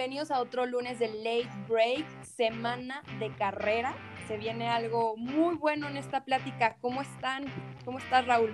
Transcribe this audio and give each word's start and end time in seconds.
bienvenidos 0.00 0.30
a 0.30 0.40
otro 0.40 0.64
lunes 0.64 0.98
de 0.98 1.08
Late 1.08 1.50
Break, 1.68 2.06
semana 2.22 3.02
de 3.18 3.30
carrera. 3.34 3.94
Se 4.28 4.38
viene 4.38 4.66
algo 4.66 5.14
muy 5.18 5.56
bueno 5.56 5.88
en 5.88 5.98
esta 5.98 6.24
plática. 6.24 6.76
¿Cómo 6.80 7.02
están? 7.02 7.44
¿Cómo 7.84 7.98
estás, 7.98 8.26
Raúl? 8.26 8.50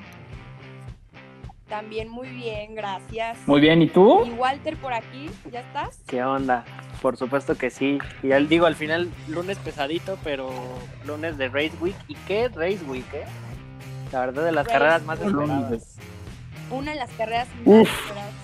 También 1.69 2.09
muy 2.09 2.31
bien, 2.31 2.75
gracias. 2.75 3.39
Muy 3.47 3.61
bien, 3.61 3.81
¿y 3.81 3.87
tú? 3.87 4.25
Y 4.25 4.31
Walter 4.31 4.77
por 4.79 4.93
aquí, 4.93 5.31
¿ya 5.53 5.61
estás? 5.61 6.03
¿Qué 6.09 6.25
onda? 6.25 6.65
Por 7.01 7.17
supuesto 7.17 7.57
que 7.57 7.71
sí. 7.71 8.01
Y 8.25 8.29
ya 8.31 8.41
digo, 8.41 8.67
al 8.67 8.75
final, 8.75 9.09
lunes 9.29 9.57
pesadito, 9.59 10.19
pero 10.25 10.51
lunes 11.05 11.39
de 11.39 11.47
Race 11.47 11.75
Week. 11.81 11.95
¿Y 12.09 12.17
qué 12.27 12.49
Race 12.49 12.83
Week, 12.89 13.07
eh? 13.15 13.25
La 14.11 14.19
verdad, 14.19 14.47
de 14.47 14.51
las 14.51 14.67
Race 14.67 14.79
carreras 14.79 15.05
más 15.05 15.21
esperadas. 15.21 15.97
Una 16.73 16.91
de 16.91 16.97
las 16.97 17.13
carreras 17.13 17.47
más 17.65 17.83
Uf. 17.83 18.01
esperadas. 18.01 18.35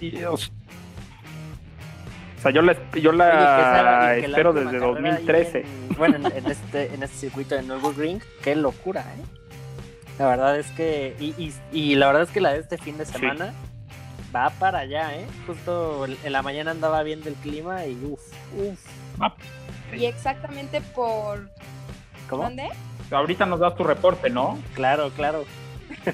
Dios. 0.00 0.55
O 2.38 2.42
sea, 2.42 2.50
yo 2.50 2.62
la, 2.62 2.76
yo 2.92 3.12
la 3.12 3.82
la 3.82 4.16
espero 4.16 4.50
última 4.50 4.70
desde 4.70 4.78
carrera 4.86 5.16
ahí 5.16 5.24
2013. 5.26 5.58
en- 5.60 5.96
bueno, 5.96 6.16
en, 6.16 6.26
en 6.36 6.46
este, 6.50 6.94
en 6.94 7.02
este 7.02 7.16
circuito 7.16 7.54
de 7.54 7.62
Nürburgring, 7.62 8.20
qué 8.42 8.54
locura, 8.56 9.00
¿eh? 9.02 9.22
La 10.18 10.26
verdad 10.28 10.58
es 10.58 10.66
que, 10.72 11.14
y, 11.18 11.34
y, 11.42 11.54
y 11.72 11.94
la 11.96 12.06
verdad 12.06 12.22
es 12.22 12.30
que 12.30 12.40
la 12.40 12.52
de 12.52 12.60
este 12.60 12.78
fin 12.78 12.96
de 12.98 13.04
Sí. 13.06 13.12
semana 13.12 13.52
va 14.34 14.50
para 14.50 14.80
allá, 14.80 15.14
¿eh? 15.14 15.26
Justo 15.46 16.06
en 16.06 16.32
la 16.32 16.42
mañana 16.42 16.70
andaba 16.72 17.02
viendo 17.02 17.28
el 17.28 17.34
clima 17.36 17.84
y 17.86 17.94
uff, 18.04 18.20
uff. 18.56 18.80
Y 19.94 20.04
exactamente 20.06 20.80
por... 20.94 21.48
¿Cómo? 22.28 22.42
¿Dónde? 22.44 22.68
Ahorita 23.10 23.46
nos 23.46 23.60
das 23.60 23.76
tu 23.76 23.84
reporte, 23.84 24.30
¿no? 24.30 24.58
Claro, 24.74 25.10
claro. 25.10 25.44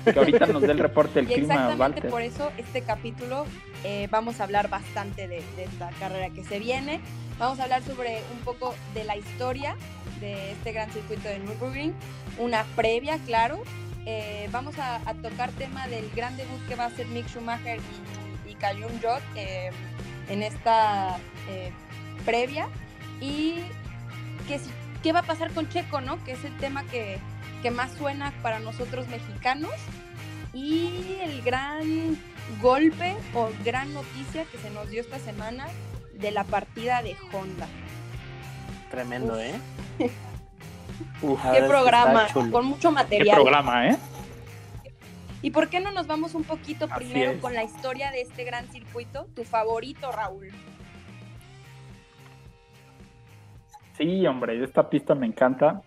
Que 0.05 0.19
ahorita 0.19 0.47
nos 0.47 0.61
dé 0.63 0.73
el 0.73 0.79
reporte 0.79 1.15
del 1.23 1.31
Y 1.31 1.35
clima, 1.35 1.55
exactamente 1.55 2.01
Walter. 2.01 2.11
por 2.11 2.23
eso 2.23 2.53
este 2.59 2.83
capítulo 2.83 3.47
eh, 3.85 4.09
vamos 4.11 4.41
a 4.41 4.45
hablar 4.45 4.69
bastante 4.69 5.29
de, 5.29 5.43
de 5.57 5.65
esta 5.65 5.91
carrera 5.99 6.31
que 6.31 6.45
se 6.45 6.59
viene. 6.59 7.01
Vamos 7.39 7.59
a 7.59 7.65
hablar 7.65 7.83
sobre 7.83 8.23
un 8.33 8.39
poco 8.41 8.75
de 8.95 9.05
la 9.05 9.17
historia 9.17 9.77
de 10.21 10.53
este 10.53 10.73
gran 10.73 10.91
circuito 10.93 11.29
de 11.29 11.41
Nürburgring, 11.41 11.95
una 12.39 12.65
previa, 12.77 13.19
claro. 13.27 13.63
Eh, 14.07 14.49
vamos 14.53 14.79
a, 14.79 14.97
a 15.09 15.15
tocar 15.15 15.51
tema 15.53 15.87
del 15.89 16.11
gran 16.11 16.37
debut 16.37 16.61
que 16.69 16.75
va 16.75 16.85
a 16.85 16.87
hacer 16.89 17.07
Mick 17.07 17.29
Schumacher 17.29 17.81
y, 18.47 18.51
y 18.51 18.55
Callum 18.55 18.93
Jot 19.01 19.23
eh, 19.37 19.71
en 20.29 20.43
esta 20.43 21.19
eh, 21.49 21.73
previa. 22.25 22.69
Y 23.21 23.57
que 24.49 24.61
qué 25.03 25.13
va 25.13 25.21
a 25.21 25.25
pasar 25.25 25.53
con 25.53 25.69
Checo, 25.69 26.01
¿no? 26.01 26.23
Que 26.25 26.33
es 26.33 26.45
el 26.45 26.57
tema 26.59 26.85
que, 26.85 27.19
que 27.63 27.71
más 27.71 27.93
suena 27.93 28.33
para 28.43 28.59
nosotros 28.59 29.07
mexicanos. 29.09 29.73
Y 30.53 31.19
el 31.23 31.43
gran 31.43 32.19
golpe 32.61 33.15
o 33.35 33.51
gran 33.65 33.93
noticia 33.95 34.45
que 34.45 34.59
se 34.59 34.71
nos 34.71 34.91
dio 34.91 35.01
esta 35.01 35.19
semana 35.19 35.67
de 36.15 36.31
la 36.31 36.45
partida 36.45 37.03
de 37.03 37.17
Honda. 37.33 37.67
Tremendo, 38.91 39.35
Uf. 39.35 39.41
¿eh? 39.41 39.61
Uf, 41.23 41.41
Qué 41.53 41.63
programa, 41.63 42.27
con 42.33 42.65
mucho 42.67 42.89
qué 42.91 42.95
material. 42.95 43.37
programa, 43.37 43.89
¿eh? 43.89 43.97
¿Y 45.41 45.51
por 45.51 45.69
qué 45.69 45.81
no 45.81 45.91
nos 45.91 46.07
vamos 46.07 46.35
un 46.35 46.45
poquito 46.45 46.87
Así 46.89 47.05
primero 47.05 47.33
es. 47.33 47.41
con 47.41 47.53
la 47.55 47.65
historia 47.65 48.11
de 48.13 48.21
este 48.21 48.45
gran 48.45 48.67
circuito? 48.71 49.27
Tu 49.35 49.43
favorito, 49.45 50.13
Raúl. 50.13 50.51
Sí, 53.97 54.27
hombre, 54.27 54.63
esta 54.63 54.89
pista 54.89 55.15
me 55.15 55.27
encanta. 55.27 55.83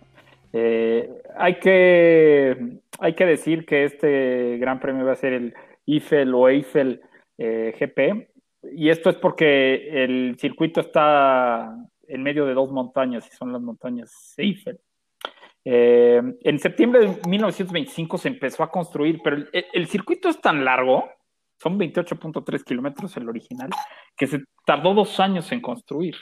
Eh, 0.52 1.22
hay, 1.36 1.58
que, 1.58 2.78
hay 2.98 3.14
que 3.14 3.26
decir 3.26 3.64
que 3.66 3.84
este 3.84 4.58
gran 4.58 4.80
premio 4.80 5.04
va 5.04 5.12
a 5.12 5.16
ser 5.16 5.32
el 5.32 5.54
Eiffel 5.86 6.34
o 6.34 6.48
Eiffel 6.48 7.00
eh, 7.38 7.74
GP. 7.78 8.28
Y 8.72 8.90
esto 8.90 9.10
es 9.10 9.16
porque 9.16 10.04
el 10.04 10.36
circuito 10.38 10.80
está 10.80 11.76
en 12.08 12.22
medio 12.22 12.46
de 12.46 12.54
dos 12.54 12.70
montañas 12.70 13.26
y 13.26 13.36
son 13.36 13.52
las 13.52 13.62
montañas 13.62 14.34
Eiffel. 14.36 14.80
Eh, 15.64 16.22
en 16.42 16.58
septiembre 16.58 17.00
de 17.00 17.06
1925 17.28 18.18
se 18.18 18.28
empezó 18.28 18.62
a 18.62 18.70
construir, 18.70 19.20
pero 19.22 19.36
el, 19.36 19.48
el 19.72 19.86
circuito 19.86 20.28
es 20.28 20.40
tan 20.40 20.64
largo, 20.64 21.08
son 21.60 21.78
28.3 21.78 22.62
kilómetros 22.64 23.16
el 23.16 23.28
original, 23.28 23.70
que 24.16 24.26
se 24.26 24.44
tardó 24.64 24.94
dos 24.94 25.18
años 25.18 25.50
en 25.52 25.60
construir. 25.60 26.16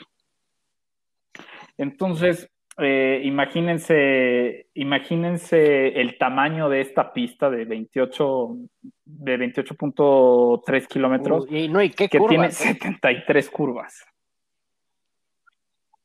Entonces, 1.77 2.49
eh, 2.77 3.21
imagínense, 3.23 4.67
imagínense 4.73 5.99
el 5.99 6.17
tamaño 6.17 6.67
de 6.67 6.81
esta 6.81 7.13
pista 7.13 7.49
de 7.49 7.63
28, 7.65 8.57
de 9.05 9.37
28.3 9.37 10.87
kilómetros, 10.87 11.45
y 11.49 11.69
no, 11.69 11.81
y 11.81 11.89
qué 11.89 12.09
que 12.09 12.19
tiene 12.19 12.49
curvas, 12.49 12.65
¿eh? 12.65 12.73
73 12.73 13.49
curvas. 13.49 14.05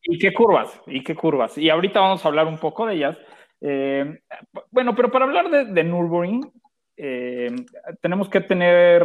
¿Y 0.02 0.18
qué 0.18 0.32
curvas? 0.32 0.80
¿Y 0.86 1.02
qué 1.02 1.14
curvas? 1.14 1.58
Y 1.58 1.70
ahorita 1.70 2.00
vamos 2.00 2.24
a 2.24 2.28
hablar 2.28 2.46
un 2.46 2.58
poco 2.58 2.86
de 2.86 2.94
ellas. 2.94 3.18
Eh, 3.60 4.20
bueno, 4.70 4.94
pero 4.94 5.10
para 5.10 5.24
hablar 5.26 5.50
de, 5.50 5.66
de 5.66 5.84
Nürburgring, 5.84 6.50
eh, 6.96 7.54
tenemos 8.00 8.28
que 8.28 8.40
tener, 8.42 9.02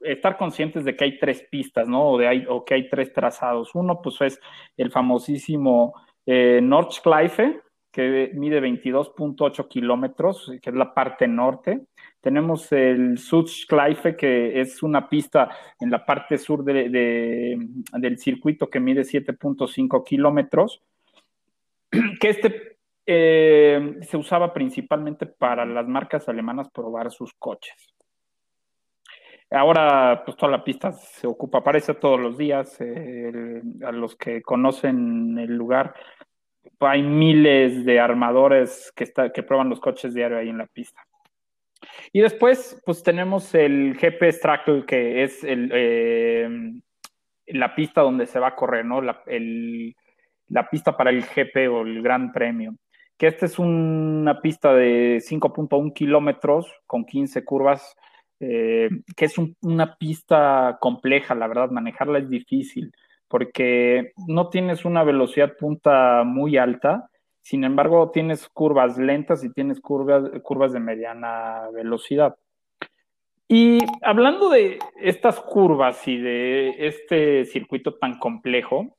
estar 0.00 0.36
conscientes 0.36 0.84
de 0.84 0.96
que 0.96 1.04
hay 1.04 1.18
tres 1.18 1.46
pistas, 1.50 1.88
¿no? 1.88 2.10
O, 2.10 2.18
de 2.18 2.28
hay, 2.28 2.46
o 2.48 2.64
que 2.64 2.74
hay 2.74 2.88
tres 2.88 3.12
trazados. 3.12 3.74
Uno, 3.74 4.00
pues 4.02 4.20
es 4.20 4.40
el 4.76 4.90
famosísimo 4.90 5.94
eh, 6.26 6.60
Nordschleife, 6.62 7.60
que 7.90 8.30
mide 8.34 8.60
22.8 8.60 9.68
kilómetros, 9.68 10.50
que 10.62 10.70
es 10.70 10.76
la 10.76 10.94
parte 10.94 11.28
norte. 11.28 11.82
Tenemos 12.20 12.72
el 12.72 13.18
Südschleife, 13.18 14.16
que 14.16 14.60
es 14.60 14.82
una 14.82 15.08
pista 15.08 15.50
en 15.78 15.90
la 15.90 16.04
parte 16.06 16.38
sur 16.38 16.64
de, 16.64 16.88
de, 16.88 17.58
del 17.98 18.18
circuito 18.18 18.70
que 18.70 18.80
mide 18.80 19.02
7.5 19.02 20.04
kilómetros, 20.04 20.82
que 22.20 22.28
este 22.30 22.78
eh, 23.04 23.98
se 24.02 24.16
usaba 24.16 24.54
principalmente 24.54 25.26
para 25.26 25.66
las 25.66 25.86
marcas 25.88 26.28
alemanas 26.28 26.70
probar 26.70 27.10
sus 27.10 27.34
coches. 27.34 27.91
Ahora, 29.52 30.22
pues 30.24 30.36
toda 30.36 30.52
la 30.52 30.64
pista 30.64 30.92
se 30.92 31.26
ocupa, 31.26 31.58
aparece 31.58 31.94
todos 31.94 32.18
los 32.18 32.38
días. 32.38 32.78
A 32.80 33.92
los 33.92 34.16
que 34.16 34.40
conocen 34.42 35.38
el 35.38 35.54
lugar, 35.54 35.94
hay 36.80 37.02
miles 37.02 37.84
de 37.84 38.00
armadores 38.00 38.92
que, 38.96 39.04
está, 39.04 39.32
que 39.32 39.42
prueban 39.42 39.68
los 39.68 39.80
coches 39.80 40.14
diario 40.14 40.38
ahí 40.38 40.48
en 40.48 40.58
la 40.58 40.66
pista. 40.66 41.02
Y 42.12 42.20
después, 42.20 42.80
pues 42.84 43.02
tenemos 43.02 43.54
el 43.54 43.94
GP 43.94 44.30
Strackle, 44.32 44.84
que 44.86 45.24
es 45.24 45.40
eh, 45.42 46.48
la 47.46 47.74
pista 47.74 48.02
donde 48.02 48.26
se 48.26 48.38
va 48.38 48.48
a 48.48 48.56
correr, 48.56 48.84
¿no? 48.84 49.00
La, 49.00 49.22
la, 50.48 50.70
pista 50.70 50.96
para 50.96 51.10
el 51.10 51.24
GP 51.24 51.68
o 51.70 51.82
el 51.82 52.02
Gran 52.02 52.32
Premio. 52.32 52.76
Que 53.18 53.26
esta 53.26 53.46
es 53.46 53.58
una 53.58 54.40
pista 54.40 54.72
de 54.74 55.18
5.1 55.18 55.92
kilómetros 55.92 56.72
con 56.86 57.04
15 57.04 57.44
curvas, 57.44 57.96
eh, 58.42 58.90
que 59.16 59.24
es 59.24 59.38
un, 59.38 59.56
una 59.62 59.96
pista 59.96 60.78
compleja, 60.80 61.34
la 61.34 61.46
verdad, 61.46 61.70
manejarla 61.70 62.18
es 62.18 62.28
difícil, 62.28 62.92
porque 63.28 64.12
no 64.26 64.48
tienes 64.48 64.84
una 64.84 65.04
velocidad 65.04 65.56
punta 65.56 66.24
muy 66.24 66.58
alta, 66.58 67.08
sin 67.40 67.64
embargo, 67.64 68.10
tienes 68.10 68.48
curvas 68.48 68.98
lentas 68.98 69.44
y 69.44 69.52
tienes 69.52 69.80
curvas, 69.80 70.30
curvas 70.42 70.72
de 70.72 70.80
mediana 70.80 71.68
velocidad. 71.72 72.36
Y 73.48 73.80
hablando 74.00 74.48
de 74.48 74.78
estas 75.00 75.40
curvas 75.40 76.06
y 76.08 76.16
de 76.18 76.86
este 76.86 77.44
circuito 77.44 77.94
tan 77.94 78.18
complejo, 78.18 78.96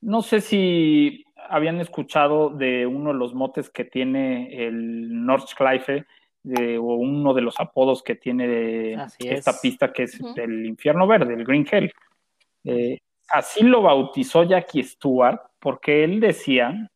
no 0.00 0.22
sé 0.22 0.40
si 0.40 1.24
habían 1.48 1.80
escuchado 1.80 2.50
de 2.50 2.86
uno 2.86 3.12
de 3.12 3.18
los 3.18 3.34
motes 3.34 3.70
que 3.70 3.84
tiene 3.84 4.66
el 4.66 5.24
Nordschleife, 5.26 6.06
de, 6.44 6.78
o 6.78 6.82
uno 6.82 7.34
de 7.34 7.40
los 7.42 7.58
apodos 7.58 8.02
que 8.02 8.14
tiene 8.14 8.94
Así 8.94 9.28
esta 9.28 9.50
es. 9.50 9.60
pista 9.60 9.92
que 9.92 10.04
es 10.04 10.20
el 10.36 10.66
infierno 10.66 11.06
verde, 11.06 11.34
el 11.34 11.44
Green 11.44 11.66
Hell. 11.68 11.92
Eh, 12.62 13.00
así 13.28 13.64
lo 13.64 13.82
bautizó 13.82 14.44
Jackie 14.44 14.84
Stewart 14.84 15.40
porque 15.58 16.04
él 16.04 16.20
decía 16.20 16.90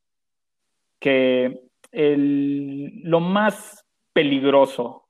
que 1.00 1.62
el, 1.90 3.00
lo 3.02 3.20
más 3.20 3.84
peligroso 4.12 5.08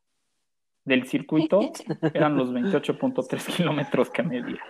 del 0.85 1.07
circuito 1.07 1.61
eran 2.15 2.37
los 2.37 2.53
28.3 2.53 3.57
kilómetros 3.57 4.11
que 4.11 4.23
medía. 4.23 4.63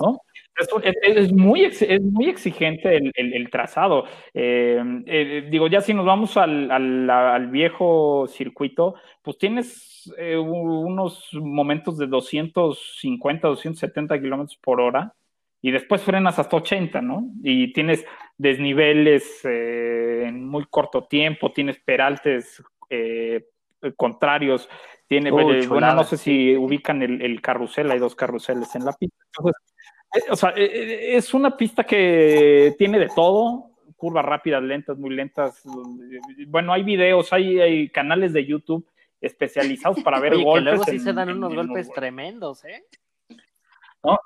¿No? 0.00 0.22
Es, 0.60 0.68
es, 1.02 1.32
muy, 1.32 1.64
ex, 1.64 1.82
es 1.82 2.02
muy 2.02 2.28
exigente 2.28 2.96
el, 2.96 3.12
el, 3.14 3.32
el 3.32 3.50
trazado. 3.50 4.04
Eh, 4.34 4.82
eh, 5.06 5.48
digo, 5.50 5.68
ya 5.68 5.80
si 5.80 5.94
nos 5.94 6.04
vamos 6.04 6.36
al, 6.36 6.70
al, 6.70 7.08
al 7.08 7.46
viejo 7.46 8.26
circuito, 8.28 8.94
pues 9.22 9.38
tienes 9.38 10.12
eh, 10.18 10.36
unos 10.36 11.30
momentos 11.32 11.96
de 11.96 12.06
250, 12.06 13.48
270 13.48 14.20
kilómetros 14.20 14.58
por 14.58 14.80
hora 14.80 15.14
y 15.62 15.70
después 15.70 16.02
frenas 16.02 16.38
hasta 16.38 16.56
80, 16.56 17.00
¿no? 17.00 17.24
Y 17.42 17.72
tienes 17.72 18.04
desniveles 18.36 19.40
eh, 19.44 20.24
en 20.26 20.46
muy 20.46 20.66
corto 20.68 21.04
tiempo, 21.04 21.52
tienes 21.52 21.78
peraltes 21.78 22.62
contrarios. 23.96 24.68
Tiene, 25.06 25.30
bueno, 25.30 25.94
no 25.94 26.04
sé 26.04 26.16
si 26.16 26.56
ubican 26.56 27.02
el, 27.02 27.40
carrusel, 27.40 27.90
hay 27.90 27.98
dos 27.98 28.14
carruseles 28.14 28.74
en 28.74 28.84
la 28.84 28.92
pista. 28.92 29.16
O 30.30 30.36
sea, 30.36 30.50
es 30.56 31.32
una 31.34 31.56
pista 31.56 31.84
que 31.84 32.74
tiene 32.78 32.98
de 32.98 33.08
todo, 33.14 33.70
curvas 33.96 34.24
rápidas, 34.24 34.62
lentas, 34.62 34.98
muy 34.98 35.14
lentas. 35.14 35.62
Bueno, 36.48 36.72
hay 36.72 36.82
videos, 36.82 37.32
hay, 37.32 37.60
hay 37.60 37.88
canales 37.90 38.32
de 38.32 38.46
YouTube 38.46 38.86
especializados 39.20 40.02
para 40.02 40.18
ver 40.18 40.36
golpes. 40.42 40.64
luego 40.64 40.84
sí 40.84 40.98
se 40.98 41.12
dan 41.12 41.30
unos 41.30 41.54
golpes 41.54 41.90
tremendos, 41.92 42.64
¿eh? 42.64 42.84
¿No? 44.02 44.18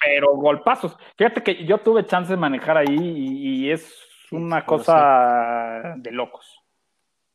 Pero 0.00 0.36
golpazos. 0.36 0.96
Fíjate 1.16 1.42
que 1.42 1.64
yo 1.64 1.78
tuve 1.78 2.06
chance 2.06 2.32
de 2.32 2.36
manejar 2.36 2.76
ahí 2.76 2.96
y, 2.96 3.70
es 3.70 3.94
una 4.30 4.64
cosa 4.64 5.94
de 5.96 6.10
locos. 6.12 6.60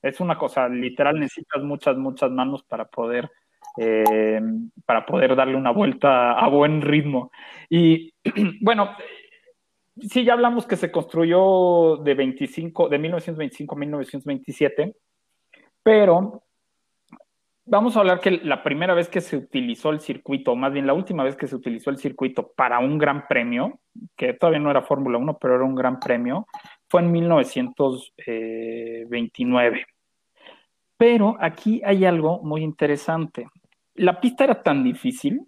Es 0.01 0.19
una 0.19 0.37
cosa, 0.37 0.69
literal, 0.69 1.19
necesitas 1.19 1.63
muchas, 1.63 1.97
muchas 1.97 2.31
manos 2.31 2.63
para 2.63 2.85
poder, 2.85 3.29
eh, 3.77 4.41
para 4.85 5.05
poder 5.05 5.35
darle 5.35 5.55
una 5.55 5.71
vuelta 5.71 6.33
a 6.33 6.47
buen 6.49 6.81
ritmo. 6.81 7.31
Y 7.69 8.13
bueno, 8.61 8.91
sí, 9.99 10.23
ya 10.23 10.33
hablamos 10.33 10.65
que 10.65 10.75
se 10.75 10.91
construyó 10.91 11.97
de 11.97 12.13
25, 12.13 12.89
de 12.89 12.99
1925 12.99 13.75
a 13.75 13.77
1927 13.77 14.95
pero 15.87 16.43
vamos 17.65 17.95
a 17.95 18.01
hablar 18.01 18.19
que 18.19 18.41
la 18.43 18.61
primera 18.61 18.93
vez 18.93 19.07
que 19.07 19.21
se 19.21 19.37
utilizó 19.37 19.91
el 19.91 20.01
circuito, 20.01 20.51
o 20.51 20.55
más 20.57 20.73
bien 20.73 20.85
la 20.85 20.93
última 20.93 21.23
vez 21.23 21.37
que 21.37 21.47
se 21.47 21.55
utilizó 21.55 21.91
el 21.91 21.97
circuito 21.97 22.51
para 22.57 22.79
un 22.79 22.97
gran 22.97 23.25
premio, 23.25 23.79
que 24.17 24.33
todavía 24.33 24.59
no 24.59 24.69
era 24.69 24.81
Fórmula 24.81 25.17
1, 25.17 25.37
pero 25.39 25.55
era 25.55 25.63
un 25.63 25.75
gran 25.75 25.97
premio, 25.97 26.45
fue 26.89 27.03
en 27.03 27.11
1929. 27.13 29.85
Pero 30.97 31.37
aquí 31.39 31.81
hay 31.85 32.03
algo 32.03 32.41
muy 32.43 32.63
interesante. 32.63 33.47
La 33.97 34.19
pista 34.19 34.43
era 34.45 34.63
tan 34.63 34.83
difícil 34.83 35.47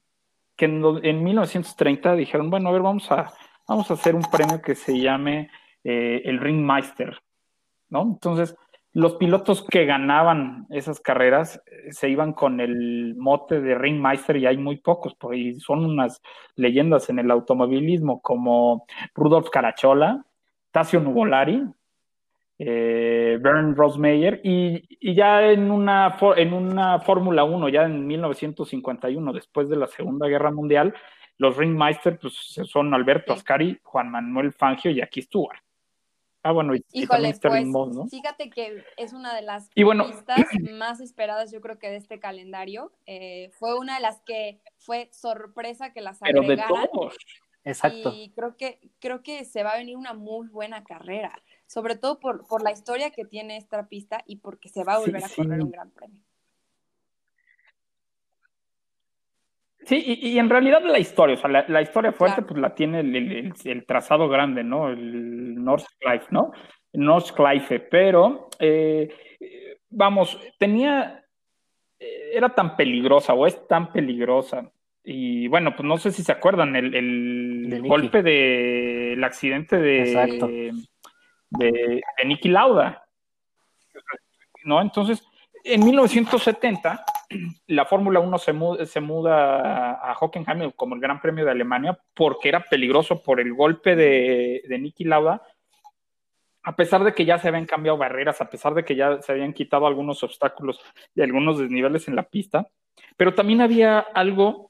que 0.56 0.66
en, 0.66 1.24
1930 1.24 2.16
dijeron, 2.16 2.50
bueno, 2.50 2.69
a 2.69 2.72
ver, 2.74 2.81
vamos 2.81 3.10
a, 3.12 3.31
vamos 3.68 3.90
a 3.90 3.94
hacer 3.94 4.13
un 4.13 4.24
premio 4.24 4.62
que 4.62 4.75
se 4.75 5.00
llame 5.00 5.50
eh, 5.84 6.22
el 6.25 6.40
Ringmeister, 6.40 7.18
¿no? 7.90 8.01
Entonces, 8.01 8.56
los 8.92 9.16
pilotos 9.16 9.63
que 9.63 9.86
ganaban 9.86 10.66
esas 10.69 11.00
carreras 11.00 11.62
eh, 11.66 11.94
se 11.94 12.10
iban 12.10 12.34
con 12.34 12.60
el 12.60 13.16
mote 13.18 13.62
de 13.62 13.75
Ringmeister 13.75 14.36
y 14.36 14.48
hay 14.48 14.57
muy 14.57 14.78
pocos, 14.78 15.16
porque 15.16 15.56
son 15.60 15.86
unas 15.86 16.22
leyendas 16.56 17.10
en 17.10 17.19
el 17.19 17.31
automovilismo 17.31 18.22
como 18.22 18.86
Rudolf 19.13 19.50
Carachola, 19.50 20.25
Tasio 20.72 21.00
Nuvolari, 21.00 21.63
eh, 22.62 23.38
Bernd 23.42 23.78
Rosmeyer 23.78 24.42
y, 24.44 25.16
ya 25.16 25.50
en 25.50 25.72
una, 25.72 26.18
en 26.36 26.54
una 26.54 27.00
Fórmula 27.00 27.46
1, 27.46 27.70
ya 27.70 27.84
en 27.84 28.06
1951, 28.06 29.34
después 29.34 29.70
de 29.70 29.78
la 29.78 29.88
Segunda 29.88 30.28
Guerra 30.28 30.52
Mundial, 30.52 30.94
los 31.38 31.56
Ringmeister 31.56 32.20
pues, 32.20 32.34
son 32.66 32.94
Alberto 32.94 33.32
Ascari, 33.32 33.80
Juan 33.82 34.12
Manuel 34.12 34.52
Fangio 34.52 34.92
y 34.92 35.02
aquí 35.02 35.22
Stewart. 35.22 35.60
Ah, 36.44 36.52
bueno, 36.52 36.76
y, 36.76 36.84
Híjole, 36.94 37.34
pues, 37.42 37.68
¿no? 37.68 38.08
Fíjate 38.08 38.50
que 38.50 38.84
es 38.98 39.14
una 39.14 39.34
de 39.34 39.42
las 39.42 39.70
pistas 39.70 40.40
más 40.74 41.00
esperadas, 41.00 41.52
yo 41.52 41.62
creo 41.62 41.80
que 41.80 41.90
de 41.90 41.98
este 41.98 42.20
calendario. 42.20 42.92
Eh, 43.06 43.50
fue 43.54 43.78
una 43.78 43.96
de 43.96 44.02
las 44.02 44.22
que 44.22 44.62
fue 44.78 45.10
sorpresa 45.12 45.92
que 45.92 46.02
las 46.02 46.20
Pero 46.20 46.42
agregaran. 46.42 46.82
De 46.82 46.88
todos. 46.88 47.18
Exacto. 47.64 48.14
Y 48.14 48.32
creo 48.32 48.56
que, 48.56 48.80
creo 49.00 49.22
que 49.22 49.44
se 49.44 49.64
va 49.64 49.72
a 49.72 49.78
venir 49.78 49.98
una 49.98 50.14
muy 50.14 50.48
buena 50.48 50.84
carrera, 50.84 51.42
sobre 51.69 51.95
todo 51.95 52.19
por, 52.19 52.48
por 52.48 52.63
la 52.63 52.71
historia 52.71 53.12
que 53.12 53.25
tiene 53.25 53.56
esta 53.56 53.88
pista 53.88 54.24
y 54.25 54.38
porque 54.38 54.69
se 54.69 54.83
va 54.83 54.95
a 54.95 55.00
volver 55.00 55.24
a 55.24 55.30
correr 55.30 55.62
un 55.62 55.69
gran 55.69 55.92
premio. 55.92 56.19
Sí, 59.86 60.04
y, 60.06 60.38
en 60.39 60.50
realidad 60.50 60.81
la 60.83 61.00
historia, 61.00 61.36
o 61.36 61.38
sea, 61.38 61.66
la, 61.68 61.81
historia 61.81 62.12
fuerte, 62.12 62.42
pues 62.42 62.60
la 62.60 62.75
tiene 62.75 63.00
el, 63.00 63.86
trazado 63.88 64.27
grande, 64.27 64.63
¿no? 64.63 64.89
El 64.89 65.63
Nordschleife, 65.63 66.27
¿no? 66.31 66.51
Nordschleife, 66.94 67.80
pero, 67.80 68.50
eh, 68.60 69.07
vamos, 69.89 70.39
tenía, 70.57 71.24
eh, 72.00 72.31
era 72.33 72.50
tan 72.50 72.75
peligrosa 72.75 73.33
o 73.33 73.48
es 73.48 73.68
tan 73.68 73.92
peligrosa. 73.92 74.71
Y 75.04 75.48
bueno, 75.48 75.75
pues 75.75 75.88
no 75.88 75.98
sé 75.98 76.12
si 76.12 76.24
se 76.24 76.31
acuerdan, 76.31 76.75
el, 76.75 76.94
el 76.94 77.81
golpe 77.81 78.21
del 78.21 79.24
accidente 79.24 79.77
de, 79.77 80.71
de, 81.50 82.01
de 82.18 82.25
Nicky 82.25 82.50
Lauda. 82.50 83.06
¿No? 84.63 84.81
Entonces, 84.81 85.24
en 85.63 85.84
1970 85.84 87.06
la 87.68 87.86
Fórmula 87.86 88.19
1 88.19 88.38
se, 88.40 88.54
muda, 88.54 88.86
se 88.86 89.00
muda 89.00 89.94
a 89.94 90.13
Hockenheim 90.13 90.72
como 90.72 90.96
el 90.96 91.01
Gran 91.01 91.22
Premio 91.22 91.46
de 91.46 91.51
Alemania 91.51 91.98
porque 92.13 92.50
era 92.50 92.63
peligroso 92.63 93.22
por 93.22 93.40
el 93.40 93.54
golpe 93.54 93.96
de, 93.96 94.63
de 94.68 94.80
Niki 94.80 95.04
Lauda, 95.04 95.42
a 96.63 96.75
pesar 96.75 97.04
de 97.04 97.13
que 97.13 97.25
ya 97.25 97.38
se 97.38 97.48
habían 97.48 97.66
cambiado 97.66 97.98
barreras, 97.98 98.42
a 98.42 98.50
pesar 98.50 98.74
de 98.74 98.84
que 98.84 98.95
ya 98.95 99.22
se 99.22 99.31
habían 99.31 99.54
quitado 99.54 99.86
algunos 99.86 100.24
obstáculos 100.24 100.80
y 101.13 101.22
algunos 101.22 101.60
desniveles 101.60 102.07
en 102.07 102.16
la 102.16 102.24
pista, 102.24 102.68
pero 103.16 103.34
también 103.34 103.62
había 103.62 104.00
algo 104.00 104.69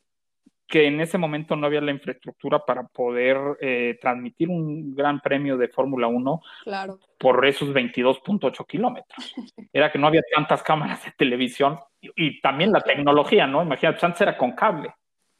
que 0.69 0.85
en 0.85 1.01
ese 1.01 1.17
momento 1.17 1.55
no 1.55 1.65
había 1.65 1.81
la 1.81 1.91
infraestructura 1.91 2.59
para 2.59 2.83
poder 2.83 3.37
eh, 3.59 3.97
transmitir 3.99 4.49
un 4.49 4.93
gran 4.93 5.19
premio 5.19 5.57
de 5.57 5.67
Fórmula 5.67 6.07
1 6.07 6.41
por 7.17 7.45
esos 7.45 7.69
22.8 7.69 8.65
kilómetros. 8.67 9.33
Era 9.73 9.91
que 9.91 9.97
no 9.97 10.07
había 10.07 10.21
tantas 10.33 10.61
cámaras 10.61 11.03
de 11.03 11.11
televisión 11.17 11.79
y, 11.99 12.39
también 12.39 12.71
la 12.71 12.81
tecnología, 12.81 13.47
¿no? 13.47 13.63
Imagínate, 13.63 14.05
antes 14.05 14.21
era 14.21 14.37
con 14.37 14.53
cable. 14.53 14.93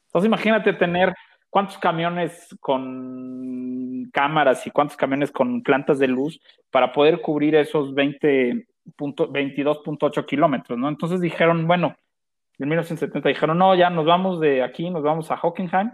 Entonces 0.08 0.26
imagínate 0.26 0.72
tener 0.74 1.14
cuántos 1.48 1.78
camiones 1.78 2.54
con 2.60 4.10
cámaras 4.12 4.66
y 4.66 4.70
cuántos 4.70 4.96
camiones 4.96 5.30
con 5.30 5.62
plantas 5.62 5.98
de 5.98 6.08
luz 6.08 6.38
para 6.70 6.92
poder 6.92 7.22
cubrir 7.22 7.54
esos 7.54 7.94
20 7.94 8.66
22.8 8.98 10.26
kilómetros, 10.26 10.78
¿no? 10.78 10.88
Entonces 10.88 11.20
dijeron, 11.20 11.66
bueno, 11.66 11.96
en 12.60 12.68
1970 12.68 13.28
dijeron, 13.28 13.58
no, 13.58 13.74
ya 13.74 13.88
nos 13.88 14.04
vamos 14.04 14.38
de 14.38 14.62
aquí, 14.62 14.90
nos 14.90 15.02
vamos 15.02 15.30
a 15.30 15.36
Hockenheim. 15.36 15.92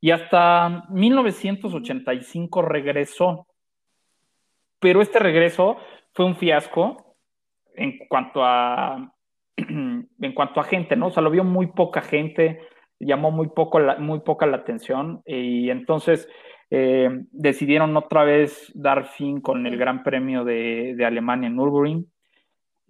Y 0.00 0.10
hasta 0.10 0.84
1985 0.88 2.62
regresó. 2.62 3.46
Pero 4.80 5.02
este 5.02 5.18
regreso 5.18 5.76
fue 6.14 6.24
un 6.24 6.36
fiasco 6.36 7.16
en 7.74 7.98
cuanto 8.08 8.44
a 8.44 9.12
en 9.56 10.32
cuanto 10.34 10.60
a 10.60 10.64
gente, 10.64 10.96
¿no? 10.96 11.08
O 11.08 11.10
sea, 11.10 11.22
lo 11.22 11.30
vio 11.30 11.44
muy 11.44 11.68
poca 11.68 12.00
gente, 12.00 12.60
llamó 12.98 13.30
muy 13.30 13.48
poco 13.48 13.78
muy 13.98 14.20
poca 14.20 14.46
la 14.46 14.56
atención 14.56 15.22
y 15.26 15.70
entonces 15.70 16.28
eh, 16.70 17.08
decidieron 17.30 17.96
otra 17.96 18.24
vez 18.24 18.72
dar 18.74 19.04
fin 19.04 19.40
con 19.40 19.66
el 19.66 19.76
Gran 19.76 20.02
Premio 20.02 20.44
de, 20.44 20.94
de 20.96 21.04
Alemania 21.04 21.48
en 21.48 21.56
Nürburgring 21.56 22.06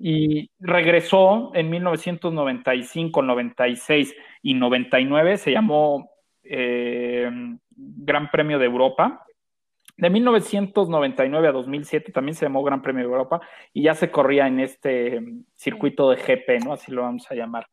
y 0.02 0.50
regresó 0.58 1.50
en 1.54 1.68
1995, 1.68 3.20
96 3.20 4.14
y 4.42 4.54
99, 4.54 5.36
se 5.36 5.52
llamó 5.52 6.10
eh, 6.42 7.30
Gran 7.68 8.30
Premio 8.30 8.58
de 8.58 8.64
Europa. 8.64 9.26
De 9.98 10.08
1999 10.08 11.48
a 11.48 11.52
2007 11.52 12.12
también 12.12 12.34
se 12.34 12.46
llamó 12.46 12.62
Gran 12.62 12.80
Premio 12.80 13.02
de 13.04 13.12
Europa 13.12 13.42
y 13.74 13.82
ya 13.82 13.94
se 13.94 14.10
corría 14.10 14.46
en 14.46 14.60
este 14.60 15.20
circuito 15.54 16.08
de 16.08 16.16
GP, 16.16 16.64
¿no? 16.64 16.72
Así 16.72 16.90
lo 16.90 17.02
vamos 17.02 17.30
a 17.30 17.34
llamar. 17.34 17.66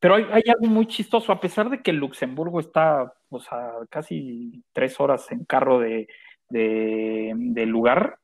Pero 0.00 0.16
hay, 0.16 0.42
algo 0.48 0.66
muy 0.66 0.86
chistoso, 0.86 1.30
a 1.30 1.38
pesar 1.38 1.70
de 1.70 1.80
que 1.80 1.92
Luxemburgo 1.92 2.58
está 2.58 3.14
pues, 3.28 3.46
a 3.52 3.74
casi 3.88 4.64
tres 4.72 4.98
horas 4.98 5.30
en 5.30 5.44
carro 5.44 5.78
de, 5.78 6.08
de 6.48 7.66
lugar, 7.66 8.18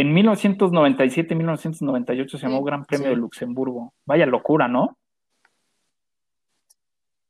en 0.00 0.14
1997 0.14 1.34
1998 1.34 2.38
se 2.38 2.46
llamó 2.46 2.62
Gran 2.62 2.84
Premio 2.84 3.08
de 3.08 3.16
Luxemburgo. 3.16 3.94
Vaya 4.06 4.26
locura, 4.26 4.68
¿no? 4.68 4.96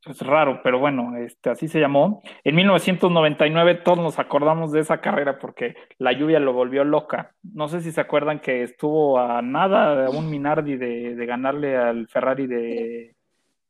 Es 0.05 0.21
raro, 0.21 0.61
pero 0.63 0.77
bueno, 0.77 1.17
este, 1.17 1.49
así 1.49 1.67
se 1.67 1.79
llamó. 1.79 2.21
En 2.43 2.53
1999 2.53 3.81
todos 3.83 3.97
nos 3.97 4.19
acordamos 4.19 4.71
de 4.71 4.81
esa 4.81 5.01
carrera 5.01 5.39
porque 5.39 5.75
la 5.97 6.11
lluvia 6.13 6.39
lo 6.39 6.53
volvió 6.53 6.83
loca. 6.83 7.33
No 7.41 7.69
sé 7.69 7.81
si 7.81 7.91
se 7.91 8.01
acuerdan 8.01 8.39
que 8.39 8.61
estuvo 8.61 9.19
a 9.19 9.41
nada, 9.41 10.05
a 10.05 10.09
un 10.11 10.29
Minardi 10.29 10.77
de, 10.77 11.25
ganarle 11.25 11.75
al 11.75 12.07
Ferrari 12.07 12.45
de, 12.45 13.15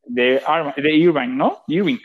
de, 0.03 0.41
de 0.75 0.95
Irvine, 0.95 1.35
¿no? 1.35 1.63
Irving. 1.67 1.99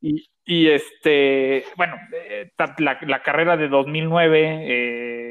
Y, 0.00 0.28
y 0.44 0.68
este, 0.68 1.62
bueno, 1.76 1.94
eh, 2.28 2.50
la, 2.78 2.98
la, 3.02 3.22
carrera 3.22 3.56
de 3.56 3.68
2009, 3.68 4.58
eh, 4.62 5.29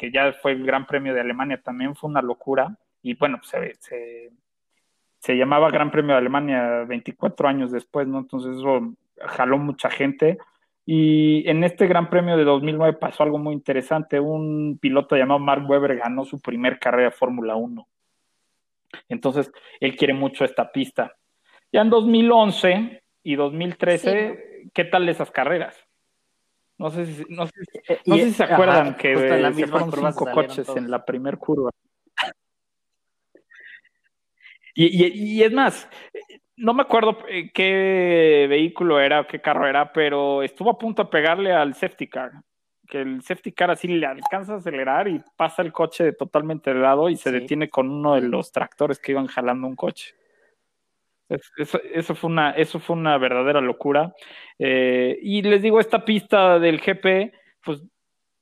que 0.00 0.10
ya 0.10 0.32
fue 0.32 0.52
el 0.52 0.64
Gran 0.64 0.86
Premio 0.86 1.12
de 1.12 1.20
Alemania, 1.20 1.60
también 1.62 1.94
fue 1.94 2.08
una 2.08 2.22
locura. 2.22 2.74
Y 3.02 3.12
bueno, 3.16 3.38
se, 3.42 3.74
se, 3.74 4.30
se 5.18 5.36
llamaba 5.36 5.70
Gran 5.70 5.90
Premio 5.90 6.12
de 6.12 6.20
Alemania 6.20 6.84
24 6.88 7.46
años 7.46 7.70
después, 7.70 8.08
¿no? 8.08 8.20
Entonces 8.20 8.56
eso 8.56 8.94
jaló 9.18 9.58
mucha 9.58 9.90
gente. 9.90 10.38
Y 10.86 11.46
en 11.46 11.64
este 11.64 11.86
Gran 11.86 12.08
Premio 12.08 12.38
de 12.38 12.44
2009 12.44 12.96
pasó 12.96 13.24
algo 13.24 13.36
muy 13.36 13.52
interesante. 13.52 14.18
Un 14.18 14.78
piloto 14.80 15.16
llamado 15.16 15.38
Mark 15.38 15.68
Webber 15.68 15.98
ganó 15.98 16.24
su 16.24 16.40
primer 16.40 16.78
carrera 16.78 17.10
de 17.10 17.16
Fórmula 17.16 17.56
1. 17.56 17.86
Entonces, 19.10 19.52
él 19.80 19.96
quiere 19.96 20.14
mucho 20.14 20.46
esta 20.46 20.72
pista. 20.72 21.14
Ya 21.70 21.82
en 21.82 21.90
2011 21.90 23.02
y 23.22 23.34
2013, 23.34 24.70
¿qué 24.72 24.84
tal 24.86 25.10
esas 25.10 25.30
carreras? 25.30 25.76
No 26.80 26.90
sé 26.90 27.04
si, 27.04 27.26
no 27.28 27.46
sé, 27.46 27.52
no 28.06 28.16
sé 28.16 28.24
si 28.24 28.32
se 28.32 28.44
acuerdan 28.44 28.96
que 28.96 29.14
se 29.14 29.66
fueron 29.66 29.92
cinco 29.92 30.24
coches 30.32 30.66
en 30.70 30.90
la 30.90 31.04
primer 31.04 31.36
curva. 31.36 31.70
Y, 34.74 35.36
y, 35.36 35.42
es 35.42 35.52
más, 35.52 35.86
no 36.56 36.72
me 36.72 36.80
acuerdo 36.80 37.18
eh, 37.28 37.50
qué 37.52 38.46
vehículo 38.48 38.98
era 38.98 39.20
o 39.20 39.26
qué 39.26 39.42
carro 39.42 39.66
era, 39.68 39.92
pero 39.92 40.42
estuvo 40.42 40.70
a 40.70 40.78
punto 40.78 41.04
de 41.04 41.10
pegarle 41.10 41.52
al 41.52 41.74
safety 41.74 42.06
car. 42.06 42.32
Que 42.88 43.02
el 43.02 43.20
safety 43.20 43.52
car 43.52 43.70
así 43.72 43.86
le 43.86 44.06
alcanza 44.06 44.54
a 44.54 44.56
acelerar 44.56 45.06
y 45.06 45.22
pasa 45.36 45.60
el 45.60 45.72
coche 45.72 46.14
totalmente 46.14 46.72
de 46.72 46.80
lado 46.80 47.10
y 47.10 47.16
se 47.16 47.30
detiene 47.30 47.68
con 47.68 47.90
uno 47.90 48.14
de 48.14 48.22
los 48.22 48.52
tractores 48.52 48.98
que 48.98 49.12
iban 49.12 49.26
jalando 49.26 49.66
un 49.66 49.76
coche. 49.76 50.14
Eso, 51.30 52.16
fue, 52.16 52.28
una, 52.28 52.50
eso 52.50 52.80
fue 52.80 52.96
una 52.96 53.16
verdadera 53.16 53.60
locura. 53.60 54.12
Eh, 54.58 55.16
y 55.22 55.42
les 55.42 55.62
digo, 55.62 55.78
esta 55.78 56.04
pista 56.04 56.58
del 56.58 56.80
GP, 56.80 57.32
pues 57.64 57.80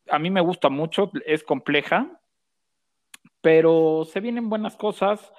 a 0.09 0.19
mí 0.19 0.31
me 0.31 0.41
gusta 0.41 0.71
mucho, 0.71 1.13
es 1.27 1.45
compleja, 1.45 2.19
pero 3.43 4.05
se 4.05 4.21
vienen 4.21 4.49
buenas 4.49 4.77
cosas. 4.77 5.31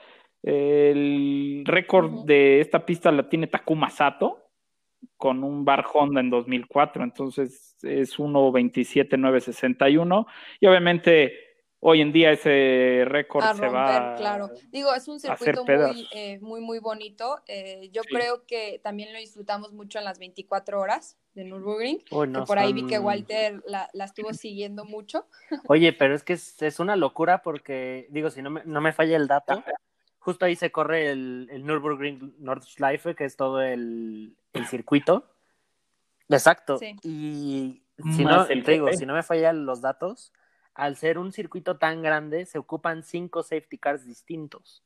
El 0.43 1.63
récord 1.65 2.25
de 2.25 2.59
esta 2.61 2.85
pista 2.85 3.11
la 3.11 3.27
tiene 3.27 3.47
Takuma 3.47 3.89
Sato 3.89 4.45
con 5.17 5.43
un 5.43 5.65
bar 5.65 5.83
Honda 5.91 6.21
en 6.21 6.29
2004, 6.29 7.03
entonces 7.03 7.75
es 7.83 8.19
1.27.961 8.19 10.27
y 10.59 10.67
obviamente 10.67 11.48
hoy 11.81 12.01
en 12.01 12.11
día 12.11 12.31
ese 12.31 13.03
récord 13.05 13.43
se 13.55 13.67
va 13.67 14.15
claro. 14.15 14.49
Digo, 14.71 14.93
es 14.93 15.07
un 15.07 15.19
circuito 15.19 15.65
muy, 15.65 16.07
eh, 16.13 16.39
muy, 16.39 16.61
muy 16.61 16.79
bonito. 16.79 17.39
Eh, 17.47 17.89
yo 17.91 18.01
creo 18.03 18.45
que 18.45 18.79
también 18.83 19.13
lo 19.13 19.19
disfrutamos 19.19 19.73
mucho 19.73 19.99
en 19.99 20.05
las 20.05 20.19
24 20.19 20.79
horas 20.79 21.17
de 21.33 21.45
Nürburgring, 21.45 21.99
que 21.99 22.41
por 22.45 22.59
ahí 22.59 22.73
vi 22.73 22.85
que 22.85 22.99
Walter 22.99 23.63
la, 23.65 23.89
estuvo 24.03 24.33
siguiendo 24.33 24.85
mucho. 24.85 25.25
Oye, 25.67 25.93
pero 25.93 26.15
es 26.15 26.23
que 26.23 26.33
es, 26.33 26.79
una 26.79 26.95
locura 26.95 27.41
porque, 27.41 28.07
digo, 28.09 28.29
si 28.29 28.41
no 28.41 28.49
me, 28.49 28.63
no 28.65 28.81
me 28.81 28.91
falla 28.91 29.15
el 29.15 29.27
dato, 29.27 29.63
justo 30.19 30.45
ahí 30.45 30.55
se 30.55 30.71
corre 30.71 31.11
el, 31.11 31.47
el 31.51 31.65
Nürburgring 31.65 32.35
Nordschleife, 32.39 33.15
que 33.15 33.25
es 33.25 33.35
todo 33.35 33.61
el, 33.61 34.35
circuito. 34.69 35.29
Exacto. 36.27 36.79
Y 37.03 37.81
si 38.13 38.25
no, 38.25 38.45
digo, 38.45 38.91
si 38.93 39.05
no 39.05 39.13
me 39.13 39.23
fallan 39.23 39.65
los 39.65 39.81
datos, 39.81 40.33
al 40.79 40.95
ser 40.95 41.17
un 41.17 41.33
circuito 41.33 41.77
tan 41.77 42.01
grande, 42.01 42.45
se 42.45 42.57
ocupan 42.57 43.03
cinco 43.03 43.43
safety 43.43 43.77
cars 43.77 44.05
distintos. 44.05 44.81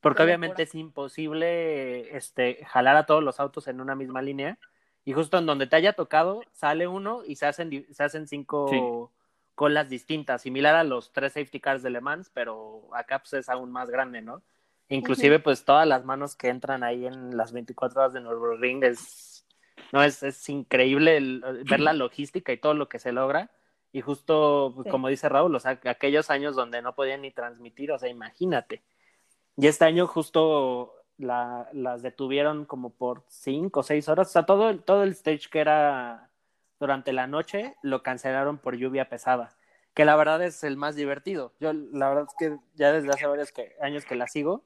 Porque 0.00 0.22
obviamente 0.22 0.62
es 0.62 0.74
imposible 0.76 2.16
este, 2.16 2.64
jalar 2.66 2.96
a 2.96 3.06
todos 3.06 3.22
los 3.24 3.40
autos 3.40 3.66
en 3.66 3.80
una 3.80 3.96
misma 3.96 4.22
línea. 4.22 4.58
Y 5.04 5.12
justo 5.12 5.38
en 5.38 5.46
donde 5.46 5.66
te 5.66 5.74
haya 5.74 5.94
tocado, 5.94 6.42
sale 6.52 6.86
uno 6.86 7.22
y 7.26 7.34
se 7.34 7.46
hacen, 7.46 7.84
se 7.92 8.02
hacen 8.02 8.28
cinco 8.28 9.12
colas 9.56 9.88
distintas, 9.88 10.42
similar 10.42 10.76
a 10.76 10.84
los 10.84 11.12
tres 11.12 11.32
safety 11.32 11.58
cars 11.58 11.82
de 11.82 11.90
Le 11.90 12.00
Mans, 12.00 12.30
pero 12.32 12.88
acá 12.94 13.18
pues, 13.18 13.32
es 13.32 13.48
aún 13.48 13.72
más 13.72 13.90
grande, 13.90 14.22
¿no? 14.22 14.40
Inclusive, 14.88 15.40
pues 15.40 15.64
todas 15.64 15.86
las 15.88 16.04
manos 16.04 16.36
que 16.36 16.48
entran 16.48 16.84
ahí 16.84 17.06
en 17.06 17.36
las 17.36 17.52
24 17.52 18.00
horas 18.00 18.12
de 18.12 18.20
Nürburgring 18.20 18.84
es, 18.84 19.44
no, 19.92 20.02
es, 20.02 20.22
es 20.22 20.48
increíble 20.48 21.40
ver 21.68 21.80
la 21.80 21.92
logística 21.92 22.52
y 22.52 22.58
todo 22.58 22.74
lo 22.74 22.88
que 22.88 23.00
se 23.00 23.10
logra. 23.10 23.50
Y 23.94 24.00
justo, 24.00 24.72
pues, 24.74 24.88
como 24.90 25.06
dice 25.06 25.28
Raúl, 25.28 25.54
o 25.54 25.60
sea, 25.60 25.78
aquellos 25.84 26.28
años 26.28 26.56
donde 26.56 26.82
no 26.82 26.96
podían 26.96 27.22
ni 27.22 27.30
transmitir, 27.30 27.92
o 27.92 27.98
sea, 27.98 28.08
imagínate. 28.08 28.82
Y 29.56 29.68
este 29.68 29.84
año 29.84 30.08
justo 30.08 30.92
la, 31.16 31.68
las 31.72 32.02
detuvieron 32.02 32.64
como 32.64 32.90
por 32.90 33.22
cinco 33.28 33.80
o 33.80 33.82
seis 33.84 34.08
horas. 34.08 34.30
O 34.30 34.32
sea, 34.32 34.46
todo, 34.46 34.76
todo 34.80 35.04
el 35.04 35.12
stage 35.12 35.48
que 35.48 35.60
era 35.60 36.28
durante 36.80 37.12
la 37.12 37.28
noche 37.28 37.76
lo 37.82 38.02
cancelaron 38.02 38.58
por 38.58 38.74
lluvia 38.76 39.08
pesada, 39.08 39.56
que 39.94 40.04
la 40.04 40.16
verdad 40.16 40.42
es 40.42 40.64
el 40.64 40.76
más 40.76 40.96
divertido. 40.96 41.52
Yo 41.60 41.72
la 41.72 42.08
verdad 42.08 42.26
es 42.26 42.34
que 42.36 42.58
ya 42.74 42.90
desde 42.90 43.10
hace 43.10 43.28
varios 43.28 43.52
años 43.80 44.04
que 44.04 44.16
la 44.16 44.26
sigo, 44.26 44.64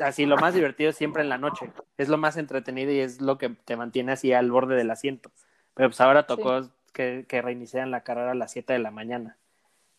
así 0.00 0.26
lo 0.26 0.36
más 0.36 0.54
divertido 0.54 0.90
es 0.90 0.96
siempre 0.96 1.22
en 1.22 1.28
la 1.28 1.38
noche. 1.38 1.70
Es 1.96 2.08
lo 2.08 2.18
más 2.18 2.36
entretenido 2.36 2.90
y 2.90 2.98
es 2.98 3.20
lo 3.20 3.38
que 3.38 3.50
te 3.50 3.76
mantiene 3.76 4.10
así 4.10 4.32
al 4.32 4.50
borde 4.50 4.74
del 4.74 4.90
asiento. 4.90 5.30
Pero 5.74 5.90
pues 5.90 6.00
ahora 6.00 6.26
tocó 6.26 6.68
que, 6.98 7.26
que 7.28 7.40
reiniciaran 7.40 7.92
la 7.92 8.00
carrera 8.00 8.32
a 8.32 8.34
las 8.34 8.50
7 8.50 8.72
de 8.72 8.80
la 8.80 8.90
mañana. 8.90 9.36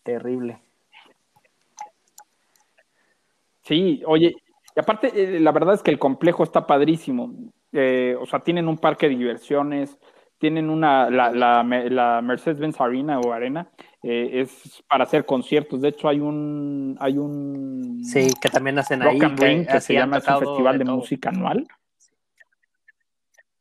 Terrible. 0.04 0.60
Sí, 3.64 4.04
oye, 4.06 4.36
y 4.76 4.80
aparte, 4.80 5.12
eh, 5.16 5.40
la 5.40 5.54
verdad 5.54 5.76
es 5.76 5.82
que 5.82 5.92
el 5.92 5.98
complejo 5.98 6.44
está 6.44 6.68
padrísimo. 6.68 7.34
Eh, 7.72 8.18
o 8.20 8.26
sea, 8.26 8.42
tienen 8.42 8.68
un 8.68 8.78
parque 8.78 9.08
de 9.08 9.16
diversiones, 9.16 9.98
tienen 10.40 10.70
una, 10.70 11.10
la, 11.10 11.32
la, 11.32 11.64
la 11.64 12.22
Mercedes-Benz 12.22 12.82
Arena 12.82 13.22
o 13.22 13.32
Arena, 13.32 13.70
eh, 14.04 14.42
es 14.42 14.84
para 14.90 15.06
hacer 15.06 15.26
conciertos. 15.26 15.80
De 15.80 15.88
hecho, 15.88 16.10
hay 16.10 16.20
un, 16.20 16.98
hay 17.00 17.18
un 17.18 18.04
sí, 18.04 18.34
que 18.42 18.50
también 18.50 18.78
hacen 18.78 19.02
ahí, 19.04 19.20
que, 19.20 19.80
se 19.80 19.94
llama 19.94 20.18
un 20.18 20.40
festival 20.40 20.78
de, 20.78 20.84
música 20.84 21.30
anual. 21.30 21.66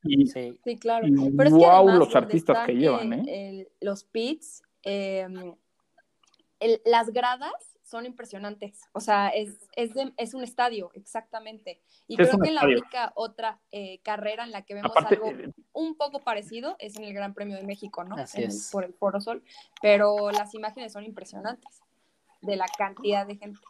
Sí. 0.02 0.76
claro. 0.78 1.06
Pero 1.36 1.50
wow, 1.50 1.88
los 1.88 2.14
artistas 2.14 2.66
que 2.66 2.74
llevan, 2.74 3.12
¿eh? 3.12 3.68
los 3.80 4.04
pits, 4.04 4.62
em, 4.82 5.54
las 6.84 7.10
gradas 7.10 7.78
son 7.88 8.04
impresionantes. 8.04 8.82
O 8.92 9.00
sea, 9.00 9.28
es, 9.28 9.56
es, 9.74 9.92
es 10.16 10.34
un 10.34 10.44
estadio, 10.44 10.90
exactamente. 10.94 11.80
Y 12.06 12.16
creo 12.16 12.38
que 12.38 12.50
la 12.50 12.64
única 12.64 13.12
otra 13.14 13.60
eh, 13.72 14.00
carrera 14.02 14.44
en 14.44 14.50
la 14.50 14.62
que 14.62 14.74
vemos 14.74 14.92
algo 14.94 15.30
eh, 15.30 15.52
un 15.72 15.96
poco 15.96 16.20
parecido 16.20 16.76
es 16.78 16.96
en 16.96 17.04
el 17.04 17.14
Gran 17.14 17.32
Premio 17.32 17.56
de 17.56 17.62
México, 17.62 18.04
¿no? 18.04 18.16
Así 18.16 18.42
es. 18.42 18.68
por 18.70 18.84
el 18.84 18.92
Foro 18.92 19.20
Sol. 19.20 19.42
Pero 19.80 20.30
las 20.30 20.54
imágenes 20.54 20.92
son 20.92 21.04
impresionantes 21.04 21.80
de 22.42 22.56
la 22.56 22.66
cantidad 22.76 23.26
de 23.26 23.36
gente. 23.36 23.60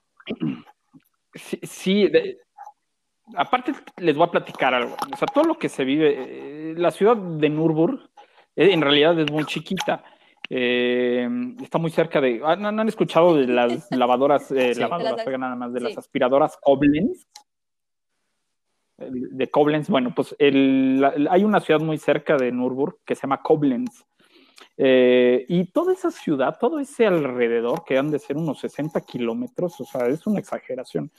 Sí, 1.63 2.11
aparte 3.37 3.73
les 3.99 4.17
voy 4.17 4.27
a 4.27 4.31
platicar 4.31 4.75
algo. 4.75 4.97
O 5.13 5.17
sea, 5.17 5.27
todo 5.27 5.45
lo 5.45 5.59
que 5.59 5.69
se 5.69 5.85
vive, 5.85 6.71
eh, 6.71 6.75
la 6.77 6.91
ciudad 6.91 7.17
de 7.17 7.49
Nürburgring 7.49 8.09
en 8.57 8.81
realidad 8.81 9.19
es 9.21 9.31
muy 9.31 9.45
chiquita 9.45 10.03
eh, 10.51 11.29
está 11.63 11.79
muy 11.79 11.91
cerca 11.91 12.21
de. 12.21 12.41
Ah, 12.45 12.57
¿no, 12.57 12.69
han 12.69 12.89
escuchado 12.89 13.37
de 13.37 13.47
las 13.47 13.89
lavadoras, 13.91 14.51
eh, 14.51 14.75
lavadoras, 14.75 15.27
nada 15.39 15.57
más, 15.57 15.73
de 15.73 15.81
las 15.81 15.99
aspiradoras 15.99 16.57
Koblenz? 16.63 17.27
De 18.97 19.49
Koblenz, 19.49 19.89
bueno, 19.89 20.13
pues 20.15 20.35
hay 20.41 21.45
una 21.45 21.61
ciudad 21.61 21.81
muy 21.81 21.99
cerca 21.99 22.37
de 22.37 22.51
Nürburgring 22.51 22.99
que 23.05 23.15
se 23.15 23.23
llama 23.23 23.43
Koblenz. 23.43 24.05
Eh, 24.77 25.45
y 25.49 25.67
toda 25.67 25.93
esa 25.93 26.11
ciudad, 26.11 26.57
todo 26.59 26.81
ese 26.81 27.07
alrededor, 27.07 27.85
que 27.85 27.99
han 27.99 28.11
de 28.11 28.19
ser 28.19 28.37
unos 28.37 28.61
60 28.61 29.01
kilómetros, 29.03 29.81
o 29.81 29.85
sea, 29.85 30.07
es 30.07 30.27
una 30.27 30.41
exageración. 30.41 31.13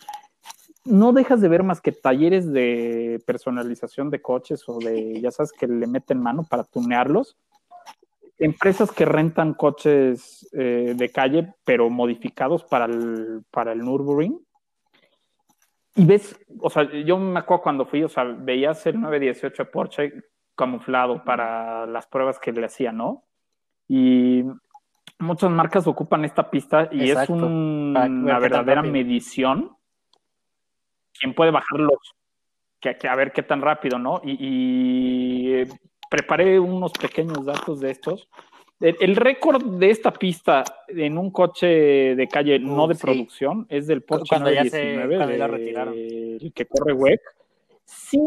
No 0.89 1.13
dejas 1.13 1.39
de 1.41 1.47
ver 1.47 1.63
más 1.63 1.81
que 1.81 1.91
talleres 1.91 2.51
de 2.51 3.21
personalización 3.25 4.09
de 4.09 4.21
coches 4.21 4.67
o 4.67 4.79
de, 4.79 5.21
ya 5.21 5.31
sabes, 5.31 5.51
que 5.51 5.67
le 5.67 5.87
meten 5.87 6.21
mano 6.21 6.45
para 6.49 6.63
tunearlos 6.63 7.37
empresas 8.39 8.91
que 8.91 9.05
rentan 9.05 9.53
coches 9.53 10.49
eh, 10.53 10.93
de 10.95 11.09
calle, 11.11 11.53
pero 11.65 11.89
modificados 11.89 12.63
para 12.63 12.85
el, 12.85 13.43
para 13.51 13.73
el 13.73 13.79
Nürburgring. 13.79 14.39
Y 15.95 16.05
ves, 16.05 16.39
o 16.59 16.69
sea, 16.69 16.89
yo 17.03 17.17
me 17.17 17.39
acuerdo 17.39 17.63
cuando 17.63 17.85
fui, 17.85 18.03
o 18.03 18.09
sea, 18.09 18.23
veías 18.23 18.85
el 18.85 18.99
918 19.01 19.69
Porsche 19.69 20.13
camuflado 20.55 21.23
para 21.23 21.85
las 21.85 22.07
pruebas 22.07 22.39
que 22.39 22.53
le 22.53 22.65
hacían, 22.65 22.97
¿no? 22.97 23.25
Y 23.87 24.45
muchas 25.19 25.51
marcas 25.51 25.85
ocupan 25.87 26.23
esta 26.23 26.49
pista 26.49 26.87
y 26.91 27.09
es 27.09 27.29
una 27.29 28.39
verdadera 28.39 28.81
medición. 28.81 29.75
¿Quién 31.19 31.33
puede 31.33 31.51
bajarlos? 31.51 32.15
Que, 32.79 32.95
a 33.07 33.15
ver 33.15 33.33
qué 33.33 33.43
tan 33.43 33.61
rápido, 33.61 33.99
¿no? 33.99 34.21
y 34.23 35.63
preparé 36.09 36.59
unos 36.59 36.91
pequeños 36.93 37.45
datos 37.45 37.79
de 37.79 37.91
estos. 37.91 38.27
El, 38.79 39.17
récord 39.17 39.61
de 39.77 39.89
esta 39.89 40.11
pista 40.11 40.63
en 40.87 41.17
un 41.17 41.31
coche 41.31 41.67
de 42.15 42.27
calle 42.29 42.59
no 42.59 42.87
de 42.87 42.95
producción 42.95 43.65
es 43.69 43.87
del 43.87 44.03
Porsche 44.03 44.29
cuando 44.29 44.49
919, 44.49 45.17
ya 45.17 45.27
se, 45.27 45.37
la 45.37 45.47
retiraron. 45.47 45.93
el 45.95 46.51
que 46.55 46.65
corre 46.65 46.93
WEC. 46.93 47.19
Sí, 47.83 48.19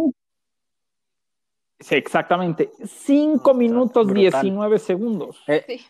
exactamente. 1.91 2.71
5 2.85 3.55
minutos 3.55 4.13
19 4.13 4.79
segundos. 4.79 5.43
Eh, 5.47 5.81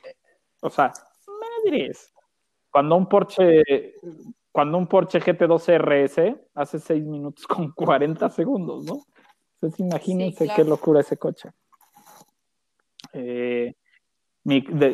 o 0.61 0.71
sea, 0.71 0.93
madres. 1.65 2.15
Cuando 2.71 2.95
un 2.95 3.09
Porsche, 3.09 3.65
cuando 4.53 4.77
un 4.77 4.87
Porsche 4.87 5.21
GT2 5.21 5.79
RS 5.79 6.37
hace 6.55 6.79
6 6.79 7.05
minutos 7.05 7.47
con 7.47 7.73
40 7.75 8.29
segundos, 8.31 8.85
¿no? 8.85 9.01
Entonces 9.55 9.81
imagínense 9.81 10.49
qué 10.55 10.65
locura 10.65 11.01
ese 11.01 11.17
coche. 11.17 11.51
Eh, 13.13 13.75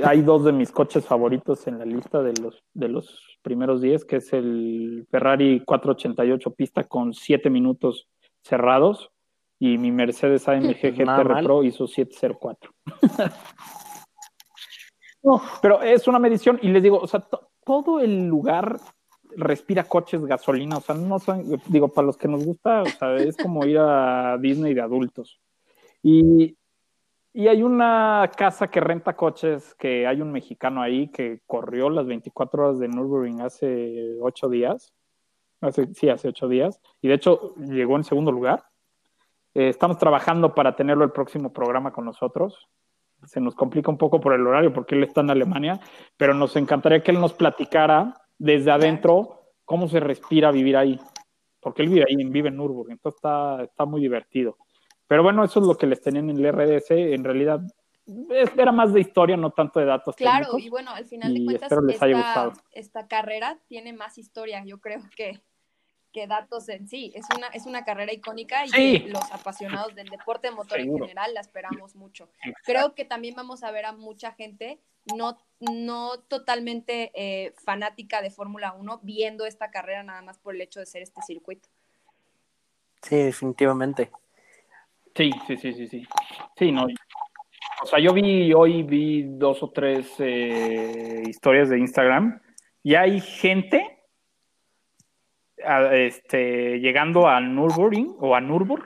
hay 0.04 0.22
dos 0.22 0.44
de 0.44 0.52
mis 0.52 0.70
coches 0.70 1.06
favoritos 1.06 1.66
en 1.66 1.78
la 1.78 1.86
lista 1.86 2.22
de 2.22 2.34
los, 2.34 2.62
de 2.74 2.88
los 2.88 3.38
primeros 3.42 3.80
10, 3.80 4.04
que 4.04 4.16
es 4.16 4.32
el 4.32 5.06
Ferrari 5.10 5.64
488 5.64 6.50
pista 6.54 6.84
con 6.84 7.14
7 7.14 7.48
minutos 7.48 8.08
cerrados 8.42 9.10
y 9.58 9.78
mi 9.78 9.90
Mercedes 9.90 10.48
AMG 10.48 10.92
GTR 10.92 11.42
Pro 11.42 11.64
hizo 11.64 11.86
704. 11.86 12.70
no, 15.22 15.40
pero 15.62 15.82
es 15.82 16.06
una 16.06 16.18
medición 16.18 16.58
y 16.62 16.68
les 16.68 16.82
digo, 16.82 16.98
o 16.98 17.06
sea, 17.06 17.26
todo 17.64 18.00
el 18.00 18.26
lugar 18.26 18.78
respira 19.37 19.85
coches, 19.85 20.25
gasolina, 20.25 20.78
o 20.78 20.80
sea, 20.80 20.94
no 20.94 21.18
son, 21.18 21.44
digo, 21.68 21.88
para 21.88 22.06
los 22.06 22.16
que 22.16 22.28
nos 22.28 22.44
gusta, 22.44 22.82
o 22.82 22.87
sea, 22.87 23.16
es 23.16 23.37
como 23.37 23.64
ir 23.66 23.78
a 23.78 24.37
Disney 24.38 24.75
de 24.75 24.80
adultos. 24.80 25.40
Y 26.02 26.56
y 27.38 27.47
hay 27.47 27.62
una 27.62 28.28
casa 28.37 28.66
que 28.66 28.80
renta 28.80 29.14
coches, 29.14 29.73
que 29.76 30.08
hay 30.08 30.20
un 30.20 30.32
mexicano 30.32 30.82
ahí 30.82 31.06
que 31.06 31.40
corrió 31.47 31.88
las 31.88 32.04
24 32.04 32.64
horas 32.64 32.78
de 32.80 32.88
Nürburgring 32.88 33.42
hace 33.42 34.16
ocho 34.20 34.49
días. 34.49 34.92
Hace, 35.61 35.94
sí, 35.94 36.08
hace 36.08 36.26
ocho 36.26 36.49
días. 36.49 36.80
Y 37.00 37.06
de 37.06 37.14
hecho 37.14 37.54
llegó 37.56 37.94
en 37.94 38.02
segundo 38.02 38.32
lugar. 38.32 38.64
Eh, 39.54 39.68
estamos 39.68 39.99
trabajando 39.99 40.52
para 40.52 40.75
tenerlo 40.75 41.04
el 41.04 41.12
próximo 41.12 41.52
programa 41.52 41.92
con 41.92 42.06
nosotros. 42.06 42.68
Se 43.25 43.40
nos 43.40 43.54
complica 43.54 43.88
un 43.88 43.99
poco 43.99 44.20
por 44.20 44.32
el 44.32 44.44
horario 44.44 44.73
porque 44.73 44.97
él 44.97 45.04
está 45.04 45.20
en 45.20 45.30
Alemania, 45.30 45.78
pero 46.16 46.35
nos 46.35 46.56
encantaría 46.56 47.04
que 47.04 47.12
él 47.12 47.20
nos 47.20 47.35
platicara 47.35 48.14
desde 48.38 48.71
adentro 48.71 49.52
cómo 49.64 49.88
se 49.88 50.00
respira 50.00 50.50
vivir 50.50 50.76
ahí. 50.76 50.99
Porque 51.61 51.83
él 51.83 51.88
vive 51.88 52.07
ahí, 52.09 52.16
vive 52.16 52.49
en 52.49 52.57
Nürburgring. 52.57 52.92
Entonces 52.92 53.18
está, 53.18 53.62
está 53.64 53.85
muy 53.85 54.00
divertido. 54.00 54.57
Pero 55.07 55.23
bueno, 55.23 55.45
eso 55.45 55.61
es 55.61 55.66
lo 55.66 55.76
que 55.76 55.87
les 55.87 56.00
tenían 56.00 56.30
en 56.30 56.38
el 56.38 56.52
RDS. 56.52 56.90
En 56.90 57.25
realidad 57.25 57.61
era 58.57 58.73
más 58.73 58.92
de 58.92 59.00
historia, 59.00 59.37
no 59.37 59.50
tanto 59.50 59.80
de 59.80 59.87
datos. 59.87 60.16
Claro, 60.16 60.59
y 60.59 60.71
bueno, 60.71 60.92
al 60.92 61.07
final 61.07 61.35
de 61.35 61.45
cuentas, 61.45 61.73
esta, 62.73 63.07
carrera 63.07 63.59
tiene 63.66 63.92
más 63.92 64.16
historia, 64.16 64.64
yo 64.64 64.80
creo 64.80 65.00
que, 65.14 65.40
que 66.18 66.26
datos 66.26 66.68
en 66.68 66.88
sí. 66.88 67.12
Es 67.14 67.26
una, 67.37 67.46
es 67.48 67.66
una 67.66 67.84
carrera 67.84 68.12
icónica 68.12 68.64
y 68.66 68.98
los 69.08 69.30
apasionados 69.30 69.94
del 69.94 70.08
deporte 70.08 70.50
motor 70.50 70.80
en 70.80 70.92
general 70.98 71.32
la 71.32 71.40
esperamos 71.40 71.94
mucho. 71.94 72.28
Creo 72.64 72.94
que 72.94 73.04
también 73.04 73.37
vamos 73.37 73.62
a 73.62 73.70
ver 73.70 73.84
a 73.84 73.92
mucha 73.92 74.32
gente 74.32 74.80
no, 75.14 75.38
no 75.60 76.18
totalmente 76.26 77.12
eh, 77.14 77.54
fanática 77.64 78.20
de 78.20 78.30
Fórmula 78.30 78.72
1 78.72 79.00
viendo 79.04 79.46
esta 79.46 79.70
carrera 79.70 80.02
nada 80.02 80.22
más 80.22 80.38
por 80.38 80.56
el 80.56 80.60
hecho 80.60 80.80
de 80.80 80.87
ser 80.87 81.02
este 81.02 81.22
circuito. 81.22 81.68
Sí, 83.02 83.16
definitivamente. 83.16 84.10
Sí, 85.14 85.30
sí, 85.46 85.56
sí, 85.56 85.72
sí, 85.72 85.87
sí. 85.87 86.08
Sí, 86.56 86.72
no. 86.72 86.87
O 87.82 87.87
sea, 87.87 88.00
yo 88.00 88.12
vi 88.12 88.52
hoy 88.52 88.82
vi 88.82 89.22
dos 89.22 89.62
o 89.62 89.70
tres 89.70 90.14
eh, 90.18 91.22
historias 91.28 91.68
de 91.68 91.78
Instagram 91.78 92.40
y 92.82 92.96
hay 92.96 93.20
gente 93.20 93.97
este, 95.92 96.80
llegando 96.80 97.28
a 97.28 97.40
Nürburgring 97.40 98.16
o 98.20 98.34
a 98.34 98.40
Nürburg 98.40 98.84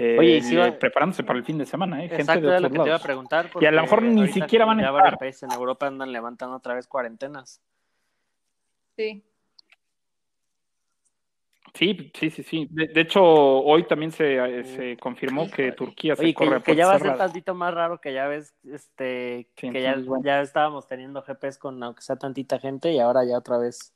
eh, 0.00 0.76
preparándose 0.78 1.24
para 1.24 1.38
el 1.38 1.44
fin 1.44 1.58
de 1.58 1.66
semana, 1.66 2.04
¿eh? 2.04 2.08
Gente 2.08 2.40
de 2.40 2.60
lo 2.60 2.70
que 2.70 2.78
te 2.78 2.86
iba 2.86 2.96
a 2.96 3.00
preguntar. 3.00 3.50
Y 3.60 3.66
a 3.66 3.72
lo 3.72 3.82
mejor 3.82 4.02
ni 4.02 4.28
siquiera 4.28 4.64
van 4.64 4.78
a 4.78 4.82
estar. 4.82 4.94
varios 4.94 5.18
países 5.18 5.42
en 5.42 5.52
Europa 5.52 5.88
andan 5.88 6.12
levantando 6.12 6.56
otra 6.56 6.74
vez 6.74 6.86
cuarentenas. 6.86 7.60
Sí. 8.96 9.24
Sí, 11.74 12.12
sí, 12.14 12.30
sí, 12.30 12.42
sí. 12.42 12.68
De, 12.70 13.00
hecho, 13.00 13.22
hoy 13.22 13.84
también 13.84 14.10
se, 14.12 14.36
eh, 14.36 14.64
se 14.64 14.96
confirmó 14.96 15.50
que 15.50 15.72
Turquía 15.72 16.16
se 16.16 16.32
corre 16.32 16.58
que, 16.58 16.72
que 16.72 16.76
ya 16.76 16.86
va 16.86 16.94
a 16.94 16.98
ser 16.98 17.16
tantito 17.16 17.54
más 17.54 17.74
raro 17.74 18.00
que 18.00 18.12
ya 18.12 18.26
ves, 18.26 18.54
este, 18.64 19.48
que 19.54 19.72
ya, 19.80 19.96
ya 20.24 20.40
estábamos 20.40 20.86
teniendo 20.86 21.22
GPS 21.22 21.58
con 21.58 21.80
aunque 21.82 22.02
sea 22.02 22.16
tantita 22.16 22.58
gente 22.58 22.92
y 22.92 22.98
ahora 22.98 23.24
ya 23.24 23.36
otra 23.36 23.58
vez. 23.58 23.94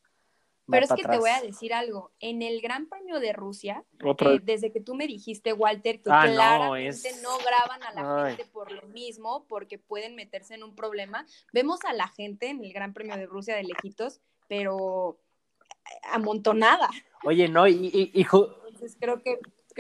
Pero 0.69 0.85
es 0.85 0.93
que 0.93 1.03
te 1.03 1.19
voy 1.19 1.31
a 1.31 1.41
decir 1.41 1.75
algo. 1.75 2.13
En 2.21 2.43
el 2.43 2.61
Gran 2.61 2.89
Premio 2.89 3.21
de 3.21 3.33
Rusia, 3.33 3.85
eh, 4.01 4.41
desde 4.43 4.73
que 4.73 4.81
tú 4.81 4.95
me 4.95 5.07
dijiste, 5.07 5.53
Walter, 5.53 6.01
que 6.01 6.11
ah, 6.11 6.25
claramente 6.25 7.11
no, 7.23 7.37
graban 7.39 7.83
a 7.83 7.93
la 7.93 8.29
gente 8.29 8.45
por 8.47 8.71
lo 8.71 8.83
mismo, 8.89 9.45
porque 9.49 9.79
pueden 9.79 10.15
meterse 10.15 10.55
en 10.55 10.63
un 10.63 10.75
problema, 10.75 11.27
vemos 11.53 11.81
a 11.85 11.93
la 11.93 12.09
gente 12.09 12.49
en 12.49 12.65
el 12.65 12.73
Gran 12.73 12.93
Premio 12.93 13.17
de 13.17 13.27
Rusia 13.27 13.57
de 13.57 13.65
lejitos, 13.65 14.21
pero 14.49 15.19
amontonada. 16.05 16.89
Oye, 17.25 17.49
no, 17.49 17.67
y, 17.67 17.75
y, 17.75 18.13
y 18.15 18.23
Entonces 18.23 18.97
creo 19.01 19.23
que... 19.23 19.39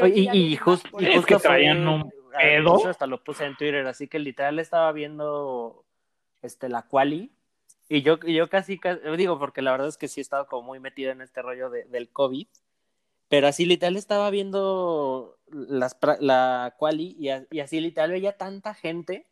y, 0.09 0.56
justo 0.56 0.98
es 0.98 1.24
que 1.26 1.37
traían 1.37 1.87
un 1.87 2.11
pedo. 2.37 2.87
Hasta 2.88 3.06
lo 3.06 3.22
puse 3.22 3.44
en 3.44 3.56
Twitter, 3.56 3.87
así 3.87 4.09
que 4.09 4.18
literal 4.18 4.59
estaba 4.59 4.90
viendo 4.92 5.85
este, 6.42 6.68
la 6.68 6.83
quali 6.83 7.33
y 7.96 8.02
yo, 8.02 8.18
yo 8.20 8.48
casi, 8.48 8.81
digo, 9.18 9.38
porque 9.38 9.61
la 9.61 9.72
verdad 9.72 9.88
es 9.88 9.98
que 9.98 10.09
sí 10.09 10.20
he 10.20 10.22
estado 10.22 10.46
como 10.46 10.62
muy 10.68 10.81
metido 10.81 11.12
en 11.12 11.20
este 11.20 11.42
rollo 11.42 11.68
de, 11.68 11.85
del 11.85 12.09
COVID, 12.09 12.46
pero 13.28 13.46
así 13.46 13.66
literal 13.66 13.96
estaba 13.96 14.31
viendo 14.31 15.38
las, 15.50 15.98
la 16.20 16.74
quali 16.78 17.16
y, 17.18 17.28
y 17.50 17.61
así 17.61 17.81
literal 17.81 18.11
veía 18.11 18.38
tanta 18.38 18.72
gente 18.72 19.26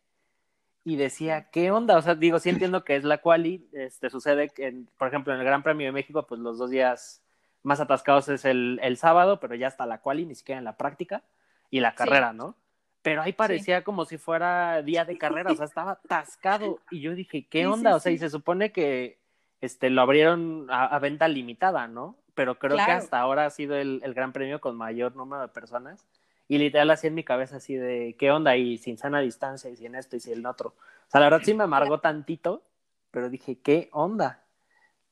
y 0.83 0.95
decía, 0.95 1.49
¿qué 1.49 1.71
onda? 1.71 1.97
O 1.97 2.03
sea, 2.03 2.13
digo, 2.13 2.39
sí 2.39 2.49
entiendo 2.49 2.83
que 2.83 2.95
es 2.95 3.03
la 3.03 3.17
quali, 3.19 3.67
este, 3.73 4.11
sucede 4.11 4.49
que, 4.49 4.83
por 4.95 5.07
ejemplo, 5.07 5.33
en 5.33 5.39
el 5.39 5.45
Gran 5.45 5.63
Premio 5.63 5.87
de 5.87 5.91
México, 5.91 6.27
pues 6.27 6.39
los 6.39 6.59
dos 6.59 6.69
días 6.69 7.23
más 7.63 7.79
atascados 7.79 8.29
es 8.29 8.45
el, 8.45 8.79
el 8.83 8.97
sábado, 8.97 9.39
pero 9.39 9.55
ya 9.55 9.67
está 9.67 9.87
la 9.87 10.01
quali, 10.01 10.27
ni 10.27 10.35
siquiera 10.35 10.59
en 10.59 10.65
la 10.65 10.77
práctica, 10.77 11.23
y 11.71 11.79
la 11.79 11.95
carrera, 11.95 12.31
¿no? 12.31 12.55
Pero 13.01 13.21
ahí 13.21 13.33
parecía 13.33 13.83
como 13.83 14.05
si 14.05 14.17
fuera 14.17 14.81
día 14.81 15.05
de 15.05 15.17
carrera, 15.17 15.51
o 15.51 15.55
sea, 15.55 15.65
estaba 15.65 15.91
atascado, 15.91 16.79
y 16.91 17.01
yo 17.01 17.15
dije, 17.15 17.47
¿qué 17.49 17.65
onda? 17.65 17.95
o 17.95 17.99
sea, 17.99 18.11
y 18.11 18.17
se 18.17 18.29
supone 18.29 18.71
que 18.71 19.19
este, 19.61 19.89
lo 19.89 20.01
abrieron 20.01 20.67
a, 20.69 20.97
venta 20.99 21.27
limitada, 21.27 21.87
¿no? 21.87 22.15
Pero 22.33 22.57
creo 22.59 22.77
que 22.77 22.91
hasta 22.91 23.19
ahora 23.19 23.45
ha 23.45 23.49
sido 23.49 23.75
el, 23.75 24.01
el 24.03 24.13
Gran 24.13 24.31
Premio 24.31 24.61
con 24.61 24.77
mayor 24.77 25.15
número 25.15 25.41
de 25.41 25.47
personas 25.49 26.07
y 26.51 26.57
literal 26.57 26.89
así 26.89 27.07
en 27.07 27.15
mi 27.15 27.23
cabeza 27.23 27.55
así 27.55 27.75
de, 27.75 28.17
¿qué 28.19 28.29
onda? 28.29 28.57
Y 28.57 28.77
sin 28.77 28.97
sana 28.97 29.21
distancia, 29.21 29.69
y 29.69 29.77
sin 29.77 29.95
esto, 29.95 30.17
y 30.17 30.19
sin 30.19 30.33
el 30.33 30.45
otro. 30.45 30.75
O 31.07 31.09
sea, 31.09 31.21
la 31.21 31.27
verdad 31.27 31.45
sí 31.45 31.53
me 31.53 31.63
amargó 31.63 32.01
tantito, 32.01 32.61
pero 33.09 33.29
dije, 33.29 33.59
¿qué 33.59 33.87
onda? 33.93 34.43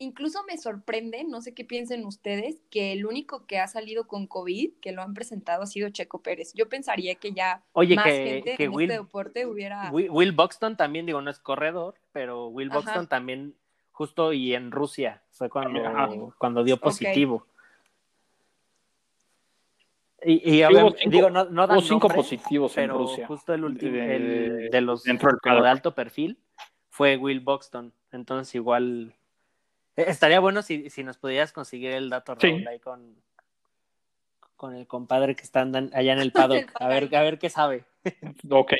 Incluso 0.01 0.39
me 0.47 0.57
sorprende, 0.57 1.25
no 1.25 1.41
sé 1.41 1.53
qué 1.53 1.65
piensen 1.65 2.05
ustedes, 2.05 2.61
que 2.71 2.93
el 2.93 3.05
único 3.05 3.45
que 3.45 3.59
ha 3.59 3.67
salido 3.67 4.07
con 4.07 4.27
COVID, 4.27 4.75
que 4.79 4.93
lo 4.93 5.01
han 5.01 5.13
presentado, 5.13 5.61
ha 5.63 5.65
sido 5.65 5.89
Checo 5.89 6.21
Pérez. 6.21 6.53
Yo 6.53 6.69
pensaría 6.69 7.15
que 7.15 7.33
ya 7.33 7.63
Oye, 7.73 7.97
más 7.97 8.05
que, 8.05 8.25
gente 8.25 8.55
que 8.55 8.63
en 8.63 8.73
Will, 8.73 8.89
este 8.89 9.03
deporte 9.03 9.45
hubiera... 9.45 9.91
Will, 9.91 10.31
Buxton 10.31 10.77
también, 10.77 11.05
digo, 11.05 11.21
no 11.21 11.29
es 11.29 11.39
corredor, 11.39 11.95
pero 12.13 12.47
Will 12.47 12.69
Buxton 12.69 13.07
también, 13.07 13.55
justo 13.91 14.31
y 14.31 14.53
en 14.55 14.71
Rusia, 14.71 15.21
fue 15.31 15.49
cuando, 15.49 16.33
cuando 16.37 16.63
dio 16.63 16.77
positivo. 16.77 17.45
Y, 20.23 20.61
y 20.61 21.09
digo, 21.09 21.29
no, 21.29 21.43
no 21.43 21.67
dan 21.67 21.81
cinco 21.81 22.07
positivos 22.07 22.77
en 22.77 22.89
Rusia. 22.89 23.27
justo 23.27 23.53
el 23.53 23.65
último, 23.65 23.97
de, 23.97 24.69
de 24.71 24.81
los 24.81 25.03
dentro 25.03 25.29
del 25.43 25.61
de 25.61 25.67
alto 25.67 25.93
perfil, 25.93 26.39
fue 26.87 27.17
Will 27.17 27.41
Buxton. 27.41 27.93
Entonces, 28.13 28.55
igual 28.55 29.13
estaría 30.07 30.39
bueno 30.39 30.61
si, 30.61 30.89
si 30.89 31.03
nos 31.03 31.17
pudieras 31.17 31.51
conseguir 31.51 31.91
el 31.91 32.09
dato, 32.09 32.35
Raúl, 32.35 32.67
ahí 32.67 32.79
con, 32.79 33.15
con 34.59 34.75
el 34.75 34.87
compadre 34.87 35.35
que 35.35 35.43
está 35.43 35.61
allá 35.61 36.13
en 36.13 36.19
el 36.19 36.31
paddock. 36.33 36.71
a 36.79 36.87
ver, 36.87 37.15
a 37.15 37.21
ver 37.21 37.39
qué 37.39 37.49
sabe. 37.49 37.85
ok. 38.49 38.73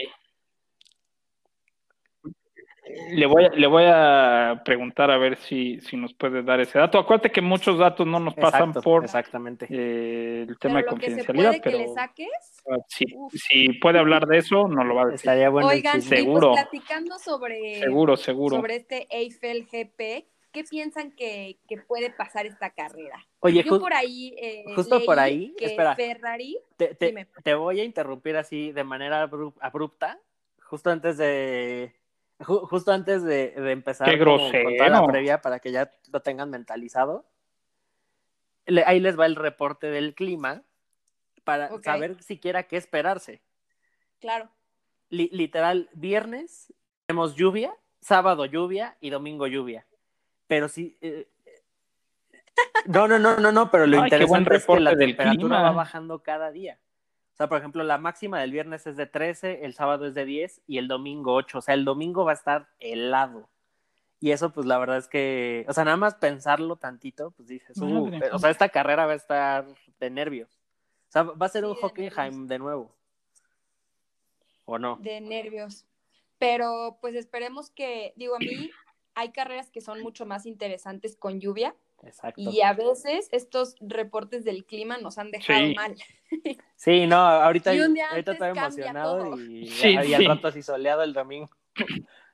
Le 3.12 3.28
voy, 3.28 3.46
a, 3.46 3.50
le 3.50 3.68
voy 3.68 3.84
a 3.86 4.62
preguntar 4.66 5.12
a 5.12 5.18
ver 5.18 5.38
si, 5.38 5.80
si 5.82 5.96
nos 5.96 6.14
puede 6.14 6.42
dar 6.42 6.60
ese 6.60 6.80
dato. 6.80 6.98
Acuérdate 6.98 7.32
que 7.32 7.42
muchos 7.42 7.78
datos 7.78 8.06
no 8.06 8.20
nos 8.20 8.34
pasan 8.34 8.74
por 8.74 9.04
exactamente. 9.04 9.68
Eh, 9.70 10.46
el 10.50 10.58
tema 10.58 10.80
de 10.80 10.86
confidencialidad, 10.86 11.56
pero 11.64 11.78
que 11.78 11.84
le 11.84 11.94
saques, 11.94 12.64
ah, 12.70 12.78
si, 12.88 13.74
puede 13.80 14.00
hablar 14.00 14.26
de 14.26 14.40
eso, 14.40 14.68
no 14.68 14.84
lo 14.84 14.96
va 14.96 15.04
a 15.04 15.06
decir. 15.06 15.18
Estaría 15.18 15.50
bueno. 15.50 15.68
Oigan, 15.68 15.94
pues 15.94 16.06
seguro. 16.06 16.54
platicando 16.54 17.20
sobre, 17.20 17.76
seguro, 17.76 18.18
seguro. 18.18 18.56
sobre 18.56 18.78
este 18.78 19.08
Eiffel 19.12 19.68
GP, 19.72 20.26
¿qué 20.52 20.64
piensan 20.64 21.12
que, 21.12 21.60
que, 21.68 21.78
puede 21.78 22.10
pasar 22.10 22.46
esta 22.46 22.72
carrera? 22.72 23.26
Oye, 23.40 23.64
yo 23.64 23.80
por 23.80 23.94
ahí 23.94 24.36
eh, 24.38 24.64
justo 24.76 25.04
por 25.06 25.20
ahí, 25.20 25.54
que 25.58 25.66
espera, 25.66 25.96
Ferrari, 25.96 26.58
te, 26.78 26.96
te, 26.96 27.28
te, 27.44 27.54
voy 27.54 27.80
a 27.80 27.84
interrumpir 27.84 28.38
así 28.38 28.72
de 28.72 28.84
manera 28.84 29.30
abrupta, 29.60 30.20
justo 30.62 30.90
antes 30.90 31.18
de 31.18 31.94
justo 32.46 32.92
antes 32.92 33.24
de, 33.24 33.54
empezar 33.72 34.08
con, 34.18 34.40
toda 34.78 34.90
la 34.90 35.06
previa 35.06 35.42
para 35.42 35.60
que 35.60 35.72
ya 35.72 35.92
lo 36.12 36.22
tengan 36.22 36.50
mentalizado, 36.50 37.26
ahí 38.86 39.00
les 39.00 39.20
va 39.20 39.26
el 39.26 39.36
reporte 39.36 39.88
del 39.88 40.16
clima 40.16 40.64
para 41.44 41.70
saber 41.82 42.22
siquiera 42.24 42.64
qué 42.64 42.78
esperarse. 42.78 43.42
Claro. 44.20 44.50
literal, 45.10 45.90
viernes 45.94 46.74
tenemos 47.08 47.36
lluvia, 47.36 47.76
sábado 48.02 48.46
lluvia 48.46 48.98
y 49.02 49.10
domingo 49.10 49.48
lluvia. 49.48 49.86
Pero 50.50 50.68
sí. 50.68 50.98
Eh, 51.00 51.28
no, 52.88 53.08
no, 53.08 53.20
no, 53.20 53.38
no, 53.38 53.52
no, 53.52 53.70
pero 53.70 53.86
lo 53.86 54.04
interesante 54.04 54.56
es 54.56 54.66
que 54.66 54.80
la 54.80 54.98
temperatura 54.98 55.62
va 55.62 55.72
bajando 55.72 56.24
cada 56.24 56.52
día. 56.52 56.80
O 57.34 57.38
sea, 57.38 57.48
por 57.48 57.60
ejemplo, 57.60 57.84
la 57.84 58.00
máxima 58.00 58.42
del 58.42 58.52
viernes 58.52 58.88
es 58.88 58.98
de 58.98 59.06
13, 59.06 59.64
el 59.64 59.76
sábado 59.76 60.08
es 60.08 60.16
de 60.16 60.26
10 60.26 60.64
y 60.66 60.80
el 60.80 60.88
domingo 60.88 61.36
8. 61.36 61.60
O 61.60 61.62
sea, 61.62 61.76
el 61.76 61.86
domingo 61.86 62.26
va 62.26 62.32
a 62.32 62.34
estar 62.34 62.68
helado. 62.80 63.48
Y 64.20 64.32
eso, 64.32 64.52
pues 64.52 64.66
la 64.66 64.80
verdad 64.80 64.98
es 64.98 65.08
que, 65.08 65.66
o 65.70 65.74
sea, 65.74 65.86
nada 65.86 65.98
más 65.98 66.16
pensarlo 66.16 66.78
tantito, 66.78 67.30
pues 67.32 67.48
dices, 67.48 67.78
uh, 67.78 68.12
o 68.32 68.40
sea, 68.40 68.50
esta 68.50 68.70
carrera 68.70 69.06
va 69.06 69.14
a 69.14 69.18
estar 69.18 69.68
de 70.00 70.10
nervios. 70.10 70.50
O 71.10 71.12
sea, 71.12 71.24
va 71.24 71.46
a 71.46 71.50
ser 71.50 71.64
un 71.64 71.78
Hockenheim 71.80 72.48
de 72.48 72.58
nuevo. 72.58 72.92
¿O 74.66 74.80
no? 74.80 74.98
De 75.00 75.22
nervios. 75.22 75.86
Pero 76.40 76.98
pues 77.02 77.14
esperemos 77.14 77.70
que, 77.70 78.14
digo, 78.16 78.36
a 78.36 78.40
mí 78.40 78.72
hay 79.20 79.32
carreras 79.32 79.70
que 79.70 79.82
son 79.82 80.02
mucho 80.02 80.26
más 80.26 80.46
interesantes 80.46 81.18
con 81.18 81.42
lluvia. 81.42 81.76
Exacto. 82.04 82.40
Y 82.40 82.62
a 82.62 82.72
veces 82.72 83.28
estos 83.34 83.76
reportes 83.82 84.46
del 84.46 84.64
clima 84.66 84.98
nos 84.98 85.18
han 85.18 85.32
dejado 85.32 85.74
mal. 85.76 85.96
Sí, 86.76 87.08
no, 87.08 87.18
ahorita, 87.18 87.72
ahorita 87.72 88.32
estoy 88.32 88.50
emocionado 88.50 89.38
y, 89.38 89.68
sí, 89.68 89.98
al 89.98 90.26
rato 90.26 90.48
así 90.48 90.62
soleado 90.62 91.04
el 91.04 91.12
domingo. 91.12 91.50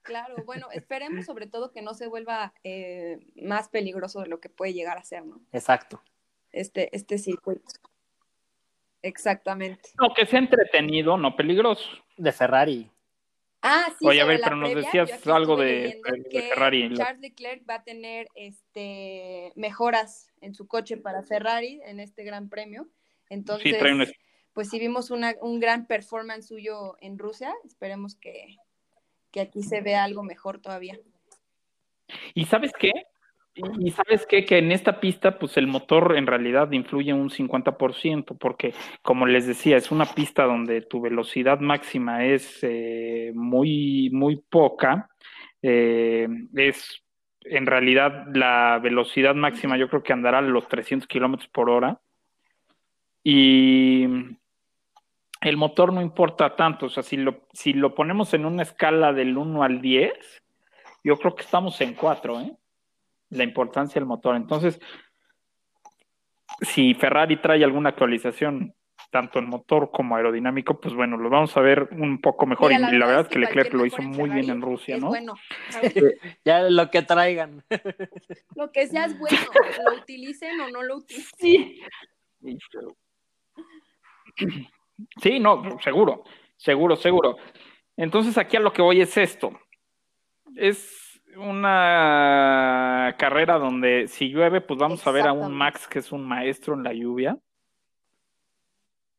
Claro, 0.04 0.36
bueno, 0.46 0.68
esperemos 0.72 1.26
sobre 1.26 1.48
todo 1.48 1.72
que 1.72 1.82
no 1.82 1.96
se 1.96 2.08
vuelva 2.08 2.54
eh, 2.64 3.18
más 3.42 3.70
peligroso 3.70 4.22
de 4.22 4.28
lo 4.28 4.40
que 4.40 4.50
puede 4.50 4.74
llegar 4.74 5.00
a 5.00 5.04
ser, 5.04 5.26
¿no? 5.26 5.42
Exacto. 5.52 6.04
Este, 6.52 6.96
este 6.96 7.18
circuito. 7.18 7.64
Exactamente. 9.02 9.90
No, 10.00 10.14
que 10.14 10.28
sea 10.28 10.40
entretenido, 10.40 11.18
no 11.18 11.36
peligroso. 11.36 11.90
De 12.18 12.32
Ferrari. 12.32 12.92
Ah, 13.68 13.88
sí. 13.98 14.06
Oye, 14.06 14.22
a 14.22 14.26
ver, 14.26 14.40
pero 14.44 14.56
nos 14.56 14.76
decías 14.76 15.26
algo 15.26 15.58
de, 15.58 16.00
Ferrari. 16.32 16.94
Charles 16.94 17.20
Leclerc 17.20 17.68
va 17.68 17.76
a 17.76 17.84
tener 17.84 18.28
este 18.36 19.52
mejoras 19.56 20.32
en 20.40 20.54
su 20.54 20.68
coche 20.68 20.98
para 20.98 21.24
Ferrari 21.24 21.82
en 21.84 22.00
este 22.00 22.24
Gran 22.24 22.48
Premio. 22.48 22.88
Entonces, 23.28 23.76
pues 24.54 24.70
si 24.70 24.78
vimos 24.78 25.10
una, 25.10 25.34
un 25.42 25.60
gran 25.60 25.88
performance 25.88 26.48
suyo 26.48 26.96
en 27.02 27.18
Rusia, 27.18 27.56
esperemos 27.66 28.16
que, 28.16 28.56
que 29.32 29.42
aquí 29.42 29.64
se 29.64 29.82
vea 29.82 30.04
algo 30.04 30.22
mejor 30.22 30.60
todavía. 30.60 31.00
¿Y 32.36 32.46
sabes 32.46 32.72
qué? 32.80 32.92
Y 33.56 33.92
sabes 33.92 34.26
qué? 34.26 34.44
que 34.44 34.58
en 34.58 34.72
esta 34.74 35.00
pista, 35.00 35.40
pues 35.40 35.56
el 35.56 35.68
motor 35.68 36.18
en 36.18 36.28
realidad 36.28 36.72
influye 36.74 37.14
un 37.14 37.30
50%, 37.30 38.38
porque 38.38 38.74
como 39.02 39.26
les 39.26 39.48
decía, 39.48 39.78
es 39.78 39.92
una 39.92 40.06
pista 40.06 40.44
donde 40.44 40.82
tu 40.82 41.00
velocidad 41.00 41.62
máxima 41.62 42.26
es 42.26 42.60
eh, 42.64 43.32
muy, 43.34 44.10
muy 44.12 44.36
poca. 44.36 45.10
Eh, 45.62 46.28
es 46.56 47.02
en 47.46 47.66
realidad 47.66 48.26
la 48.34 48.80
velocidad 48.84 49.36
máxima, 49.36 49.78
yo 49.78 49.88
creo 49.88 50.04
que 50.04 50.14
andará 50.14 50.40
a 50.40 50.42
los 50.42 50.68
300 50.68 51.08
kilómetros 51.08 51.48
por 51.50 51.70
hora. 51.70 52.02
Y 53.24 54.06
el 55.42 55.58
motor 55.58 55.94
no 55.94 56.02
importa 56.02 56.56
tanto, 56.58 56.88
o 56.88 56.90
sea, 56.90 57.04
si 57.04 57.16
lo, 57.18 57.48
si 57.54 57.72
lo 57.74 57.96
ponemos 57.96 58.34
en 58.34 58.46
una 58.46 58.64
escala 58.64 59.14
del 59.14 59.38
1 59.38 59.64
al 59.64 59.82
10, 59.82 60.12
yo 61.06 61.18
creo 61.18 61.36
que 61.36 61.44
estamos 61.44 61.80
en 61.82 61.94
4, 61.94 62.42
¿eh? 62.42 62.58
La 63.30 63.44
importancia 63.44 64.00
del 64.00 64.08
motor. 64.08 64.36
Entonces, 64.36 64.80
si 66.62 66.94
Ferrari 66.94 67.42
trae 67.42 67.64
alguna 67.64 67.90
actualización, 67.90 68.74
tanto 69.12 69.40
en 69.40 69.48
motor 69.48 69.92
como 69.92 70.16
aerodinámico, 70.16 70.80
pues 70.80 70.94
bueno, 70.94 71.18
lo 71.18 71.30
vamos 71.30 71.56
a 71.56 71.62
ver 71.62 71.88
un 71.92 72.20
poco 72.20 72.46
mejor. 72.46 72.72
y 72.72 72.78
la, 72.78 72.90
verdad 72.90 73.22
es 73.22 73.28
que, 73.28 73.40
Leclerc 73.40 73.74
lo 73.74 73.86
hizo 73.86 74.02
muy 74.02 74.30
bien 74.30 74.50
en 74.50 74.62
Rusia, 74.62 74.98
¿no? 74.98 75.08
Bueno, 75.08 75.36
ya 76.46 76.64
lo 76.64 76.90
que 76.90 77.02
traigan. 77.02 77.64
Lo 78.56 78.72
que 78.72 78.88
sea 78.88 79.06
es 79.06 79.18
bueno, 79.18 79.38
lo 79.86 80.02
utilicen 80.02 80.60
o 80.62 80.70
no 80.70 80.84
lo 80.84 80.98
utilicen. 80.98 81.34
Sí. 81.40 81.82
Sí, 85.22 85.42
no, 85.42 85.78
seguro, 85.84 86.24
seguro, 86.56 86.96
seguro. 86.96 87.36
Entonces 87.98 88.38
aquí 88.38 88.56
a 88.56 88.62
lo 88.62 88.72
que 88.72 88.82
voy 88.82 89.02
es 89.02 89.18
esto. 89.18 89.52
Es 90.56 91.05
una 91.38 93.16
carrera 93.18 93.58
donde 93.58 94.08
si 94.08 94.30
llueve, 94.30 94.62
pues 94.62 94.80
vamos 94.80 95.06
a 95.06 95.12
ver 95.12 95.28
a 95.28 95.34
un 95.34 95.54
Max 95.54 95.88
que 95.88 96.00
es 96.00 96.12
un 96.12 96.26
maestro 96.28 96.74
en 96.74 96.84
la 96.84 96.94
lluvia. 96.94 97.38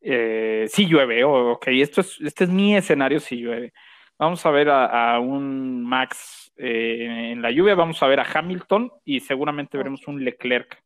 Eh, 0.00 0.66
si 0.68 0.86
llueve, 0.86 1.24
oh, 1.24 1.52
ok, 1.52 1.68
esto 1.68 2.00
es, 2.00 2.20
este 2.20 2.44
es 2.44 2.50
mi 2.50 2.76
escenario 2.76 3.20
si 3.20 3.36
llueve. 3.36 3.72
Vamos 4.18 4.44
a 4.46 4.50
ver 4.50 4.70
a, 4.70 5.18
un 5.20 5.84
Max 5.84 6.52
eh, 6.56 7.32
en 7.32 7.42
la 7.42 7.50
lluvia, 7.50 7.74
vamos 7.74 8.02
a 8.02 8.06
ver 8.06 8.20
a 8.20 8.26
Hamilton 8.32 8.90
y 9.04 9.20
seguramente 9.20 9.76
veremos 9.76 10.06
un 10.06 10.24
Leclerc. 10.24 10.82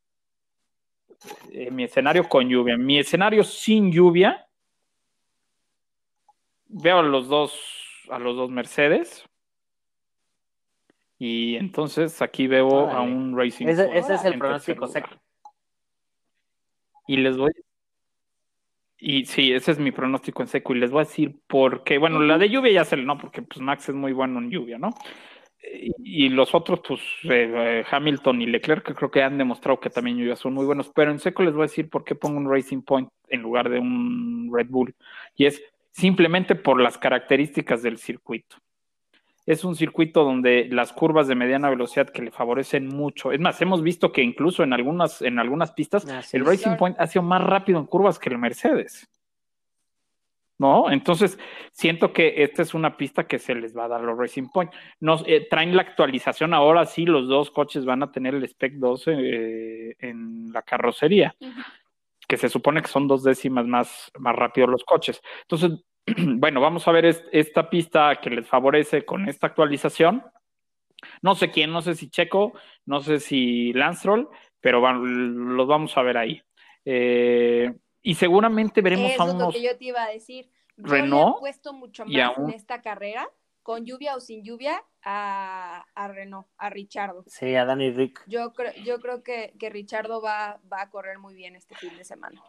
Eh, 1.52 1.70
mi 1.70 1.84
escenario 1.84 2.28
con 2.28 2.48
lluvia. 2.48 2.76
Mi 2.76 2.98
escenario 2.98 3.44
sin 3.44 3.92
lluvia, 3.92 4.46
veo 6.66 6.98
a 6.98 7.02
los 7.02 7.28
dos, 7.28 7.54
a 8.08 8.18
los 8.18 8.36
dos 8.36 8.50
Mercedes. 8.50 9.29
Y 11.22 11.56
entonces 11.56 12.22
aquí 12.22 12.46
veo 12.46 12.88
a 12.88 13.02
un 13.02 13.36
Racing 13.36 13.66
Ese, 13.66 13.90
ese 13.94 14.14
es 14.14 14.24
el 14.24 14.38
pronóstico 14.38 14.86
seco. 14.86 15.10
Y 17.06 17.18
les 17.18 17.36
voy. 17.36 17.52
Y 18.96 19.26
sí, 19.26 19.52
ese 19.52 19.72
es 19.72 19.78
mi 19.78 19.92
pronóstico 19.92 20.40
en 20.40 20.48
seco. 20.48 20.74
Y 20.74 20.78
les 20.78 20.90
voy 20.90 21.02
a 21.02 21.04
decir 21.04 21.38
por 21.46 21.84
qué. 21.84 21.98
Bueno, 21.98 22.20
la 22.20 22.38
de 22.38 22.48
lluvia 22.48 22.72
ya 22.72 22.84
se 22.86 22.96
no, 22.96 23.18
porque 23.18 23.42
pues 23.42 23.60
Max 23.60 23.90
es 23.90 23.94
muy 23.94 24.14
bueno 24.14 24.38
en 24.38 24.50
lluvia, 24.50 24.78
¿no? 24.78 24.94
Y, 25.98 26.30
los 26.30 26.54
otros, 26.54 26.80
pues 26.88 27.00
eh, 27.24 27.52
eh, 27.54 27.84
Hamilton 27.90 28.40
y 28.40 28.46
Leclerc, 28.46 28.82
que 28.82 28.94
creo 28.94 29.10
que 29.10 29.22
han 29.22 29.36
demostrado 29.36 29.78
que 29.78 29.90
también 29.90 30.16
lluvia 30.16 30.36
son 30.36 30.54
muy 30.54 30.64
buenos. 30.64 30.90
Pero 30.94 31.10
en 31.10 31.18
seco 31.18 31.42
les 31.42 31.52
voy 31.52 31.64
a 31.64 31.66
decir 31.66 31.90
por 31.90 32.02
qué 32.02 32.14
pongo 32.14 32.38
un 32.38 32.50
Racing 32.50 32.80
Point 32.80 33.10
en 33.28 33.42
lugar 33.42 33.68
de 33.68 33.78
un 33.78 34.50
Red 34.50 34.68
Bull. 34.70 34.94
Y 35.36 35.44
es 35.44 35.62
simplemente 35.92 36.54
por 36.54 36.80
las 36.80 36.96
características 36.96 37.82
del 37.82 37.98
circuito 37.98 38.56
es 39.46 39.64
un 39.64 39.74
circuito 39.74 40.24
donde 40.24 40.68
las 40.70 40.92
curvas 40.92 41.26
de 41.28 41.34
mediana 41.34 41.70
velocidad 41.70 42.08
que 42.08 42.22
le 42.22 42.30
favorecen 42.30 42.88
mucho. 42.88 43.32
Es 43.32 43.40
más, 43.40 43.60
hemos 43.60 43.82
visto 43.82 44.12
que 44.12 44.22
incluso 44.22 44.62
en 44.62 44.72
algunas, 44.72 45.22
en 45.22 45.38
algunas 45.38 45.72
pistas 45.72 46.06
el 46.32 46.44
Racing 46.44 46.76
Point 46.76 46.96
ha 47.00 47.06
sido 47.06 47.22
más 47.22 47.42
rápido 47.42 47.78
en 47.78 47.86
curvas 47.86 48.18
que 48.18 48.28
el 48.28 48.38
Mercedes. 48.38 49.08
¿No? 50.58 50.90
Entonces, 50.90 51.38
siento 51.72 52.12
que 52.12 52.42
esta 52.42 52.60
es 52.60 52.74
una 52.74 52.98
pista 52.98 53.26
que 53.26 53.38
se 53.38 53.54
les 53.54 53.74
va 53.74 53.86
a 53.86 53.88
dar 53.88 54.02
los 54.02 54.18
Racing 54.18 54.48
Point. 54.52 54.70
Nos 55.00 55.24
eh, 55.26 55.46
traen 55.48 55.74
la 55.74 55.80
actualización 55.80 56.52
ahora 56.52 56.84
sí, 56.84 57.06
los 57.06 57.28
dos 57.28 57.50
coches 57.50 57.86
van 57.86 58.02
a 58.02 58.12
tener 58.12 58.34
el 58.34 58.44
Spec 58.44 58.74
12 58.74 59.10
eh, 59.10 59.96
en 60.00 60.52
la 60.52 60.60
carrocería, 60.60 61.34
que 62.28 62.36
se 62.36 62.50
supone 62.50 62.82
que 62.82 62.88
son 62.88 63.08
dos 63.08 63.22
décimas 63.22 63.66
más, 63.66 64.12
más 64.18 64.36
rápidos 64.36 64.68
los 64.68 64.84
coches. 64.84 65.22
Entonces, 65.44 65.80
bueno, 66.36 66.60
vamos 66.60 66.86
a 66.86 66.92
ver 66.92 67.06
esta 67.32 67.70
pista 67.70 68.16
que 68.20 68.30
les 68.30 68.46
favorece 68.46 69.04
con 69.04 69.28
esta 69.28 69.48
actualización. 69.48 70.24
No 71.22 71.34
sé 71.34 71.50
quién, 71.50 71.72
no 71.72 71.82
sé 71.82 71.94
si 71.94 72.10
Checo, 72.10 72.52
no 72.84 73.00
sé 73.00 73.20
si 73.20 73.72
Lance 73.72 74.08
pero 74.60 74.80
los 74.92 75.66
vamos 75.66 75.96
a 75.96 76.02
ver 76.02 76.18
ahí. 76.18 76.42
Eh, 76.84 77.72
y 78.02 78.14
seguramente 78.14 78.80
veremos 78.82 79.18
a 79.18 79.24
unos. 79.24 79.34
Es 79.34 79.40
lo 79.40 79.52
que 79.52 79.62
yo 79.62 79.78
te 79.78 79.84
iba 79.86 80.04
a 80.04 80.10
decir. 80.10 80.50
Renault. 80.76 81.36
he 81.36 81.40
puesto 81.40 81.72
mucho 81.72 82.06
más 82.06 82.38
en 82.38 82.50
esta 82.50 82.80
carrera, 82.80 83.28
con 83.62 83.84
lluvia 83.84 84.16
o 84.16 84.20
sin 84.20 84.42
lluvia, 84.42 84.82
a, 85.02 85.84
a 85.94 86.08
Renault, 86.08 86.46
a 86.56 86.70
Richardo. 86.70 87.24
Sí, 87.26 87.54
a 87.54 87.66
Danny 87.66 87.90
Rick. 87.90 88.22
Yo, 88.26 88.52
creo, 88.54 88.72
yo 88.82 88.98
creo 89.00 89.22
que, 89.22 89.52
que 89.58 89.68
Richardo 89.68 90.22
va, 90.22 90.58
va 90.72 90.82
a 90.82 90.90
correr 90.90 91.18
muy 91.18 91.34
bien 91.34 91.56
este 91.56 91.74
fin 91.74 91.96
de 91.98 92.04
semana. 92.04 92.42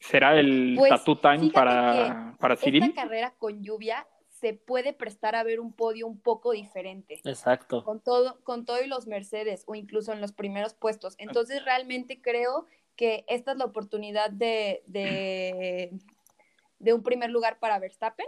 ¿Será 0.00 0.38
el 0.38 0.74
pues, 0.76 0.90
tattoo 0.90 1.18
time 1.18 1.50
para, 1.50 2.36
para 2.38 2.56
Cyril? 2.56 2.82
Esta 2.82 3.02
carrera 3.02 3.34
con 3.38 3.62
lluvia 3.62 4.06
se 4.40 4.54
puede 4.54 4.92
prestar 4.92 5.34
a 5.34 5.42
ver 5.42 5.58
un 5.58 5.72
podio 5.72 6.06
un 6.06 6.20
poco 6.20 6.52
diferente. 6.52 7.20
Exacto. 7.24 7.84
Con 7.84 8.00
todo, 8.00 8.40
con 8.44 8.64
todo 8.64 8.82
y 8.82 8.86
los 8.86 9.06
Mercedes 9.06 9.64
o 9.66 9.74
incluso 9.74 10.12
en 10.12 10.20
los 10.20 10.32
primeros 10.32 10.74
puestos. 10.74 11.14
Entonces 11.18 11.64
realmente 11.64 12.20
creo 12.20 12.66
que 12.94 13.24
esta 13.28 13.52
es 13.52 13.58
la 13.58 13.64
oportunidad 13.64 14.30
de, 14.30 14.82
de, 14.86 15.92
un 16.92 17.02
primer 17.02 17.30
lugar 17.30 17.58
para 17.58 17.78
Verstappen. 17.78 18.26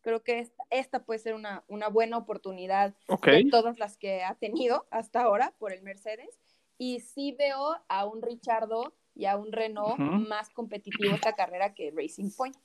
Creo 0.00 0.22
que 0.22 0.48
esta, 0.70 1.04
puede 1.04 1.18
ser 1.18 1.34
una, 1.34 1.64
buena 1.90 2.18
oportunidad 2.18 2.94
de 3.24 3.48
todas 3.50 3.78
las 3.78 3.96
que 3.96 4.22
ha 4.22 4.34
tenido 4.34 4.86
hasta 4.90 5.22
ahora 5.22 5.54
por 5.58 5.72
el 5.72 5.82
Mercedes. 5.82 6.38
Y 6.78 7.00
sí 7.00 7.36
veo 7.38 7.76
a 7.88 8.04
un 8.04 8.22
Richardo 8.22 8.94
y 9.14 9.26
a 9.26 9.36
un 9.36 9.52
Renault 9.52 9.98
más 9.98 10.48
competitivo 10.50 11.14
esta 11.14 11.34
carrera 11.34 11.74
que 11.74 11.92
Racing 11.96 12.30
Point. 12.36 12.56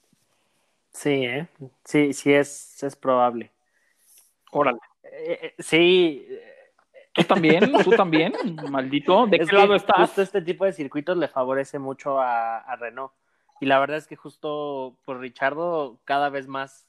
Sí, 0.91 1.25
¿eh? 1.25 1.47
sí, 1.83 2.13
sí 2.13 2.33
es, 2.33 2.81
es 2.83 2.95
probable. 2.95 3.51
Órale. 4.51 4.79
Eh, 5.03 5.39
eh, 5.41 5.55
sí. 5.59 6.27
¿Tú 7.13 7.23
también? 7.23 7.71
¿Tú 7.83 7.91
también? 7.91 8.33
Maldito. 8.69 9.27
¿De 9.27 9.39
qué 9.39 9.55
lado 9.55 9.75
estás? 9.75 9.97
Justo 9.97 10.21
este 10.21 10.41
tipo 10.41 10.65
de 10.65 10.73
circuitos 10.73 11.17
le 11.17 11.27
favorece 11.27 11.79
mucho 11.79 12.19
a, 12.19 12.75
Renault. 12.77 13.11
Y 13.59 13.65
la 13.65 13.79
verdad 13.79 13.97
es 13.97 14.07
que 14.07 14.15
justo 14.15 14.97
por 15.03 15.19
Richardo 15.19 15.99
cada 16.05 16.29
vez 16.29 16.47
más, 16.47 16.87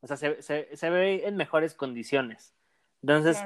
o 0.00 0.06
sea, 0.06 0.16
se, 0.16 0.42
se, 0.42 0.90
ve 0.90 1.26
en 1.26 1.36
mejores 1.36 1.74
condiciones. 1.74 2.54
Entonces, 3.02 3.44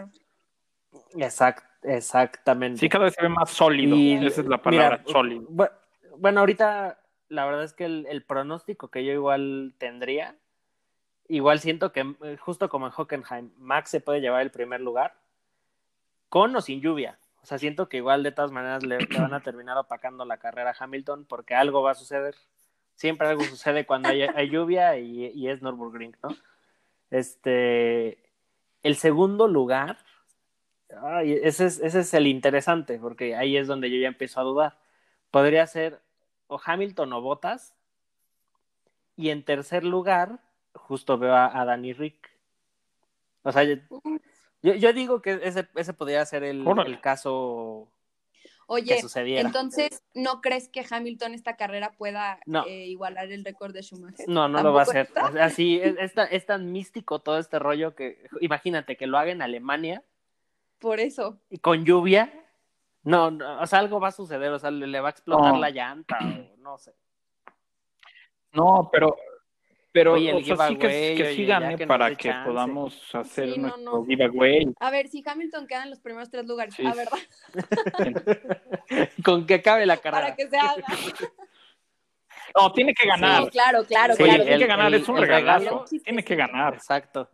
exacto 1.15 1.72
exactamente. 1.83 2.81
Sí, 2.81 2.89
cada 2.89 3.05
vez 3.05 3.15
se 3.15 3.23
ve 3.23 3.29
más 3.29 3.51
sólido. 3.51 4.27
Esa 4.27 4.41
es 4.41 4.47
la 4.47 4.59
palabra, 4.59 5.03
sólido. 5.07 5.47
bueno, 6.17 6.41
ahorita 6.41 6.99
la 7.29 7.47
verdad 7.47 7.65
es 7.65 7.73
que 7.73 7.87
el, 7.87 8.07
el, 8.11 8.23
pronóstico 8.23 8.89
que 8.89 9.05
yo 9.05 9.13
igual 9.13 9.75
tendría, 9.79 10.37
igual 11.29 11.61
siento 11.61 11.93
que 11.93 12.15
eh, 12.23 12.37
justo 12.39 12.69
como 12.69 12.87
en 12.87 12.93
Hockenheim, 12.95 13.53
Max 13.57 13.91
se 13.91 14.01
puede 14.01 14.21
llevar 14.21 14.43
el 14.43 14.51
primer 14.51 14.81
lugar, 14.81 15.15
con 16.29 16.55
o 16.55 16.61
sin 16.61 16.81
lluvia. 16.81 17.19
O 17.43 17.47
sea, 17.47 17.59
siento 17.59 17.89
que 17.89 17.97
igual 17.97 18.23
de 18.23 18.33
todas 18.33 18.53
maneras 18.53 18.85
le, 18.85 18.99
le 18.99 19.19
van 19.19 19.35
a 19.35 19.41
terminar 19.41 19.77
opacando 19.77 20.25
la 20.25 20.37
carrera 20.37 20.71
a 20.71 20.85
Hamilton 20.85 21.25
porque 21.25 21.55
algo 21.55 21.83
va 21.83 21.93
a 21.93 21.95
suceder. 21.95 22.37
Siempre 22.95 23.27
algo 23.29 23.43
sucede 23.45 23.85
cuando 23.87 24.11
hay, 24.11 24.23
hay 24.23 24.49
lluvia 24.49 24.97
y, 24.99 25.27
y, 25.35 25.49
es 25.49 25.63
Nürburgring, 25.63 26.17
¿no? 26.23 26.37
Este, 27.11 28.23
el 28.83 28.97
segundo 28.97 29.49
lugar, 29.49 29.99
ay, 31.03 31.33
ese, 31.43 31.67
es, 31.67 31.81
ese 31.81 32.01
es 32.01 32.15
el 32.15 32.27
interesante, 32.27 32.99
porque 32.99 33.35
ahí 33.37 33.57
es 33.57 33.67
donde 33.67 33.91
yo 33.91 33.97
ya 33.99 34.09
empiezo 34.09 34.41
a 34.41 34.45
dudar. 34.45 34.79
Podría 35.31 35.67
ser 35.67 36.01
o 36.47 36.61
Hamilton 36.63 37.13
o 37.13 37.21
Bottas. 37.21 37.75
Y 39.17 39.31
en 39.31 39.45
tercer 39.45 39.85
lugar, 39.85 40.41
justo 40.75 41.19
veo 41.19 41.35
a, 41.35 41.61
a 41.61 41.65
Danny 41.65 41.93
Rick. 41.93 42.31
O 43.43 43.53
sea, 43.53 43.65
yo, 43.65 43.77
yo, 44.63 44.93
digo 44.93 45.21
que 45.21 45.41
ese, 45.43 45.69
ese 45.75 45.93
podría 45.93 46.25
ser 46.25 46.45
el, 46.45 46.67
el 46.87 47.01
caso 47.01 47.93
Oye, 48.67 49.01
entonces, 49.39 50.03
¿no 50.15 50.41
crees 50.41 50.69
que 50.69 50.83
Hamilton 50.89 51.35
esta 51.35 51.57
carrera 51.57 51.93
pueda 51.93 52.39
no. 52.47 52.67
eh, 52.67 52.87
igualar 52.87 53.31
el 53.31 53.45
récord 53.45 53.75
de 53.75 53.83
Schumacher? 53.83 54.27
No, 54.29 54.49
no 54.49 54.63
lo 54.63 54.73
va 54.73 54.81
a 54.81 54.85
hacer. 54.85 55.11
Así 55.41 55.79
es, 55.79 55.97
es, 55.99 56.47
tan 56.47 56.73
místico 56.73 57.19
todo 57.19 57.39
este 57.39 57.59
rollo 57.59 57.95
que, 57.95 58.25
imagínate 58.41 58.97
que 58.97 59.07
lo 59.07 59.19
haga 59.19 59.31
en 59.31 59.43
Alemania. 59.43 60.03
Por 60.83 60.99
eso. 61.01 61.41
Y 61.49 61.59
con 61.59 61.85
lluvia. 61.85 62.31
No, 63.05 63.31
no, 63.31 63.61
o 63.61 63.67
sea, 63.67 63.79
algo 63.79 63.99
va 63.99 64.09
a 64.09 64.13
suceder, 64.13 64.53
o 64.53 64.59
sea, 64.59 64.71
le, 64.71 64.87
le 64.87 65.01
va 65.01 65.09
a 65.09 65.11
explotar 65.13 65.55
no. 65.55 65.59
la 65.59 65.71
llanta, 65.71 66.19
o 66.21 66.57
no 66.59 66.79
sé. 66.79 66.95
No, 68.53 68.89
pero 68.93 69.17
pero 69.93 70.15
oye, 70.15 70.33
o 70.33 70.43
sea, 70.43 70.69
sí 70.69 70.77
que, 70.77 71.15
que 71.17 71.35
sí 71.35 71.45
gane 71.45 71.77
que 71.77 71.87
para 71.87 72.09
que 72.15 72.31
chance. 72.31 72.49
podamos 72.49 73.15
hacer 73.15 73.53
sí, 73.53 73.61
no, 73.61 73.69
nuestro 73.69 73.99
no. 73.99 74.07
giveaway. 74.07 74.75
A 74.81 74.91
ver, 74.91 75.09
si 75.09 75.23
Hamilton 75.25 75.67
queda 75.67 75.85
en 75.85 75.91
los 75.91 76.01
primeros 76.01 76.31
tres 76.31 76.47
lugares, 76.47 76.75
sí. 76.75 76.85
a 76.87 76.95
verdad. 76.95 77.19
Con 79.25 79.47
que 79.47 79.55
acabe 79.55 79.85
la 79.85 79.99
carrera. 79.99 80.23
Para 80.23 80.37
que 80.37 80.49
se 80.49 80.57
haga. 80.57 80.83
No, 82.59 82.73
tiene 82.73 82.95
que 82.95 83.07
ganar. 83.07 83.45
Sí, 83.45 83.51
claro, 83.51 83.85
claro, 83.85 84.15
sí, 84.15 84.25
claro. 84.25 84.45
Tiene 84.45 84.59
que 84.59 84.67
ganar, 84.67 84.87
el, 84.87 84.95
es 84.95 85.09
un 85.09 85.17
regalazo. 85.19 85.85
Tiene 86.05 86.25
que 86.25 86.37
ganar. 86.37 86.75
Exacto. 86.75 87.29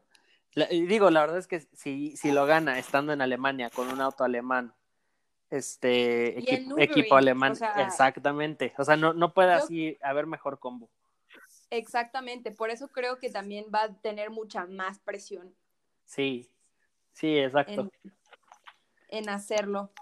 La, 0.58 0.66
digo, 0.66 1.08
la 1.10 1.20
verdad 1.20 1.38
es 1.38 1.46
que 1.46 1.60
si, 1.60 2.16
si 2.16 2.32
lo 2.32 2.44
gana 2.44 2.80
estando 2.80 3.12
en 3.12 3.20
Alemania 3.20 3.70
con 3.70 3.88
un 3.92 4.00
auto 4.00 4.24
alemán, 4.24 4.74
este 5.50 6.36
equipo, 6.36 6.78
equipo 6.78 7.14
alemán, 7.14 7.52
o 7.52 7.54
sea, 7.54 7.86
exactamente. 7.86 8.74
O 8.76 8.84
sea, 8.84 8.96
no, 8.96 9.14
no 9.14 9.32
puede 9.32 9.52
yo, 9.52 9.62
así 9.62 9.98
haber 10.02 10.26
mejor 10.26 10.58
combo. 10.58 10.90
Exactamente, 11.70 12.50
por 12.50 12.70
eso 12.70 12.88
creo 12.88 13.20
que 13.20 13.30
también 13.30 13.66
va 13.72 13.84
a 13.84 13.94
tener 14.00 14.30
mucha 14.30 14.66
más 14.66 14.98
presión. 14.98 15.54
Sí, 16.04 16.50
sí, 17.12 17.38
exacto. 17.38 17.92
En, 18.02 18.12
en 19.10 19.28
hacerlo. 19.28 19.92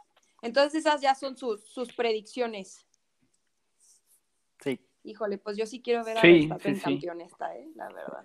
Entonces 0.40 0.86
esas 0.86 1.02
ya 1.02 1.14
son 1.14 1.36
sus, 1.36 1.68
sus 1.68 1.92
predicciones. 1.92 2.86
Sí. 4.60 4.80
Híjole, 5.04 5.36
pues 5.36 5.58
yo 5.58 5.66
sí 5.66 5.82
quiero 5.82 6.02
ver 6.02 6.16
a 6.16 6.22
sí, 6.22 6.46
Verstappen 6.46 6.76
sí, 6.76 6.82
campeón 6.82 7.20
esta, 7.20 7.54
¿eh? 7.54 7.68
La 7.74 7.88
verdad. 7.88 8.24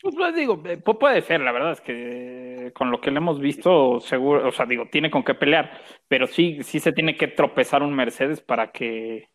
Pues 0.00 0.14
lo 0.14 0.30
digo, 0.32 0.62
puede 0.62 1.22
ser, 1.22 1.40
la 1.40 1.50
verdad 1.50 1.72
es 1.72 1.80
que 1.80 2.72
con 2.74 2.90
lo 2.90 3.00
que 3.00 3.10
le 3.10 3.18
hemos 3.18 3.40
visto, 3.40 3.98
seguro, 3.98 4.46
o 4.48 4.52
sea, 4.52 4.64
digo, 4.64 4.86
tiene 4.90 5.10
con 5.10 5.24
qué 5.24 5.34
pelear, 5.34 5.80
pero 6.06 6.28
sí, 6.28 6.62
sí 6.62 6.78
se 6.78 6.92
tiene 6.92 7.16
que 7.16 7.26
tropezar 7.26 7.82
un 7.82 7.94
Mercedes 7.94 8.40
para 8.40 8.70
que 8.70 9.28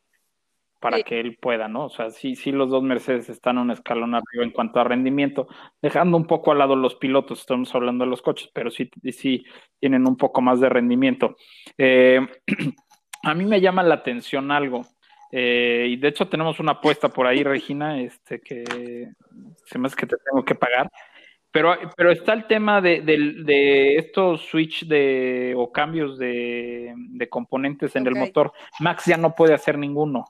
para 0.80 0.98
sí. 0.98 1.04
que 1.06 1.20
él 1.22 1.38
pueda, 1.38 1.70
¿no? 1.70 1.86
O 1.86 1.90
sea, 1.90 2.10
sí, 2.10 2.36
sí, 2.36 2.52
los 2.52 2.70
dos 2.70 2.84
Mercedes 2.84 3.30
están 3.30 3.58
un 3.58 3.72
escalón 3.72 4.16
arriba 4.16 4.44
en 4.44 4.52
cuanto 4.52 4.82
a 4.82 4.84
rendimiento, 4.84 5.48
dejando 5.82 6.18
un 6.18 6.28
poco 6.28 6.52
al 6.52 6.58
lado 6.60 6.76
los 6.76 6.96
pilotos, 6.96 7.40
estamos 7.40 7.74
hablando 7.74 8.04
de 8.04 8.10
los 8.10 8.22
coches, 8.22 8.50
pero 8.54 8.70
sí, 8.70 8.90
sí 9.12 9.46
tienen 9.80 10.06
un 10.06 10.18
poco 10.18 10.42
más 10.42 10.60
de 10.60 10.68
rendimiento. 10.68 11.38
Eh, 11.78 12.20
a 13.24 13.34
mí 13.34 13.46
me 13.46 13.62
llama 13.62 13.82
la 13.82 13.96
atención 13.96 14.52
algo, 14.52 14.82
eh, 15.36 15.88
y 15.90 15.96
de 15.96 16.08
hecho 16.10 16.28
tenemos 16.28 16.60
una 16.60 16.74
apuesta 16.74 17.10
por 17.10 17.26
ahí, 17.26 17.44
Regina, 17.44 18.00
este, 18.00 18.40
que 18.40 19.10
se 19.66 19.80
me 19.80 19.88
hace 19.88 19.96
que 19.96 20.06
te 20.06 20.18
tengo 20.24 20.46
que 20.46 20.54
pagar. 20.54 20.92
Pero, 21.52 21.76
pero 21.98 22.12
está 22.12 22.34
el 22.34 22.46
tema 22.46 22.82
de, 22.82 23.02
de, 23.02 23.44
de 23.44 23.96
estos 23.98 24.42
switch 24.42 24.88
de, 24.88 25.54
o 25.58 25.72
cambios 25.72 26.18
de, 26.18 26.94
de 26.96 27.30
componentes 27.30 27.96
en 27.96 28.04
okay. 28.04 28.14
el 28.14 28.20
motor. 28.20 28.54
Max 28.80 29.06
ya 29.06 29.18
no 29.18 29.34
puede 29.34 29.54
hacer 29.56 29.78
ninguno. 29.78 30.26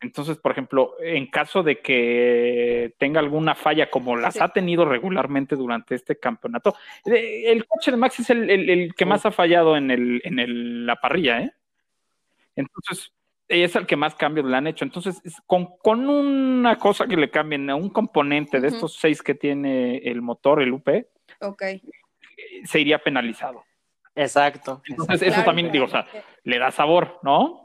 Entonces, 0.00 0.36
por 0.36 0.50
ejemplo, 0.50 0.94
en 1.00 1.26
caso 1.28 1.62
de 1.62 1.80
que 1.80 2.92
tenga 2.98 3.20
alguna 3.20 3.54
falla 3.54 3.88
como 3.88 4.16
las 4.16 4.34
sí. 4.34 4.40
ha 4.42 4.48
tenido 4.48 4.84
regularmente 4.84 5.54
durante 5.54 5.94
este 5.94 6.18
campeonato, 6.18 6.74
el 7.04 7.64
coche 7.66 7.92
de 7.92 7.96
Max 7.96 8.18
es 8.18 8.30
el, 8.30 8.50
el, 8.50 8.68
el 8.68 8.94
que 8.94 9.06
más 9.06 9.24
ha 9.26 9.30
fallado 9.30 9.76
en, 9.76 9.92
el, 9.92 10.20
en 10.24 10.40
el, 10.40 10.86
la 10.86 10.96
parrilla, 10.96 11.42
¿eh? 11.42 11.52
Entonces, 12.56 13.12
es 13.60 13.76
el 13.76 13.86
que 13.86 13.96
más 13.96 14.14
cambios 14.14 14.46
le 14.46 14.56
han 14.56 14.66
hecho. 14.66 14.84
Entonces, 14.84 15.20
con, 15.46 15.76
con 15.78 16.08
una 16.08 16.78
cosa 16.78 17.06
que 17.06 17.16
le 17.16 17.30
cambien 17.30 17.68
a 17.70 17.74
un 17.76 17.90
componente 17.90 18.56
uh 18.56 18.60
-huh. 18.60 18.62
de 18.62 18.68
estos 18.68 18.96
seis 18.96 19.22
que 19.22 19.34
tiene 19.34 19.98
el 19.98 20.22
motor, 20.22 20.62
el 20.62 20.72
UP, 20.72 20.88
okay. 21.40 21.82
se 22.64 22.80
iría 22.80 22.98
penalizado. 22.98 23.64
Exacto. 24.14 24.82
Entonces, 24.86 25.22
exacto. 25.22 25.24
eso 25.24 25.34
claro, 25.34 25.46
también, 25.46 25.72
digo, 25.72 25.84
o 25.86 25.88
sea, 25.88 26.06
le 26.44 26.58
da 26.58 26.70
sabor, 26.70 27.18
¿no? 27.22 27.62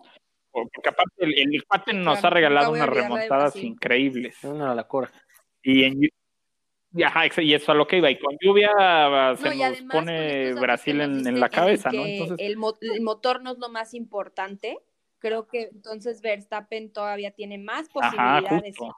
porque 0.74 0.90
aparte 0.90 1.14
el, 1.20 1.54
el 1.54 1.64
Cuate 1.66 1.94
nos 1.94 2.20
claro, 2.20 2.28
ha 2.28 2.36
regalado 2.36 2.72
unas 2.72 2.90
remontadas 2.90 3.56
increíbles. 3.58 4.44
Una 4.44 4.74
locura. 4.74 5.12
Y 5.62 5.84
en 5.84 6.10
y, 6.94 7.04
ajá, 7.04 7.26
y 7.42 7.54
eso 7.54 7.72
a 7.72 7.76
lo 7.76 7.86
que 7.86 7.98
iba, 7.98 8.10
y 8.10 8.18
con 8.18 8.36
lluvia 8.42 8.72
se 9.36 9.50
no, 9.50 9.56
nos 9.56 9.62
además, 9.62 9.84
pone 9.92 10.54
Brasil 10.54 11.02
en, 11.02 11.28
en, 11.28 11.40
la 11.40 11.50
cabeza, 11.50 11.92
¿no? 11.92 12.06
Entonces... 12.06 12.38
El, 12.40 12.58
mo 12.58 12.76
el, 12.82 13.02
motor 13.02 13.42
no 13.44 13.52
es 13.52 13.58
lo 13.60 13.70
más 13.70 13.94
importante, 13.94 14.80
creo 15.20 15.48
que 15.48 15.70
entonces 15.74 16.22
Verstappen 16.22 16.92
todavía 16.92 17.32
tiene 17.32 17.58
más 17.58 17.90
posibilidades. 17.90 18.76
Ajá, 18.82 18.98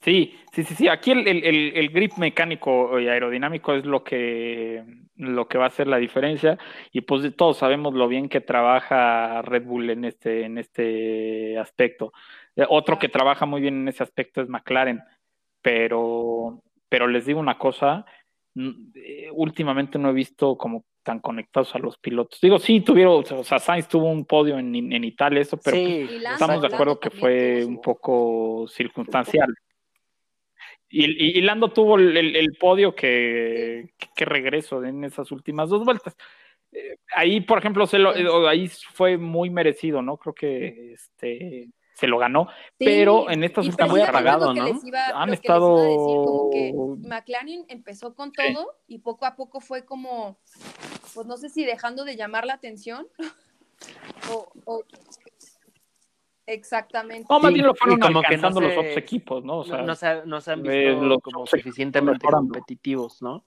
Sí, 0.00 0.34
sí, 0.52 0.62
sí, 0.62 0.74
sí. 0.74 0.88
Aquí 0.88 1.10
el, 1.10 1.26
el, 1.26 1.44
el, 1.44 1.88
grip 1.90 2.12
mecánico 2.18 2.98
y 3.00 3.08
aerodinámico 3.08 3.74
es 3.74 3.84
lo 3.84 4.04
que, 4.04 4.84
lo 5.16 5.48
que 5.48 5.58
va 5.58 5.64
a 5.64 5.68
hacer 5.68 5.88
la 5.88 5.96
diferencia. 5.98 6.56
Y 6.92 7.00
pues 7.00 7.34
todos 7.36 7.58
sabemos 7.58 7.94
lo 7.94 8.06
bien 8.06 8.28
que 8.28 8.40
trabaja 8.40 9.42
Red 9.42 9.64
Bull 9.64 9.90
en 9.90 10.04
este, 10.04 10.44
en 10.44 10.56
este 10.58 11.58
aspecto. 11.58 12.12
Eh, 12.54 12.64
otro 12.68 12.98
que 12.98 13.08
trabaja 13.08 13.44
muy 13.44 13.60
bien 13.60 13.74
en 13.82 13.88
ese 13.88 14.04
aspecto 14.04 14.40
es 14.40 14.48
McLaren. 14.48 15.02
Pero, 15.62 16.62
pero 16.88 17.08
les 17.08 17.26
digo 17.26 17.40
una 17.40 17.58
cosa, 17.58 18.06
eh, 18.54 19.30
últimamente 19.32 19.98
no 19.98 20.10
he 20.10 20.12
visto 20.12 20.56
como 20.56 20.84
tan 21.08 21.20
conectados 21.20 21.74
a 21.74 21.78
los 21.78 21.96
pilotos. 21.96 22.38
Digo, 22.38 22.58
sí, 22.58 22.82
tuvieron, 22.82 23.24
o 23.30 23.42
sea, 23.42 23.58
Sainz 23.58 23.88
tuvo 23.88 24.10
un 24.10 24.26
podio 24.26 24.58
en, 24.58 24.74
en 24.74 25.04
Italia, 25.04 25.40
eso, 25.40 25.56
pero 25.56 25.74
sí, 25.74 26.04
pues, 26.06 26.22
estamos 26.32 26.60
de 26.60 26.66
acuerdo 26.66 27.00
que 27.00 27.08
fue 27.08 27.64
un 27.64 27.80
poco 27.80 28.66
circunstancial. 28.68 29.54
Y, 30.90 31.06
y, 31.06 31.38
y, 31.38 31.40
Lando 31.40 31.72
tuvo 31.72 31.96
el, 31.96 32.14
el, 32.14 32.36
el 32.36 32.56
podio 32.60 32.94
que, 32.94 33.94
que, 33.96 34.08
que, 34.14 34.24
regreso 34.26 34.84
en 34.84 35.02
esas 35.02 35.32
últimas 35.32 35.70
dos 35.70 35.82
vueltas. 35.82 36.14
Eh, 36.72 36.96
ahí, 37.16 37.40
por 37.40 37.56
ejemplo, 37.56 37.86
se 37.86 37.98
lo, 37.98 38.14
eh, 38.14 38.26
ahí 38.46 38.68
fue 38.68 39.16
muy 39.16 39.48
merecido, 39.48 40.02
¿no? 40.02 40.18
Creo 40.18 40.34
que 40.34 40.92
este 40.92 41.70
se 41.98 42.06
lo 42.06 42.18
ganó, 42.18 42.46
sí, 42.78 42.84
pero 42.84 43.28
en 43.28 43.42
estas 43.42 43.66
está 43.66 43.86
muy 43.86 44.00
apagado, 44.00 44.54
¿no? 44.54 44.68
Iba, 44.84 45.08
Han 45.20 45.34
estado 45.34 45.76
decir, 45.78 45.96
como 45.96 46.50
que 46.50 46.72
McLaren 47.08 47.64
empezó 47.66 48.14
con 48.14 48.30
todo 48.30 48.76
sí. 48.86 48.94
y 48.94 48.98
poco 48.98 49.26
a 49.26 49.34
poco 49.34 49.60
fue 49.60 49.84
como, 49.84 50.38
pues 51.12 51.26
no 51.26 51.36
sé 51.36 51.48
si 51.48 51.64
dejando 51.64 52.04
de 52.04 52.14
llamar 52.14 52.46
la 52.46 52.54
atención 52.54 53.08
o, 54.32 54.48
o 54.64 54.84
Exactamente. 56.46 57.26
No, 57.28 57.40
más 57.40 57.52
bien 57.52 57.66
lo 57.66 57.74
fueron 57.74 57.98
como 58.00 58.20
alcanzando 58.20 58.60
no 58.60 58.68
se, 58.68 58.74
los 58.74 58.84
otros 58.84 58.96
equipos, 58.96 59.44
¿no? 59.44 59.58
O 59.58 59.64
sea, 59.64 59.82
no, 59.82 59.94
se, 59.94 60.24
no 60.24 60.40
se 60.40 60.52
han 60.52 60.62
visto 60.62 61.02
los 61.02 61.18
como 61.20 61.46
suficientemente 61.46 62.26
competitivos, 62.26 63.20
¿no? 63.20 63.44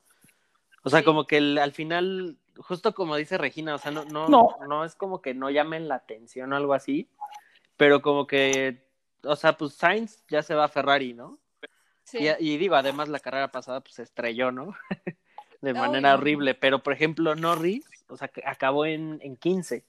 O 0.84 0.90
sea, 0.90 1.00
sí. 1.00 1.06
como 1.06 1.26
que 1.26 1.38
el, 1.38 1.58
al 1.58 1.72
final, 1.72 2.38
justo 2.58 2.94
como 2.94 3.16
dice 3.16 3.40
Regina, 3.40 3.74
o 3.74 3.78
sea, 3.80 3.92
no, 3.92 4.06
no, 4.06 4.28
no. 4.28 4.50
no 4.68 4.86
es 4.86 4.96
como 4.96 5.20
que 5.20 5.34
no 5.34 5.50
llamen 5.50 5.88
la 5.88 5.96
atención 5.96 6.54
o 6.54 6.56
algo 6.58 6.76
así, 6.76 7.10
pero 7.82 8.00
como 8.00 8.28
que, 8.28 8.86
o 9.24 9.36
sea, 9.36 9.58
pues 9.58 9.74
Sainz 9.74 10.24
ya 10.30 10.44
se 10.44 10.54
va 10.54 10.66
a 10.66 10.70
Ferrari, 10.70 11.16
¿no? 11.16 11.40
Sí. 12.04 12.20
Y, 12.20 12.54
y 12.54 12.58
digo, 12.58 12.76
además 12.76 13.10
la 13.10 13.20
carrera 13.20 13.52
pasada 13.52 13.82
pues 13.82 13.96
se 13.96 14.04
estrelló, 14.04 14.52
¿no? 14.52 14.76
de 15.62 15.74
manera 15.74 16.14
oh, 16.14 16.20
horrible, 16.20 16.54
pero 16.54 16.84
por 16.84 16.94
ejemplo 16.94 17.34
Norris, 17.34 17.84
o 18.08 18.18
sea, 18.18 18.30
acabó 18.46 18.86
en, 18.86 19.18
en 19.24 19.36
15. 19.36 19.84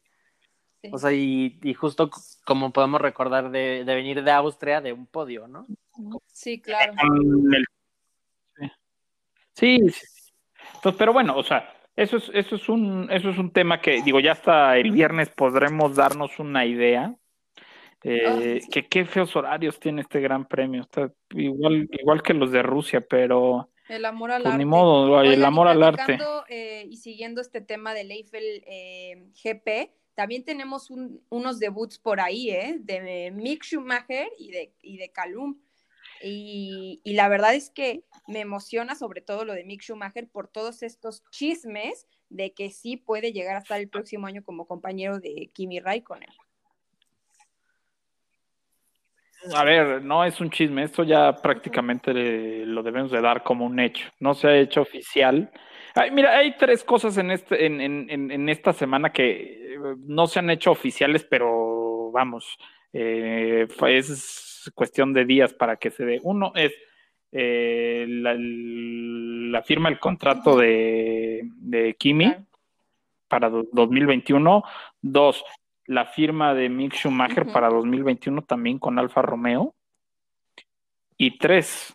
Sí. 0.81 0.91
O 0.91 0.97
sea, 0.97 1.13
y, 1.13 1.61
y, 1.63 1.75
justo 1.75 2.09
como 2.47 2.73
podemos 2.73 2.99
recordar 2.99 3.51
de, 3.51 3.85
de, 3.85 3.95
venir 3.95 4.25
de 4.25 4.31
Austria, 4.31 4.81
de 4.81 4.95
un 4.95 5.05
podio, 5.05 5.47
¿no? 5.47 5.67
Sí, 6.33 6.63
claro. 6.63 6.95
Sí, 9.53 9.81
sí. 9.91 10.07
Entonces, 10.77 10.99
pero 10.99 11.13
bueno, 11.13 11.37
o 11.37 11.43
sea, 11.43 11.77
Eso 11.95 12.17
es, 12.17 12.31
eso 12.33 12.57
es 12.57 12.71
un, 12.71 13.11
eso 13.11 13.29
es 13.29 13.37
un 13.37 13.53
tema 13.53 13.83
que, 13.83 14.01
digo, 14.03 14.19
ya 14.19 14.33
hasta 14.33 14.79
el 14.79 14.93
viernes 14.93 15.29
podremos 15.29 15.95
darnos 15.95 16.39
una 16.39 16.65
idea. 16.65 17.19
Eh, 18.05 18.23
Ah, 18.27 18.61
sí. 18.62 18.69
que 18.71 18.88
qué 18.88 19.05
feos 19.05 19.35
horarios 19.37 19.79
tiene 19.79 20.03
este 20.03 20.21
gran 20.21 20.47
premio. 20.49 20.83
Está 20.83 21.12
igual, 21.35 21.88
igual 21.93 22.23
que 22.23 22.35
los 22.35 22.51
de 22.51 22.62
Rusia, 22.62 23.01
pero 23.01 23.71
El 23.88 24.05
amor 24.05 24.33
al 24.33 24.43
pues 24.43 24.53
arte. 24.55 24.65
ni 24.65 24.69
modo, 24.69 25.21
el 25.21 25.29
Oigan, 25.29 25.45
amor 25.45 25.69
al 25.69 25.83
arte. 25.83 26.03
platicando, 26.05 26.45
eh, 26.49 26.87
y 26.91 26.97
siguiendo 26.97 27.41
este 27.41 27.61
tema 27.61 27.95
del 27.95 28.11
Eiffel 28.11 28.65
eh, 28.67 29.27
GP, 29.43 29.93
también 30.15 30.45
tenemos 30.45 30.91
un- 30.91 31.25
unos 31.31 31.59
debuts 31.59 31.99
por 31.99 32.21
ahí, 32.21 32.51
¿eh? 32.51 32.77
De 32.81 33.31
Mick 33.31 33.65
Schumacher 33.65 34.29
y 34.38 34.51
de, 34.51 34.75
y 34.83 34.97
de 34.99 35.11
Calum. 35.11 35.59
Y, 36.25 37.01
y 37.03 37.15
la 37.15 37.29
verdad 37.29 37.55
es 37.55 37.71
que 37.71 38.05
me 38.29 38.41
emociona 38.41 38.95
sobre 38.95 39.23
todo 39.23 39.45
lo 39.45 39.55
de 39.55 39.65
Mick 39.65 39.83
Schumacher 39.83 40.29
por 40.29 40.49
todos 40.49 40.83
estos 40.83 41.25
chismes 41.31 42.07
de 42.29 42.53
que 42.53 42.71
sí 42.71 42.97
puede 42.97 43.33
llegar 43.33 43.57
a 43.57 43.61
estar 43.61 43.81
el 43.81 43.88
próximo 43.88 44.27
año 44.27 44.45
como 44.45 44.67
compañero 44.67 45.19
de 45.19 45.51
Kimi 45.53 45.81
Raikkonen. 45.81 46.29
A 49.55 49.65
ver, 49.65 50.03
no 50.03 50.25
es 50.25 50.41
un 50.41 50.51
chisme, 50.51 50.85
esto 50.85 51.03
ya 51.03 51.35
prácticamente 51.35 52.15
le- 52.15 52.65
lo 52.67 52.83
debemos 52.83 53.11
de 53.11 53.21
dar 53.21 53.43
como 53.43 53.67
un 53.67 53.81
hecho. 53.81 54.09
No 54.21 54.35
se 54.35 54.47
ha 54.49 54.57
hecho 54.57 54.83
oficial. 54.83 55.51
Ay, 55.95 56.11
mira, 56.13 56.37
hay 56.39 56.57
tres 56.57 56.85
cosas 56.85 57.19
en, 57.19 57.31
este, 57.33 57.67
en, 57.67 57.81
en- 57.81 58.07
en- 58.09 58.31
en 58.31 58.49
esta 58.49 58.73
semana 58.73 59.11
que 59.13 59.75
eh, 59.75 59.79
no 60.07 60.27
se 60.29 60.39
han 60.39 60.49
hecho 60.51 60.71
oficiales, 60.71 61.25
pero 61.29 62.11
vamos, 62.13 62.57
eh, 62.93 63.67
es 63.89 64.71
cuestión 64.75 65.13
de 65.13 65.25
días 65.25 65.53
para 65.55 65.77
que 65.77 65.91
se 65.91 66.05
dé. 66.05 66.21
Uno 66.23 66.53
es 66.55 66.73
eh, 67.33 68.07
la, 68.09 68.35
la 68.39 69.63
firma 69.63 69.89
del 69.89 69.99
contrato 69.99 70.57
de, 70.57 71.41
de 71.57 71.95
Kimi 71.95 72.33
para 73.29 73.49
do- 73.51 73.67
2021. 73.73 74.63
Dos, 75.01 75.45
la 75.87 76.07
firma 76.07 76.55
de 76.55 76.68
Mick 76.68 76.95
Schumacher 76.95 77.45
Ujú. 77.45 77.53
para 77.53 77.68
2021 77.68 78.42
también 78.42 78.79
con 78.79 78.99
Alfa 78.99 79.23
Romeo. 79.23 79.75
Y 81.16 81.38
tres, 81.38 81.95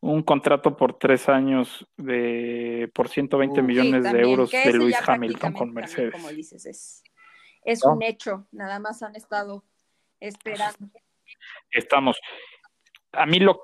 un 0.00 0.22
contrato 0.22 0.76
por 0.76 0.98
tres 0.98 1.28
años 1.28 1.86
de 1.96 2.90
por 2.94 3.08
120 3.08 3.60
Uf. 3.60 3.66
millones 3.66 4.04
Sí, 4.06 4.12
de 4.12 4.20
euros 4.20 4.50
de 4.50 4.90
ya 4.90 5.02
Hamilton 5.06 5.52
con 5.52 5.72
Mercedes. 5.72 6.12
también, 6.12 6.22
como 6.22 6.28
dices, 6.36 6.66
es, 6.66 7.02
es 7.64 7.84
¿No? 7.84 7.94
un 7.94 8.02
hecho, 8.02 8.46
nada 8.52 8.78
más 8.78 9.02
han 9.02 9.16
estado 9.16 9.64
esperando. 10.18 10.90
Estamos. 11.70 12.18
A 13.12 13.26
mí 13.26 13.38
lo 13.38 13.62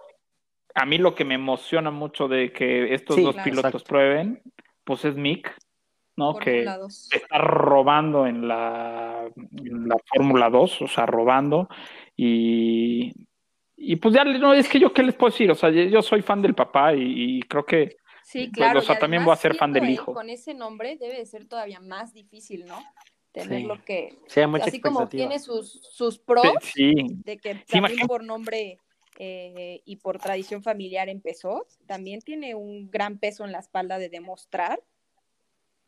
a 0.74 0.84
mí 0.84 0.98
lo 0.98 1.14
que 1.14 1.24
me 1.24 1.34
emociona 1.34 1.90
mucho 1.90 2.28
de 2.28 2.52
que 2.52 2.92
estos 2.92 3.16
Sí, 3.16 3.22
dos 3.22 3.34
claro. 3.34 3.50
pilotos 3.50 3.68
Exacto. 3.72 3.88
prueben, 3.88 4.42
pues 4.84 5.06
es 5.06 5.16
Mick, 5.16 5.56
¿no? 6.16 6.36
que 6.36 6.50
Fórmula 6.64 6.78
2. 6.78 7.08
está 7.12 7.38
robando 7.38 8.26
en 8.26 8.48
la, 8.48 9.28
en 9.52 9.88
la 9.88 9.96
Fórmula 10.14 10.50
2, 10.50 10.82
o 10.82 10.86
sea, 10.88 11.06
robando. 11.06 11.68
Y, 12.16 13.12
y 13.76 13.96
pues 13.96 14.14
ya, 14.14 14.24
no, 14.24 14.54
es 14.54 14.68
que 14.68 14.80
yo 14.80 14.92
qué 14.92 15.02
les 15.02 15.14
puedo 15.14 15.30
decir, 15.30 15.50
o 15.50 15.54
sea, 15.54 15.70
yo, 15.70 15.82
yo 15.82 16.02
soy 16.02 16.22
fan 16.22 16.40
del 16.42 16.54
papá 16.54 16.94
y, 16.94 17.36
y 17.38 17.42
creo 17.42 17.64
que 17.64 17.96
Sí, 18.24 18.46
Pues, 18.48 18.56
claro. 18.56 18.80
o 18.80 18.82
sea, 18.82 18.98
también 18.98 19.24
voy 19.24 19.32
a 19.32 19.36
ser 19.36 19.54
fan 19.54 19.72
del 19.72 19.88
hijo. 19.88 20.12
Con 20.12 20.30
ese 20.30 20.52
nombre 20.52 20.96
debe 20.96 21.16
de 21.16 21.26
ser 21.26 21.46
todavía 21.46 21.78
más 21.78 22.12
difícil, 22.12 22.66
¿no? 22.66 22.82
Tener 23.30 23.60
Sí. 23.60 23.64
lo 23.66 23.84
que. 23.84 24.18
Sí, 24.26 24.40
hay 24.40 24.46
mucha 24.48 24.64
así 24.64 24.80
como 24.80 25.06
tiene 25.08 25.38
sus, 25.38 25.78
sus 25.92 26.18
pros, 26.18 26.44
sí, 26.62 26.92
de 27.24 27.36
que 27.38 27.54
Sí, 27.54 27.78
también 27.80 28.04
por 28.08 28.24
nombre 28.24 28.78
eh, 29.20 29.80
y 29.84 29.96
por 29.96 30.18
tradición 30.18 30.62
familiar 30.64 31.08
empezó, 31.08 31.66
también 31.86 32.20
tiene 32.20 32.56
un 32.56 32.90
gran 32.90 33.18
peso 33.18 33.44
en 33.44 33.52
la 33.52 33.60
espalda 33.60 33.98
de 33.98 34.08
demostrar 34.08 34.82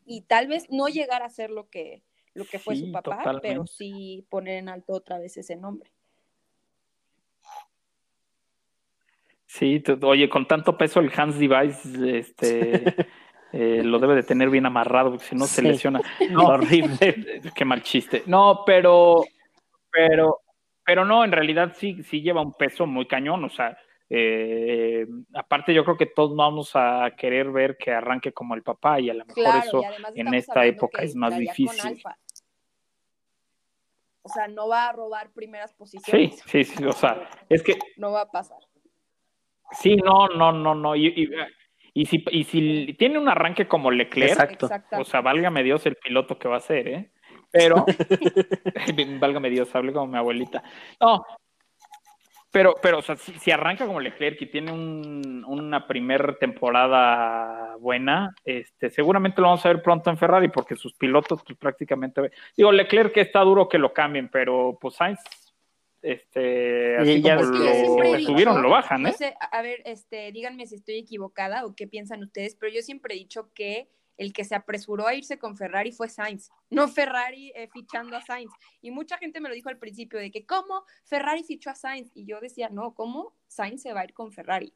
y 0.09 0.21
tal 0.21 0.47
vez 0.47 0.65
no 0.71 0.87
llegar 0.87 1.21
a 1.21 1.29
ser 1.29 1.51
lo 1.51 1.69
que, 1.69 2.01
lo 2.33 2.43
que 2.45 2.57
fue 2.57 2.75
Sí, 2.75 2.87
su 2.87 2.91
papá, 2.91 3.17
totalmente. 3.17 3.47
pero 3.47 3.67
sí 3.67 4.25
poner 4.29 4.57
en 4.57 4.67
alto 4.67 4.93
otra 4.93 5.19
vez 5.19 5.37
ese 5.37 5.55
nombre. 5.55 5.91
sí, 9.45 9.79
te- 9.81 9.93
oye, 10.03 10.27
con 10.29 10.47
tanto 10.47 10.75
peso 10.77 10.99
el 10.99 11.11
Hans 11.15 11.37
Device, 11.37 12.17
este, 12.17 12.95
eh, 13.53 13.83
lo 13.83 13.99
debe 13.99 14.15
de 14.15 14.23
tener 14.23 14.49
bien 14.49 14.65
amarrado, 14.65 15.11
porque 15.11 15.25
si 15.25 15.35
no 15.35 15.45
se 15.45 15.61
lesiona. 15.61 16.01
No, 16.31 16.47
Horrible. 16.47 17.41
Qué 17.53 17.65
mal 17.65 17.83
chiste. 17.83 18.23
No, 18.25 18.63
pero, 18.65 19.25
pero, 19.91 20.39
pero 20.83 21.05
no, 21.05 21.23
en 21.23 21.31
realidad 21.31 21.73
sí, 21.77 22.01
sí 22.03 22.21
lleva 22.21 22.41
un 22.41 22.53
peso 22.53 22.87
muy 22.87 23.07
cañón. 23.07 23.43
O 23.43 23.49
sea, 23.49 23.77
eh, 24.09 25.05
aparte 25.35 25.73
yo 25.73 25.83
creo 25.83 25.97
que 25.97 26.07
todos 26.07 26.35
vamos 26.35 26.71
a 26.73 27.11
querer 27.17 27.51
ver 27.51 27.77
que 27.77 27.91
arranque 27.91 28.31
como 28.33 28.55
el 28.55 28.63
papá 28.63 28.99
y 28.99 29.09
a 29.09 29.13
lo 29.13 29.25
mejor 29.25 29.43
Claro, 29.43 29.59
eso 29.59 29.81
en 30.15 30.33
esta 30.33 30.65
época 30.65 31.01
es 31.03 31.15
más 31.15 31.37
difícil. 31.37 32.01
O 34.21 34.29
sea, 34.29 34.47
no 34.47 34.67
va 34.67 34.89
a 34.89 34.91
robar 34.93 35.31
primeras 35.31 35.71
Sí, 35.71 35.77
posiciones. 35.77 36.43
sí, 36.45 36.63
sí. 36.63 36.85
O 36.85 36.91
sea, 36.93 37.29
es 37.49 37.63
que 37.63 37.77
No 37.97 38.11
va 38.11 38.21
a 38.21 38.31
pasar. 38.31 38.59
sí, 39.71 39.95
no, 39.95 40.27
no, 40.29 40.51
no, 40.51 40.75
no. 40.75 40.95
Y, 40.95 41.07
y, 41.07 41.29
y 41.93 42.05
si, 42.05 42.23
y 42.31 42.43
si 42.43 42.93
tiene 42.99 43.17
un 43.17 43.29
arranque 43.29 43.67
como 43.67 43.91
Leclerc, 43.91 44.51
Exacto. 44.51 44.99
O 44.99 45.05
sea, 45.05 45.21
válgame 45.21 45.63
Dios 45.63 45.85
el 45.85 45.95
piloto 45.95 46.37
que 46.37 46.47
va 46.47 46.57
a 46.57 46.61
ser, 46.61 46.87
¿eh? 46.87 47.11
Pero, 47.51 47.85
válgame 49.19 49.49
Dios, 49.49 49.73
hablé 49.73 49.93
como 49.93 50.07
mi 50.07 50.17
abuelita. 50.17 50.63
No, 50.99 51.25
pero, 52.51 52.75
pero, 52.81 52.99
o 52.99 53.01
sea, 53.01 53.15
si, 53.15 53.33
si 53.39 53.51
arranca 53.51 53.85
como 53.85 53.99
Leclerc 53.99 54.41
y 54.41 54.47
tiene 54.47 54.71
un- 54.71 55.43
una 55.47 55.87
primer 55.87 56.37
temporada 56.37 57.75
buena, 57.77 58.33
este, 58.43 58.89
seguramente 58.89 59.41
lo 59.41 59.47
vamos 59.47 59.65
a 59.65 59.69
ver 59.69 59.81
pronto 59.81 60.09
en 60.09 60.17
Ferrari, 60.17 60.49
porque 60.49 60.75
sus 60.75 60.93
pilotos, 60.93 61.43
pues 61.45 61.57
prácticamente, 61.57 62.31
digo, 62.57 62.71
Leclerc 62.71 63.13
que 63.13 63.21
está 63.21 63.41
duro 63.41 63.69
que 63.69 63.77
lo 63.77 63.93
cambien, 63.93 64.29
pero 64.29 64.77
pues 64.81 64.95
Sainz, 64.95 65.19
este, 66.01 66.97
así 66.97 67.11
Y 67.15 67.21
ya 67.21 67.35
como 67.35 67.49
lo 67.51 68.19
subieron, 68.19 68.61
lo 68.61 68.69
bajan, 68.69 69.01
No 69.03 69.09
¿eh? 69.09 69.13
sé, 69.13 69.35
a 69.39 69.57
a 69.57 69.61
ver, 69.61 69.81
este, 69.85 70.31
díganme 70.31 70.65
si 70.65 70.75
estoy 70.75 70.97
equivocada 70.97 71.65
o 71.65 71.75
qué 71.75 71.87
piensan 71.87 72.23
ustedes, 72.23 72.55
pero 72.55 72.71
yo 72.73 72.81
siempre 72.81 73.13
he 73.15 73.17
dicho 73.17 73.49
que 73.53 73.89
el 74.19 74.33
que 74.33 74.43
se 74.43 74.53
apresuró 74.53 75.07
a 75.07 75.15
irse 75.15 75.39
con 75.39 75.57
Ferrari 75.57 75.91
fue 75.91 76.09
Sainz, 76.09 76.51
no 76.69 76.87
Ferrari 76.87 77.51
eh, 77.55 77.67
fichando 77.73 78.15
a 78.17 78.21
Sainz. 78.21 78.51
Y 78.81 78.91
mucha 78.91 79.17
gente 79.17 79.39
me 79.39 79.49
lo 79.49 79.55
dijo 79.55 79.69
al 79.69 79.77
principio 79.79 80.19
de 80.19 80.29
que, 80.29 80.45
¿cómo 80.45 80.83
Ferrari 81.05 81.43
fichó 81.43 81.71
a 81.71 81.75
Sainz? 81.75 82.11
Y 82.13 82.25
yo 82.25 82.39
decía, 82.39 82.69
no, 82.69 82.93
¿cómo 82.93 83.33
Sainz 83.47 83.81
se 83.81 83.93
va 83.93 84.01
a 84.01 84.03
ir 84.03 84.13
con 84.13 84.31
Ferrari? 84.31 84.73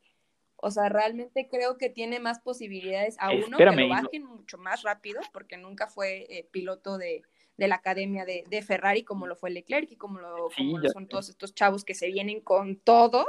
O 0.56 0.72
sea, 0.72 0.88
realmente 0.88 1.50
creo 1.50 1.78
que 1.78 1.90
tiene 1.90 2.22
más 2.22 2.40
posibilidades 2.40 3.18
a 3.20 3.32
uno 3.32 3.44
Espérame, 3.58 3.76
que 3.76 3.82
lo 3.82 3.88
no- 3.90 4.02
bajen 4.04 4.24
mucho 4.26 4.58
más 4.58 4.82
rápido, 4.82 5.20
porque 5.34 5.58
nunca 5.58 5.88
fue 5.88 6.26
eh, 6.30 6.48
piloto 6.50 6.98
de, 6.98 7.22
de 7.58 7.68
la 7.68 7.76
academia 7.76 8.24
de, 8.24 8.46
de 8.50 8.62
Ferrari 8.62 9.04
como 9.04 9.28
lo 9.28 9.36
fue 9.36 9.50
Leclerc 9.52 9.92
y 9.92 9.98
como 9.98 10.20
lo, 10.20 10.50
Sí, 10.52 10.56
como 10.64 10.78
lo 10.78 10.84
ya 10.88 10.90
son 10.94 11.04
sé. 11.04 11.10
todos 11.10 11.28
estos 11.30 11.54
chavos 11.54 11.84
que 11.84 11.94
se 11.96 12.08
vienen 12.08 12.40
con 12.40 12.78
todo. 12.78 13.26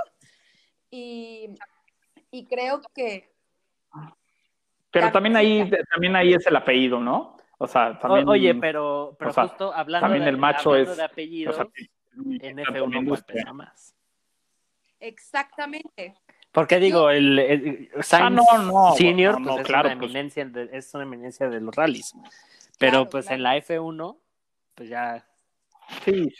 Y, 0.90 1.48
y 2.31 2.44
creo 2.46 2.81
que 2.94 3.33
Pero 4.94 5.12
También- 5.12 5.37
ahí, 5.37 5.70
también 5.92 6.16
ahí 6.16 6.33
es 6.33 6.46
el 6.46 6.57
apellido, 6.57 6.98
¿no? 7.00 7.37
O 7.59 7.66
sea, 7.66 7.98
también. 7.98 8.26
O- 8.26 8.30
Oye, 8.33 8.54
pero, 8.54 9.14
pero 9.18 9.30
o 9.30 9.35
sea, 9.35 9.48
justo 9.48 9.74
hablando, 9.74 10.07
también 10.07 10.24
de, 10.24 10.30
el 10.30 10.37
macho 10.38 10.70
hablando 10.70 10.92
es- 10.92 10.96
de 10.96 11.04
apellido, 11.04 11.50
o 11.50 11.54
sea, 11.54 11.66
en 12.40 12.57
tanto 12.57 12.72
F1 12.87 13.09
pues 13.09 13.22
pesa 13.24 13.52
más. 13.52 13.94
exactamente. 15.00 16.14
Porque 16.52 16.78
digo, 16.78 17.11
el, 17.11 17.38
el 17.38 17.90
Sainz 18.02 18.26
Ah, 18.26 18.30
no, 18.30 18.62
no, 18.62 18.94
Senior 18.94 19.40
no, 19.40 19.44
pues, 19.44 19.54
no, 19.57 19.61
es, 19.62 19.66
claro, 19.66 19.88
una 19.88 19.98
pues. 19.98 20.11
eminencia 20.11 20.44
de, 20.44 20.68
es 20.72 20.94
una 20.94 21.02
eminencia 21.02 21.48
de 21.48 21.61
los 21.61 21.74
rallies. 21.74 22.12
Pero 22.78 22.90
Claro, 22.92 23.11
pues 23.11 23.24
claro. 23.26 23.37
en 23.37 23.42
la 23.42 23.57
F1, 23.57 24.16
pues 24.76 24.88
ya 24.88 25.26
Sí. 26.04 26.33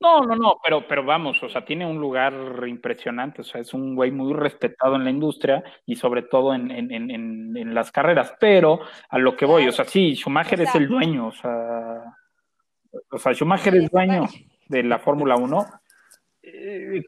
No, 0.00 0.20
no, 0.20 0.36
no, 0.36 0.56
pero, 0.62 0.86
pero 0.86 1.04
vamos, 1.04 1.42
o 1.42 1.48
sea, 1.48 1.64
tiene 1.64 1.86
un 1.86 1.98
lugar 1.98 2.34
impresionante, 2.66 3.40
o 3.40 3.44
sea, 3.44 3.60
es 3.60 3.72
un 3.72 3.94
güey 3.94 4.10
muy 4.10 4.34
respetado 4.34 4.96
en 4.96 5.04
la 5.04 5.10
industria 5.10 5.62
y 5.86 5.96
sobre 5.96 6.22
todo 6.22 6.52
en, 6.54 6.70
en, 6.70 6.90
en, 6.92 7.10
en- 7.56 7.74
las 7.74 7.90
carreras, 7.90 8.34
pero 8.38 8.80
a 9.08 9.18
lo 9.18 9.34
que 9.36 9.46
voy, 9.46 9.66
o 9.66 9.72
sea, 9.72 9.84
sí, 9.86 10.14
Schumacher 10.14 10.60
O 10.60 10.62
es 10.64 10.74
el 10.74 10.88
dueño, 10.88 11.28
o 11.28 11.32
sea, 11.32 12.02
o 13.10 13.18
sea, 13.18 13.32
Schumacher 13.32 13.74
es 13.76 13.90
dueño 13.90 14.24
de 14.68 14.82
la 14.82 14.98
Fórmula 14.98 15.36
1 15.36 15.64
eh, 16.42 17.02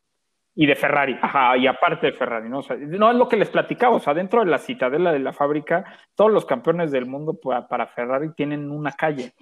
y 0.55 0.67
de 0.67 0.75
Ferrari, 0.75 1.19
ajá, 1.21 1.57
y 1.59 1.67
aparte 1.67 2.07
de 2.07 2.13
Ferrari, 2.15 2.49
¿no? 2.49 2.61
O 2.61 2.63
sea, 2.63 2.77
no 2.77 3.11
es 3.11 3.17
lo 3.17 3.29
que 3.29 3.37
les 3.37 3.51
platicaba, 3.51 3.97
o 3.97 4.01
sea, 4.01 4.15
dentro 4.15 4.41
de 4.43 4.51
la 4.51 4.59
citadela 4.59 5.13
de 5.13 5.19
la 5.19 5.35
fábrica, 5.35 5.85
todos 6.15 6.33
los 6.33 6.47
campeones 6.47 6.91
del 6.93 7.05
mundo 7.05 7.39
pa- 7.39 7.69
para 7.69 7.87
Ferrari 7.89 8.33
tienen 8.35 8.71
una 8.71 8.93
calle 8.93 9.35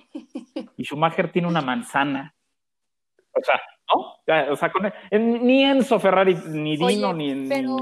y 0.76 0.82
Schumacher 0.84 1.30
tiene 1.30 1.46
una 1.46 1.60
manzana. 1.60 2.34
O 3.36 3.42
sea, 3.44 3.60
¿no? 3.94 4.14
Ya, 4.26 4.52
O 4.52 4.56
sea, 4.56 4.70
con 4.72 4.90
en- 5.10 5.46
ni 5.46 5.64
Enzo 5.64 5.98
Ferrari, 6.00 6.34
ni 6.48 6.76
Oye, 6.82 6.94
Dino, 6.96 7.12
ni, 7.12 7.34
ni- 7.34 7.48
pero- 7.48 7.76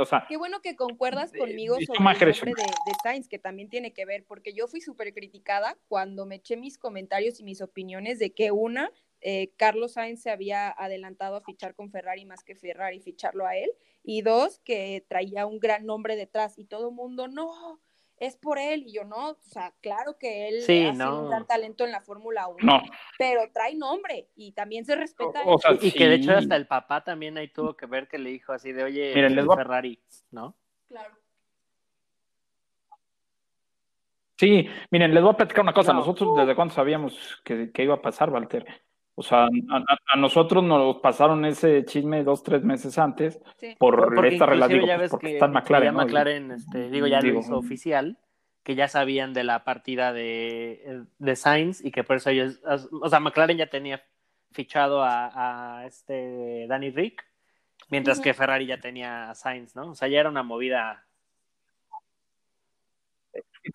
o 0.00 0.04
sea, 0.04 0.26
Qué 0.28 0.36
bueno 0.36 0.60
que 0.60 0.76
concuerdas 0.76 1.32
conmigo 1.32 1.76
sobre 1.76 1.98
el 1.98 2.04
nombre 2.04 2.62
de, 2.62 2.62
de 2.62 2.92
Sainz, 3.02 3.28
que 3.28 3.38
también 3.38 3.68
tiene 3.70 3.92
que 3.92 4.04
ver, 4.04 4.24
porque 4.26 4.52
yo 4.52 4.66
fui 4.66 4.80
súper 4.80 5.14
criticada 5.14 5.76
cuando 5.88 6.26
me 6.26 6.36
eché 6.36 6.56
mis 6.56 6.76
comentarios 6.78 7.40
y 7.40 7.44
mis 7.44 7.62
opiniones 7.62 8.18
de 8.18 8.34
que 8.34 8.50
una, 8.50 8.90
eh, 9.20 9.52
Carlos 9.56 9.92
Sainz 9.94 10.20
se 10.22 10.30
había 10.30 10.68
adelantado 10.70 11.36
a 11.36 11.40
fichar 11.40 11.74
con 11.74 11.90
Ferrari 11.90 12.24
más 12.26 12.44
que 12.44 12.54
Ferrari 12.54 13.00
ficharlo 13.00 13.46
a 13.46 13.56
él, 13.56 13.70
y 14.02 14.22
dos, 14.22 14.60
que 14.64 15.04
traía 15.08 15.46
un 15.46 15.58
gran 15.58 15.86
nombre 15.86 16.16
detrás 16.16 16.58
y 16.58 16.64
todo 16.64 16.90
el 16.90 16.94
mundo, 16.94 17.26
no, 17.28 17.80
es 18.18 18.36
por 18.36 18.58
él. 18.58 18.84
Y 18.86 18.92
yo 18.92 19.04
no, 19.04 19.30
o 19.30 19.38
sea, 19.42 19.72
claro 19.80 20.16
que 20.18 20.48
él 20.48 20.62
Sí, 20.62 20.84
ha 20.86 20.92
sido 20.94 21.22
un 21.22 21.28
gran 21.28 21.46
talento 21.46 21.84
en 21.84 21.92
la 21.92 22.00
Fórmula 22.00 22.46
1, 22.48 22.58
No, 22.62 22.82
pero 23.18 23.42
trae 23.52 23.74
nombre 23.74 24.28
y 24.36 24.52
también 24.52 24.84
se 24.84 24.96
respeta. 24.96 25.42
O- 25.44 25.54
o 25.54 25.58
sea, 25.58 25.72
Y 25.80 25.92
que 25.92 26.08
de 26.08 26.14
hecho 26.16 26.32
hasta 26.32 26.56
el 26.56 26.66
papá 26.66 27.04
también 27.04 27.36
ahí 27.38 27.48
tuvo 27.48 27.76
que 27.76 27.86
ver 27.86 28.08
que 28.08 28.18
le 28.18 28.30
dijo 28.30 28.52
así 28.52 28.72
de, 28.72 28.84
oye, 28.84 29.12
Miren, 29.14 29.34
les 29.34 29.44
voy 29.44 29.56
Ferrari, 29.56 30.00
¿no? 30.30 30.54
Claro. 30.88 31.14
Sí, 34.38 34.68
miren, 34.90 35.14
les 35.14 35.22
voy 35.22 35.32
a 35.32 35.36
platicar 35.36 35.62
una 35.62 35.72
cosa. 35.72 35.92
No. 35.92 36.00
Nosotros, 36.00 36.36
¿desde 36.36 36.54
cuándo 36.54 36.74
sabíamos 36.74 37.40
que, 37.42 37.72
que 37.72 37.82
iba 37.84 37.94
a 37.94 38.02
pasar, 38.02 38.28
Walter? 38.30 38.66
O 39.18 39.22
sea, 39.22 39.46
a, 39.46 40.16
nosotros 40.18 40.62
nos 40.62 40.96
pasaron 40.98 41.46
ese 41.46 41.86
chisme 41.86 42.22
dos, 42.22 42.42
tres 42.42 42.62
meses 42.62 42.98
antes 42.98 43.40
Sí. 43.56 43.74
por 43.78 44.14
Porque 44.14 44.28
esta 44.34 44.44
relación. 44.44 44.80
ya 44.84 44.96
pues, 44.96 45.00
ves 45.00 45.10
porque 45.10 45.26
que, 45.28 45.32
está 45.34 45.48
McLaren, 45.48 45.86
ya 45.86 45.92
¿no? 45.92 45.98
McLaren, 45.98 46.50
este, 46.52 46.90
digo, 46.90 47.06
ya 47.06 47.20
digo, 47.20 47.36
lo 47.36 47.40
hizo 47.40 47.56
oficial, 47.56 48.18
que 48.62 48.74
ya 48.74 48.88
sabían 48.88 49.32
de 49.32 49.44
la 49.44 49.64
partida 49.64 50.12
de, 50.12 51.04
de 51.18 51.36
Sainz 51.36 51.82
y 51.82 51.92
que 51.92 52.04
por 52.04 52.16
eso 52.16 52.28
ellos, 52.28 52.60
o 52.92 53.08
sea, 53.08 53.20
McLaren 53.20 53.56
ya 53.56 53.68
tenía 53.68 54.04
fichado 54.52 55.02
a, 55.02 55.78
a 55.80 55.86
este 55.86 56.66
Danny 56.68 56.90
Rick, 56.90 57.24
mientras 57.88 58.20
que 58.20 58.34
Ferrari 58.34 58.66
ya 58.66 58.80
tenía 58.80 59.30
a 59.30 59.34
Sainz, 59.34 59.74
¿no? 59.74 59.92
O 59.92 59.94
sea, 59.94 60.08
ya 60.08 60.20
era 60.20 60.28
una 60.28 60.42
movida. 60.42 61.06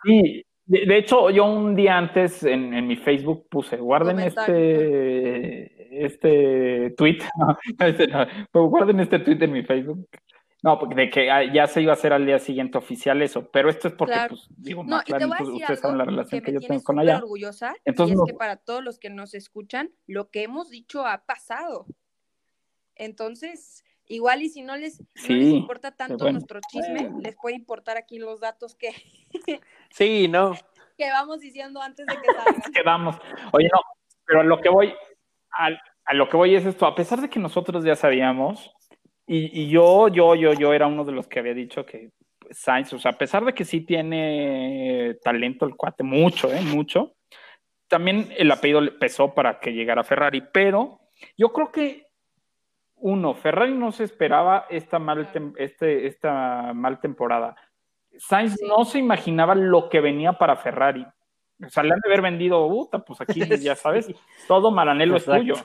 Sí, 0.04 0.46
de, 0.72 0.86
de 0.86 0.98
hecho, 0.98 1.30
yo 1.30 1.46
un 1.46 1.76
día 1.76 1.98
antes 1.98 2.44
en, 2.44 2.74
en 2.74 2.88
mi 2.88 2.96
Facebook 2.96 3.48
puse, 3.50 3.78
guarden 3.78 4.20
este, 4.20 6.06
este 6.06 6.92
tweet, 6.98 7.20
no, 7.38 7.58
este 7.86 8.08
no, 8.08 8.26
pero 8.52 8.66
guarden 8.68 9.00
este 9.02 9.20
tweet 9.20 9.38
en 9.42 9.52
mi 9.52 9.64
Facebook. 9.64 10.08
No, 10.64 10.78
porque 10.78 10.94
de 10.96 11.10
que 11.10 11.32
ah, 11.32 11.44
ya 11.52 11.66
se 11.66 11.82
iba 11.82 11.92
a 11.92 11.96
hacer 11.96 12.14
al 12.14 12.24
día 12.26 12.38
siguiente 12.38 12.78
oficial 12.78 13.20
eso, 13.24 13.50
pero 13.50 13.68
esto 13.70 13.88
es 13.88 13.96
porque, 13.96 14.14
Claro. 14.14 14.30
pues, 14.36 14.48
digo, 14.58 14.84
No, 14.84 14.98
McLaren, 14.98 15.28
voy 15.30 15.36
a 15.36 15.38
pues, 15.40 15.48
decir 15.50 15.62
ustedes 15.64 15.80
saben 15.80 15.98
la 15.98 16.06
relación 16.06 16.42
que 16.44 16.54
yo 16.54 16.60
tengo 16.60 16.84
con 16.84 17.00
allá. 17.00 17.18
orgullosa 17.18 17.74
Entonces, 17.84 18.12
y 18.12 18.14
es 18.14 18.20
no- 18.20 18.26
que 18.26 18.34
para 18.36 18.58
todos 18.58 18.84
los 18.84 19.00
que 19.00 19.10
nos 19.10 19.34
escuchan, 19.34 19.90
lo 20.06 20.30
que 20.30 20.44
hemos 20.44 20.70
dicho 20.70 21.06
ha 21.08 21.26
pasado. 21.26 21.88
Entonces, 22.96 23.84
igual 24.14 24.42
y 24.42 24.50
si 24.50 24.62
no 24.62 24.76
les, 24.78 25.00
no 25.00 25.06
les 25.16 25.24
Sí, 25.26 25.56
importa 25.56 25.92
tanto 25.96 26.18
bueno. 26.18 26.34
nuestro 26.34 26.60
chisme, 26.70 27.10
les 27.22 27.36
puede 27.36 27.56
importar 27.56 27.98
aquí 27.98 28.20
los 28.20 28.40
datos 28.40 28.76
que, 28.76 28.90
Sí, 29.90 30.28
no. 30.28 30.54
que 30.98 31.10
vamos 31.12 31.40
diciendo 31.40 31.82
antes 31.82 32.06
de 32.06 32.16
que 32.16 32.28
salgan. 32.34 32.62
quedamos. 32.74 33.16
Oye, 33.54 33.70
no, 33.72 33.80
pero 34.26 34.42
a 34.42 34.44
lo 34.44 34.60
que 34.62 34.70
voy, 34.70 34.94
a, 35.58 35.70
a 36.06 36.14
lo 36.14 36.30
que 36.30 36.38
voy 36.38 36.56
es 36.56 36.66
esto, 36.66 36.86
a 36.86 36.96
pesar 36.96 37.22
de 37.22 37.30
que 37.30 37.40
nosotros 37.40 37.84
ya 37.84 37.96
sabíamos, 37.96 38.72
y, 39.28 39.62
y 39.62 39.70
yo, 39.70 40.08
yo, 40.10 40.36
yo, 40.36 40.54
yo 40.54 40.74
era 40.74 40.88
uno 40.88 41.06
de 41.06 41.12
los 41.14 41.28
que 41.28 41.40
había 41.40 41.54
dicho 41.54 41.86
que 41.86 42.12
pues, 42.40 42.58
Sainz, 42.58 42.92
o 42.94 43.00
sea, 43.00 43.12
a 43.12 43.18
pesar 43.18 43.46
de 43.46 43.54
que 43.54 43.64
sí 43.66 43.82
tiene 43.82 45.16
talento 45.24 45.66
el 45.66 45.76
cuate, 45.76 46.04
mucho, 46.04 46.52
¿eh? 46.52 46.60
Mucho, 46.62 47.16
también 47.88 48.30
el 48.38 48.52
apellido 48.52 48.82
le 48.82 48.92
pesó 48.92 49.34
para 49.34 49.60
que 49.60 49.72
llegara 49.72 50.04
Ferrari, 50.04 50.44
pero 50.52 51.00
yo 51.38 51.54
creo 51.54 51.72
que 51.72 52.08
uno, 53.02 53.34
Ferrari 53.34 53.74
no 53.74 53.92
se 53.92 54.04
esperaba 54.04 54.66
esta 54.70 55.00
mal, 55.00 55.32
tem- 55.34 55.54
este, 55.58 56.08
esta 56.08 56.72
mal 56.74 57.00
temporada. 57.00 57.56
Sainz 58.18 58.56
Sí. 58.60 58.66
no 58.68 58.86
se 58.86 59.00
imaginaba 59.00 59.56
lo 59.56 59.90
que 59.90 60.00
venía 60.02 60.34
para 60.34 60.56
Ferrari. 60.56 61.06
O 61.64 61.70
sea, 61.70 61.84
le 61.84 61.94
han 61.94 62.00
de 62.00 62.10
haber 62.10 62.22
vendido, 62.22 62.68
puta, 62.68 63.00
pues 63.00 63.22
aquí 63.22 63.40
ya 63.72 63.76
sabes, 63.76 64.08
todo 64.48 64.72
Maranelo 64.72 65.18
es 65.18 65.26
tuyo. 65.26 65.56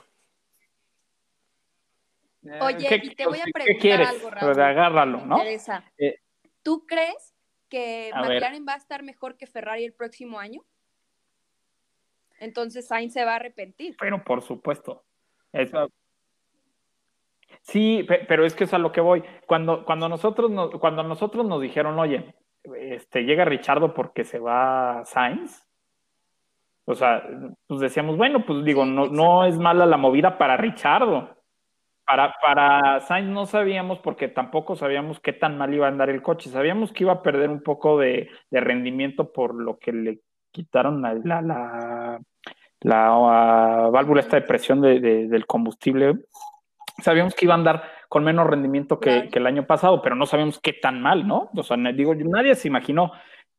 Oye, 2.61 2.87
¿Qué- 2.87 3.01
y 3.03 3.15
te 3.15 3.25
voy 3.27 3.39
a 3.39 3.43
qué 3.45 3.51
preguntar 3.51 3.81
quieres? 3.81 4.09
algo, 4.09 4.29
Raúl. 4.29 4.61
agárralo, 4.61 5.25
¿no? 5.25 5.37
Eh, 5.43 6.19
¿Tú 6.63 6.85
crees 6.85 7.33
que 7.69 8.11
ver. 8.13 8.21
McLaren 8.21 8.65
va 8.67 8.73
a 8.73 8.77
estar 8.77 9.03
mejor 9.03 9.35
que 9.37 9.47
Ferrari 9.47 9.83
el 9.83 9.93
próximo 9.93 10.39
año? 10.39 10.61
Entonces 12.39 12.87
Sainz 12.87 13.13
se 13.13 13.25
va 13.25 13.33
a 13.33 13.35
arrepentir. 13.37 13.95
Pero 13.99 14.23
por 14.23 14.41
supuesto. 14.41 15.03
Eso- 15.51 15.91
Sí, 17.67 18.03
pe- 18.07 18.25
pero 18.27 18.45
es 18.45 18.55
que 18.55 18.63
es 18.63 18.73
a 18.73 18.77
lo 18.77 18.91
que 18.91 19.01
voy. 19.01 19.23
Cuando, 19.45 19.83
cuando, 19.85 20.07
nosotros 20.09 20.49
nos, 20.49 20.71
cuando 20.79 21.03
nosotros 21.03 21.45
nos 21.45 21.61
dijeron, 21.61 21.99
oye, 21.99 22.33
este, 22.79 23.23
llega 23.23 23.43
Richardo 23.45 23.93
porque 23.93 24.23
se 24.23 24.39
va 24.39 25.03
Sainz, 25.05 25.67
o 26.85 26.95
sea, 26.95 27.23
pues 27.67 27.81
decíamos, 27.81 28.15
bueno, 28.15 28.45
pues 28.45 28.63
digo, 28.63 28.85
Sí, 28.85 28.91
no, 28.91 29.07
no 29.07 29.43
es 29.45 29.57
mala 29.59 29.85
la 29.85 29.97
movida 29.97 30.37
para 30.37 30.55
Richardo. 30.57 31.35
Para, 32.05 32.33
para 32.41 33.01
Sainz 33.01 33.27
no 33.29 33.45
sabíamos 33.45 33.99
porque 33.99 34.29
tampoco 34.29 34.77
sabíamos 34.77 35.19
qué 35.19 35.33
tan 35.33 35.57
mal 35.57 35.73
iba 35.73 35.87
a 35.87 35.89
andar 35.89 36.09
el 36.09 36.21
coche. 36.21 36.49
Sabíamos 36.49 36.93
que 36.93 37.03
iba 37.03 37.11
a 37.11 37.21
perder 37.21 37.49
un 37.49 37.61
poco 37.61 37.99
de, 37.99 38.29
de 38.49 38.61
rendimiento 38.61 39.33
por 39.33 39.53
lo 39.53 39.77
que 39.77 39.91
le 39.91 40.19
quitaron 40.51 41.01
la, 41.01 41.15
la, 41.15 41.41
la, 41.41 42.19
la, 42.79 43.07
ah, 43.09 43.89
válvula 43.91 44.21
esta 44.21 44.37
de 44.37 44.43
presión 44.47 44.79
de- 44.79 45.01
de- 45.01 45.27
del 45.27 45.45
combustible. 45.45 46.13
Sabíamos 47.01 47.35
que 47.35 47.45
iba 47.45 47.53
a 47.53 47.57
andar 47.57 47.83
con 48.09 48.23
menos 48.23 48.47
rendimiento 48.47 48.99
que, 48.99 49.09
Claro. 49.11 49.29
que 49.29 49.39
el 49.39 49.47
año 49.47 49.67
pasado, 49.67 50.01
pero 50.01 50.15
no 50.15 50.25
sabíamos 50.25 50.59
qué 50.59 50.73
tan 50.73 51.01
mal, 51.01 51.27
¿no? 51.27 51.49
O 51.55 51.63
sea, 51.63 51.77
digo, 51.93 52.15
nadie 52.15 52.55
se 52.55 52.67
imaginó. 52.67 53.11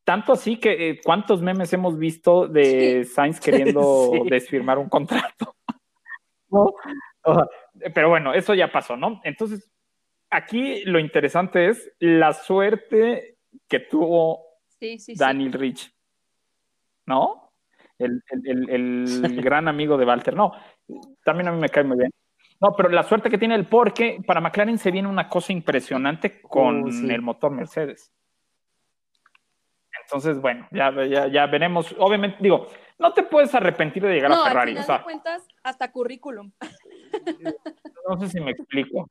Tanto 0.03 0.33
así 0.33 0.57
que 0.57 0.89
eh, 0.89 0.99
cuántos 1.03 1.41
memes 1.41 1.71
hemos 1.73 1.97
visto 1.97 2.47
de 2.47 3.05
Sainz 3.05 3.39
queriendo 3.39 4.11
Sí. 4.23 4.29
desfirmar 4.29 4.77
un 4.79 4.89
contrato. 4.89 5.55
¿No? 6.49 6.73
O 7.23 7.33
sea, 7.35 7.45
pero 7.93 8.09
bueno, 8.09 8.33
eso 8.33 8.53
ya 8.55 8.71
pasó, 8.71 8.97
¿no? 8.97 9.21
Entonces, 9.23 9.71
aquí 10.31 10.83
lo 10.85 10.99
interesante 10.99 11.67
es 11.69 11.91
la 11.99 12.33
suerte 12.33 13.37
que 13.67 13.79
tuvo 13.81 14.45
Sí, 14.79 14.97
sí, 14.97 15.13
sí. 15.15 15.19
Daniel 15.19 15.53
Rich, 15.53 15.93
¿no? 17.05 17.51
El, 17.99 18.23
el- 18.31 18.69
el- 18.69 19.21
el 19.25 19.41
gran 19.41 19.67
amigo 19.67 19.97
de 19.97 20.05
Walter. 20.05 20.33
No, 20.35 20.53
también 21.23 21.49
a 21.49 21.51
mí 21.51 21.59
me 21.59 21.69
cae 21.69 21.83
muy 21.83 21.97
bien. 21.97 22.11
No, 22.61 22.75
pero 22.75 22.89
la 22.89 23.03
suerte 23.03 23.29
que 23.29 23.37
tiene 23.37 23.55
el 23.55 23.67
porque 23.67 24.19
para 24.25 24.41
McLaren 24.41 24.77
se 24.77 24.91
viene 24.91 25.07
una 25.07 25.29
cosa 25.29 25.53
impresionante 25.53 26.41
con 26.41 26.83
Uh, 26.83 26.91
sí. 26.91 27.09
el 27.09 27.21
motor 27.21 27.51
Mercedes. 27.51 28.11
Entonces, 30.03 30.41
bueno, 30.41 30.67
ya, 30.71 30.91
ya, 31.05 31.27
ya 31.27 31.45
veremos. 31.47 31.95
Obviamente, 31.99 32.37
digo, 32.39 32.67
no 32.97 33.13
te 33.13 33.23
puedes 33.23 33.53
arrepentir 33.55 34.03
de 34.03 34.13
llegar 34.13 34.31
no, 34.31 34.43
a 34.43 34.47
Ferrari. 34.47 34.71
al 34.71 34.77
O 34.79 34.81
final 34.81 34.85
sea, 34.85 34.97
de 34.97 35.03
cuentas, 35.03 35.47
hasta 35.63 35.91
currículum. 35.91 36.51
no 38.09 38.19
sé 38.19 38.27
si 38.27 38.39
me 38.41 38.51
explico. 38.51 39.09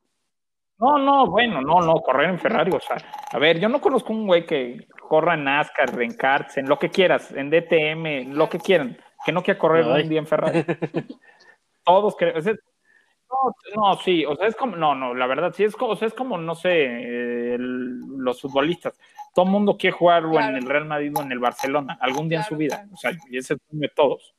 No, 0.79 0.99
no, 0.99 1.27
bueno, 1.27 1.61
no, 1.61 1.81
no, 1.81 1.95
correr 1.95 2.31
en 2.31 2.39
Ferrari, 2.39 2.71
o 2.73 2.79
sea, 2.79 2.99
a 3.33 3.39
ver, 3.39 3.59
yo 3.59 3.69
no 3.69 3.81
conozco 3.81 4.13
un 4.13 4.29
güey 4.29 4.47
que 4.47 4.87
corra 5.09 5.35
en 5.35 5.43
NASCAR, 5.43 6.01
en 6.01 6.15
karts, 6.15 6.57
en 6.59 6.69
lo 6.69 6.79
que 6.79 6.89
quieras, 6.89 7.33
en 7.33 7.51
DTM, 7.51 8.33
lo 8.33 8.49
que 8.49 8.61
quieran, 8.61 8.97
que 9.27 9.33
no 9.33 9.43
quiera 9.43 9.59
correr 9.59 9.85
un 9.85 10.09
día 10.09 10.21
en 10.21 10.27
Ferrari. 10.29 10.65
Todos 11.85 12.15
que, 12.15 12.27
o 12.27 12.41
sea, 12.41 12.55
no, 13.31 13.55
no, 13.77 13.97
sí, 13.99 14.25
o 14.25 14.35
sea, 14.37 14.47
es 14.47 14.57
como, 14.57 14.77
no, 14.77 14.95
no, 14.95 15.15
la 15.15 15.27
verdad, 15.27 15.53
sí, 15.55 15.65
es 15.65 15.77
como, 15.77 15.93
o 15.93 15.97
sea, 15.97 16.09
es 16.09 16.15
como, 16.15 16.39
no 16.39 16.55
sé, 16.55 16.71
eh, 16.85 17.55
el- 17.55 18.01
los 18.19 18.41
futbolistas, 18.41 18.99
todo 19.35 19.45
el 19.47 19.51
mundo 19.53 19.77
quiere 19.77 19.97
jugar 19.97 20.25
o 20.27 20.41
en 20.41 20.57
el 20.57 20.67
Real 20.67 20.87
Madrid 20.87 21.13
o 21.17 21.23
en 21.23 21.33
el 21.33 21.39
Barcelona, 21.39 21.99
algún 22.01 22.29
día 22.29 22.39
en 22.39 22.45
su 22.45 22.57
vida, 22.57 22.77
claro. 22.77 22.91
o 22.95 22.97
sea, 22.97 23.13
y 23.31 23.37
ese 23.37 23.39
es 23.39 23.51
el 23.53 23.61
sueño 23.69 23.81
de 23.83 23.89
todos. 23.95 24.35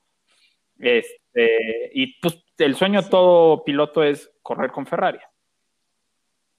Este, 0.77 1.91
y 1.93 2.19
pues 2.21 2.43
el 2.57 2.75
sueño 2.75 3.01
de 3.01 3.09
todo 3.09 3.63
piloto 3.63 4.03
es 4.03 4.31
correr 4.41 4.71
con 4.71 4.85
Ferrari. 4.85 5.19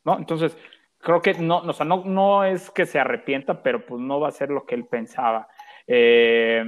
¿No? 0.05 0.17
Entonces, 0.19 0.57
creo 0.99 1.21
que 1.21 1.35
no, 1.35 1.59
o 1.59 1.73
sea, 1.73 1.85
no, 1.87 2.05
no 2.05 2.45
es 2.45 2.71
que 2.71 2.87
se 2.87 2.99
arrepienta, 2.99 3.63
pero 3.63 3.85
pues 3.85 4.01
no 4.01 4.21
va 4.21 4.29
a 4.29 4.33
ser 4.33 4.51
lo 4.51 4.65
que 4.65 4.75
él 4.75 4.87
pensaba. 4.87 5.49
Eh, 5.87 6.65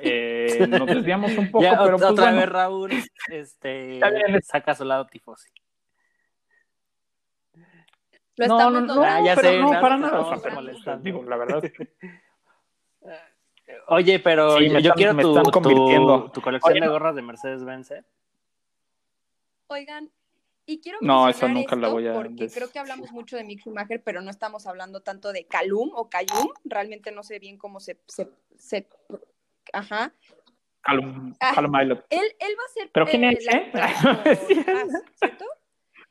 eh, 0.00 0.66
nos 0.68 0.86
desviamos 1.04 1.36
un 1.36 1.50
poco, 1.50 1.64
Ya, 1.64 1.78
pero 1.82 1.96
otra 1.96 2.08
pues 2.08 2.20
bueno. 2.20 2.36
vez 2.38 2.48
Raúl 2.48 2.90
este, 3.28 4.00
saca 4.42 4.74
su 4.74 4.84
lado 4.84 5.06
tifosi. 5.06 5.48
Lo 8.36 8.46
no, 8.46 8.70
no, 8.70 8.80
no. 8.80 9.02
Ah, 9.04 9.20
ya 9.24 9.34
pero 9.34 9.48
sé, 9.50 9.58
no, 9.58 9.68
nada, 9.70 9.80
para 9.82 9.96
nada. 9.98 10.20
o 10.20 10.34
estamos 10.34 10.82
sea, 10.82 10.96
digo, 10.96 11.22
la 11.24 11.36
verdad. 11.36 11.62
Oye, 13.88 14.18
pero 14.20 14.56
Sí, 14.58 14.68
yo, 14.68 14.72
me 14.74 14.82
yo 14.82 14.90
están- 14.90 14.96
quiero 14.96 15.16
tu, 15.16 15.28
están 15.30 15.44
tu- 15.44 15.50
convirtiendo. 15.50 16.30
tu 16.30 16.40
colección 16.40 16.72
Oye, 16.72 16.80
de 16.80 16.88
gorras 16.88 17.14
de 17.14 17.22
Mercedes-Benz. 17.22 17.90
¿eh? 17.92 18.04
Oigan, 19.68 20.10
y 20.66 20.80
quiero 20.80 20.98
No, 21.02 21.28
esa 21.28 21.48
nunca 21.48 21.76
la 21.76 21.88
voy 21.88 22.06
a 22.08 22.14
porque 22.14 22.44
des- 22.44 22.54
creo 22.54 22.70
que 22.70 22.78
hablamos 22.78 23.12
mucho 23.12 23.36
de 23.36 23.44
Mick 23.44 23.60
Schumacher, 23.60 24.02
pero 24.02 24.20
no 24.22 24.30
estamos 24.30 24.66
hablando 24.66 25.00
tanto 25.02 25.32
de 25.32 25.46
Calum 25.46 25.90
o 25.94 26.08
Cayum. 26.08 26.48
Realmente 26.64 27.12
no 27.12 27.22
sé 27.22 27.38
bien 27.38 27.58
cómo 27.58 27.80
se... 27.80 27.98
se, 28.06 28.28
se- 28.56 28.88
ajá. 29.72 30.12
Calum, 30.82 31.34
Ah. 31.40 31.52
Calum 31.54 31.72
Milot. 31.72 32.04
Él, 32.10 32.24
él 32.40 32.56
va 32.58 32.64
a 32.64 32.72
ser 32.72 32.90
¿Pero 32.92 33.06
quién 33.06 33.24
eh, 33.24 33.36
es, 33.38 33.46
eh? 33.46 33.72
Haas, 33.74 35.02
¿cierto? 35.16 35.44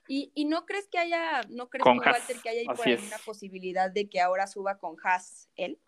Y, 0.08 0.32
y 0.36 0.46
no 0.46 0.66
crees 0.66 0.88
que 0.90 0.98
haya, 0.98 1.42
no 1.50 1.70
crees 1.70 1.84
Con 1.84 2.00
Haas, 2.00 2.20
Walter, 2.20 2.42
que 2.42 2.50
haya 2.50 2.60
ahí 2.62 2.66
por 2.66 2.80
así 2.82 2.90
ahí 2.90 2.96
es. 2.96 3.04
una 3.04 3.18
posibilidad 3.20 3.92
de 3.92 4.10
que 4.10 4.20
ahora 4.22 4.48
suba 4.48 4.78
con 4.78 4.96
Haas 5.04 5.50
él? 5.56 5.80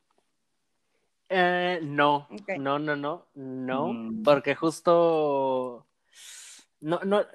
Eh, 1.29 1.79
no, 1.81 2.27
Ok. 2.31 2.57
no, 2.57 2.77
no, 2.79 2.95
no, 2.95 3.25
no, 3.33 3.87
Mm. 3.93 4.23
porque 4.23 4.53
justo 4.55 5.87
no, 6.81 6.99
no, 7.05 7.25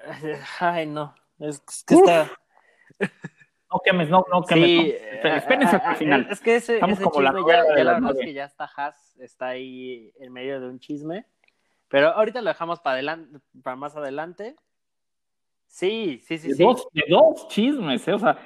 ay, 0.59 0.85
no, 0.85 1.15
es, 1.39 1.61
es 1.67 1.83
que 1.83 1.95
Uf. 1.95 2.01
está, 2.07 2.31
No 3.71 3.79
quemes, 3.83 4.09
no, 4.09 4.25
no 4.31 4.41
quemes. 4.43 4.65
Sí, 4.67 4.95
no. 5.23 5.29
Espérense 5.29 5.75
hasta 5.75 5.91
el 5.91 5.97
final. 5.97 6.27
Es 6.29 6.39
que 6.41 6.55
ese, 6.55 6.75
Estamos 6.75 6.99
ese 6.99 7.03
como 7.09 7.21
la 7.21 7.31
chisme 7.31 7.51
ya, 7.51 7.63
de 7.63 7.69
ya 7.69 7.75
la 7.75 7.83
las 7.83 8.01
verdad 8.01 8.19
es 8.19 8.25
que 8.25 8.33
ya 8.33 8.45
está 8.45 8.69
Haas, 8.75 9.17
está 9.19 9.47
ahí 9.49 10.11
en 10.19 10.33
medio 10.33 10.59
de 10.59 10.67
un 10.67 10.79
chisme. 10.79 11.25
Pero 11.87 12.09
ahorita 12.09 12.41
lo 12.41 12.49
dejamos 12.49 12.79
para 12.79 12.93
adelante, 12.95 13.39
para 13.63 13.75
más 13.75 13.95
adelante. 13.95 14.55
Sí, 15.67 16.19
sí, 16.25 16.37
sí, 16.39 16.49
de, 16.49 16.53
sí. 16.55 16.63
dos, 16.63 16.87
de 16.93 17.03
dos 17.07 17.47
chismes, 17.47 18.07
¿eh? 18.07 18.13
O 18.13 18.19
sea, 18.19 18.37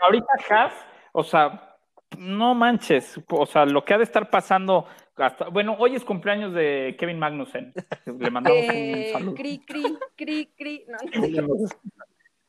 ahorita 0.00 0.26
Haas, 0.50 0.72
o 1.12 1.22
sea, 1.22 1.76
no 2.18 2.54
manches, 2.54 3.20
o 3.30 3.46
sea, 3.46 3.64
lo 3.64 3.84
que 3.84 3.94
ha 3.94 3.98
de 3.98 4.04
estar 4.04 4.30
pasando 4.30 4.86
hasta, 5.16 5.48
bueno, 5.48 5.76
hoy 5.78 5.94
es 5.94 6.04
cumpleaños 6.04 6.52
de 6.54 6.96
Kevin 6.98 7.18
Magnussen. 7.20 7.72
Le 8.06 8.30
mandamos 8.30 8.58
Eh, 8.64 9.04
un 9.06 9.12
saludo. 9.12 9.34
cri, 9.36 9.58
cri, 9.64 9.98
cri, 10.16 10.46
cri. 10.56 10.84
No, 10.88 11.42
no. 11.42 11.56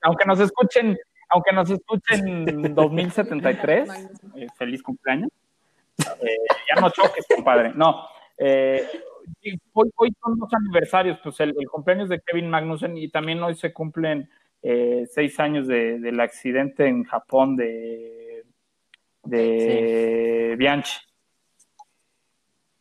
Aunque 0.02 0.26
nos 0.26 0.40
escuchen, 0.40 0.98
aunque 1.34 1.52
nos 1.52 1.70
escuchen 1.70 2.48
en 2.48 2.76
2073, 2.76 3.90
eh, 4.36 4.48
feliz 4.58 4.82
cumpleaños. 4.84 5.30
Eh, 6.22 6.38
ya 6.74 6.80
no 6.82 6.90
choques, 6.90 7.26
compadre. 7.34 7.74
No, 7.76 8.08
eh, 8.38 8.88
hoy, 9.74 9.92
hoy 9.96 10.14
son 10.24 10.38
dos 10.40 10.50
aniversarios, 10.54 11.20
pues 11.24 11.40
el, 11.40 11.54
el 11.60 11.68
cumpleaños 11.68 12.10
de 12.10 12.20
Kevin 12.22 12.50
Magnussen 12.50 12.98
y 12.98 13.10
también 13.10 13.42
hoy 13.44 13.56
se 13.56 13.72
cumplen 13.74 14.30
eh, 14.62 15.06
seis 15.12 15.40
años 15.40 15.68
de- 15.68 16.00
del 16.00 16.20
accidente 16.20 16.88
en 16.88 17.04
Japón 17.04 17.56
de, 17.56 18.44
de 19.24 20.56
Bianchi. 20.58 20.98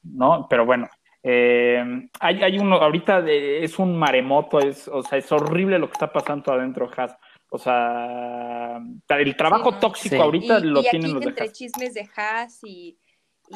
¿No? 0.04 0.46
Pero 0.48 0.66
bueno, 0.66 0.88
eh, 1.22 2.08
hay, 2.20 2.42
hay 2.42 2.58
uno, 2.58 2.76
ahorita 2.76 3.22
de- 3.22 3.62
es 3.64 3.78
un 3.78 3.96
maremoto, 3.98 4.58
es, 4.58 4.88
o 4.88 5.02
sea, 5.02 5.18
es 5.18 5.30
horrible 5.30 5.78
lo 5.78 5.86
que 5.86 5.92
está 5.92 6.12
pasando 6.12 6.52
adentro 6.52 6.88
de 6.88 6.94
Haas. 7.00 7.16
O 7.54 7.58
sea, 7.58 8.80
el 9.10 9.36
trabajo 9.36 9.68
Sí, 9.68 9.74
no. 9.74 9.80
tóxico 9.80 10.16
Sí. 10.16 10.20
ahorita 10.22 10.58
y, 10.60 10.62
lo 10.62 10.80
y 10.80 10.84
tienen 10.84 11.04
aquí 11.04 11.12
los 11.12 11.20
de 11.22 11.28
entre 11.28 11.44
Haas. 11.44 11.52
chismes 11.52 11.92
de 11.92 12.08
Haas 12.16 12.60
y, 12.64 12.98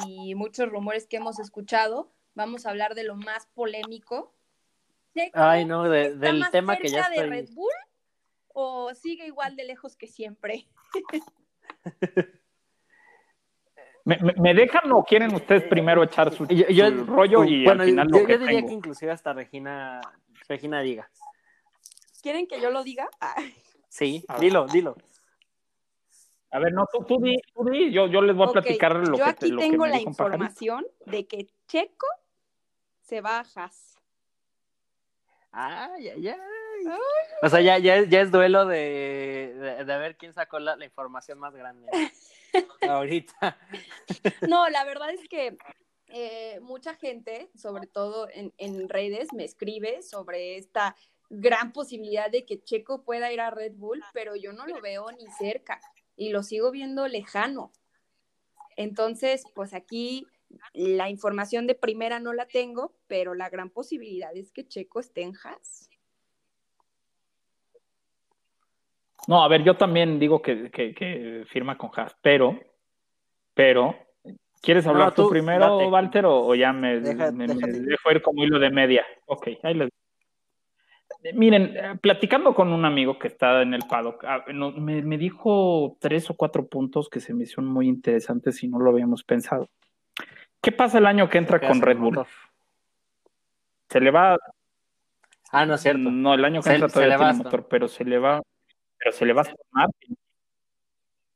y 0.05 0.35
muchos 0.35 0.69
rumores 0.69 1.07
que 1.07 1.17
hemos 1.17 1.39
escuchado, 1.39 2.11
vamos 2.35 2.67
a 2.67 2.69
hablar 2.69 2.93
de 2.93 3.03
lo 3.03 3.15
más 3.15 3.47
polémico. 3.55 4.35
Checo 5.15 5.31
Ay, 5.39 5.65
no, 5.65 5.89
de- 5.89 6.09
está 6.09 6.19
del 6.27 6.39
más 6.39 6.51
tema 6.51 6.77
que 6.77 6.89
ya 6.89 7.05
cerca 7.05 7.09
de 7.09 7.15
estoy. 7.15 7.29
Red 7.31 7.49
Bull 7.55 7.71
o 8.49 8.93
sigue 8.93 9.25
igual 9.25 9.55
de 9.55 9.63
lejos 9.63 9.95
que 9.95 10.05
siempre? 10.07 10.67
¿Me, 14.05 14.17
me- 14.19 14.33
me 14.37 14.53
dejan 14.53 14.91
o 14.93 15.03
quieren 15.03 15.33
ustedes 15.33 15.63
primero 15.63 16.01
echar 16.03 16.31
su, 16.33 16.45
Yo- 16.47 16.67
yo- 16.69 16.89
su 16.89 17.05
rollo 17.05 17.43
y 17.43 17.63
bueno, 17.65 17.81
al 17.83 17.89
final 17.89 18.07
yo, 18.11 18.19
lo 18.19 18.25
que 18.25 18.33
yo 18.33 18.39
diría 18.39 18.55
tengo? 18.57 18.67
que 18.69 18.73
inclusive 18.75 19.11
hasta 19.11 19.33
Regina, 19.33 19.99
Regina 20.47 20.81
diga. 20.81 21.09
¿Quieren 22.21 22.47
que 22.47 22.61
yo 22.61 22.69
lo 22.71 22.83
diga? 22.83 23.09
Ah, 23.19 23.35
Sí, 23.87 24.23
A 24.27 24.33
ver. 24.33 24.41
dilo, 24.41 24.67
dilo. 24.67 24.95
A 26.51 26.59
ver, 26.59 26.71
no, 26.73 26.85
tú, 26.91 27.03
tú 27.05 27.19
di, 27.21 27.37
tú 27.53 27.65
di, 27.65 27.91
yo, 27.91 28.07
yo 28.07 28.21
les 28.21 28.35
voy 28.35 28.47
a 28.47 28.51
platicar 28.51 28.95
lo 28.95 29.17
yo 29.17 29.23
que, 29.25 29.29
aquí 29.29 29.47
lo 29.49 29.61
que 29.61 29.69
tengo 29.69 29.83
me 29.83 29.89
la 29.89 29.97
pajarito. 29.97 30.09
información 30.23 30.87
de 31.05 31.27
que 31.27 31.47
Checo 31.67 32.07
se 33.01 33.19
Haas. 33.19 33.97
Ay, 35.51 36.09
ay, 36.09 36.27
ay. 36.27 36.37
O 37.41 37.49
sea, 37.49 37.61
ya, 37.61 37.77
ya, 37.79 37.95
es- 37.97 38.09
ya 38.09 38.21
es 38.21 38.31
duelo 38.31 38.65
de, 38.65 39.53
de, 39.57 39.85
de 39.85 39.97
ver 39.97 40.15
quién 40.17 40.33
sacó 40.33 40.59
la, 40.59 40.75
la 40.75 40.85
información 40.85 41.39
más 41.39 41.53
grande. 41.55 41.89
Ahorita. 42.81 43.57
No, 44.49 44.69
la 44.69 44.83
verdad 44.85 45.09
es 45.09 45.27
que 45.27 45.57
eh, 46.07 46.59
mucha 46.61 46.95
gente, 46.95 47.49
sobre 47.55 47.87
todo 47.87 48.29
en, 48.31 48.53
en 48.57 48.87
redes, 48.87 49.33
me 49.33 49.43
escribe 49.43 50.01
sobre 50.03 50.57
esta 50.57 50.95
gran 51.29 51.73
posibilidad 51.73 52.29
de 52.31 52.45
que 52.45 52.61
Checo 52.61 53.03
pueda 53.03 53.31
ir 53.31 53.41
a 53.41 53.49
Red 53.51 53.73
Bull, 53.75 54.01
pero 54.13 54.35
yo 54.35 54.53
no 54.53 54.65
lo 54.67 54.81
veo 54.81 55.11
ni 55.11 55.27
cerca 55.31 55.79
y 56.15 56.29
lo 56.29 56.43
sigo 56.43 56.71
viendo 56.71 57.07
lejano. 57.07 57.71
Entonces, 58.75 59.43
pues 59.55 59.73
aquí 59.73 60.27
la 60.73 61.09
información 61.09 61.67
de 61.67 61.75
primera 61.75 62.19
no 62.19 62.31
la 62.33 62.47
tengo, 62.47 62.93
pero 63.07 63.33
la 63.33 63.49
gran 63.49 63.69
posibilidad 63.69 64.35
es 64.35 64.51
que 64.51 64.67
Checo 64.67 64.99
esté 64.99 65.21
en 65.23 65.33
Haas. 65.43 65.89
No, 69.27 69.43
a 69.43 69.47
ver, 69.49 69.63
yo 69.63 69.75
también 69.75 70.19
digo 70.19 70.41
que, 70.41 70.71
que, 70.71 70.93
que 70.93 71.43
firma 71.49 71.77
con 71.77 71.89
Haas, 71.95 72.15
pero, 72.21 72.57
pero, 73.53 73.93
¿quieres 74.61 74.87
hablar 74.87 75.09
No, 75.09 75.13
tú, 75.13 75.23
tú, 75.23 75.29
primero, 75.31 75.77
date. 75.79 75.89
Walter, 75.91 76.25
o, 76.25 76.45
o 76.47 76.55
ya 76.55 76.71
me, 76.71 76.99
Deja- 77.01 77.31
me- 77.31 77.47
me 77.47 77.55
déjate. 77.55 77.79
dejo 77.81 78.11
ir 78.11 78.21
como 78.21 78.43
hilo 78.45 78.57
de 78.59 78.69
media? 78.69 79.05
Ok, 79.25 79.49
ahí 79.63 79.73
les 79.73 79.89
Miren, 81.33 81.75
eh, 81.75 81.95
platicando 82.01 82.53
con 82.55 82.71
un 82.71 82.85
amigo 82.85 83.17
que 83.19 83.27
está 83.27 83.61
en 83.61 83.73
el 83.73 83.83
paddock, 83.89 84.23
ah, 84.25 84.43
me, 84.47 85.01
me 85.01 85.17
dijo 85.17 85.97
tres 85.99 86.29
o 86.29 86.35
cuatro 86.35 86.67
puntos 86.67 87.09
que 87.09 87.19
se 87.19 87.33
me 87.33 87.43
hicieron 87.43 87.65
muy 87.67 87.87
interesantes 87.87 88.63
y 88.63 88.67
no 88.67 88.79
lo 88.79 88.91
habíamos 88.91 89.23
pensado. 89.23 89.69
¿Qué 90.61 90.71
pasa 90.71 90.97
el 90.97 91.05
año 91.05 91.29
que 91.29 91.37
entra 91.37 91.59
¿Qué 91.59 91.67
con 91.67 91.81
Red 91.81 91.97
Bull? 91.97 92.15
motor? 92.15 92.27
Se 93.89 93.99
le 94.01 94.11
va, 94.11 94.37
Ah, 95.51 95.65
no 95.65 95.75
es 95.75 95.81
cierto. 95.81 95.99
no, 96.11 96.33
el 96.33 96.43
año 96.43 96.61
que 96.61 96.69
Se- 96.69 96.75
entra 96.75 96.89
todavía 96.89 97.17
tiene 97.17 97.33
motor, 97.33 97.67
pero 97.69 97.87
se 97.87 98.03
le 98.03 98.19
va, 98.19 98.41
pero 98.97 99.11
se 99.11 99.25
le 99.25 99.33
va 99.33 99.41
a 99.43 99.53
Martin. 99.71 100.17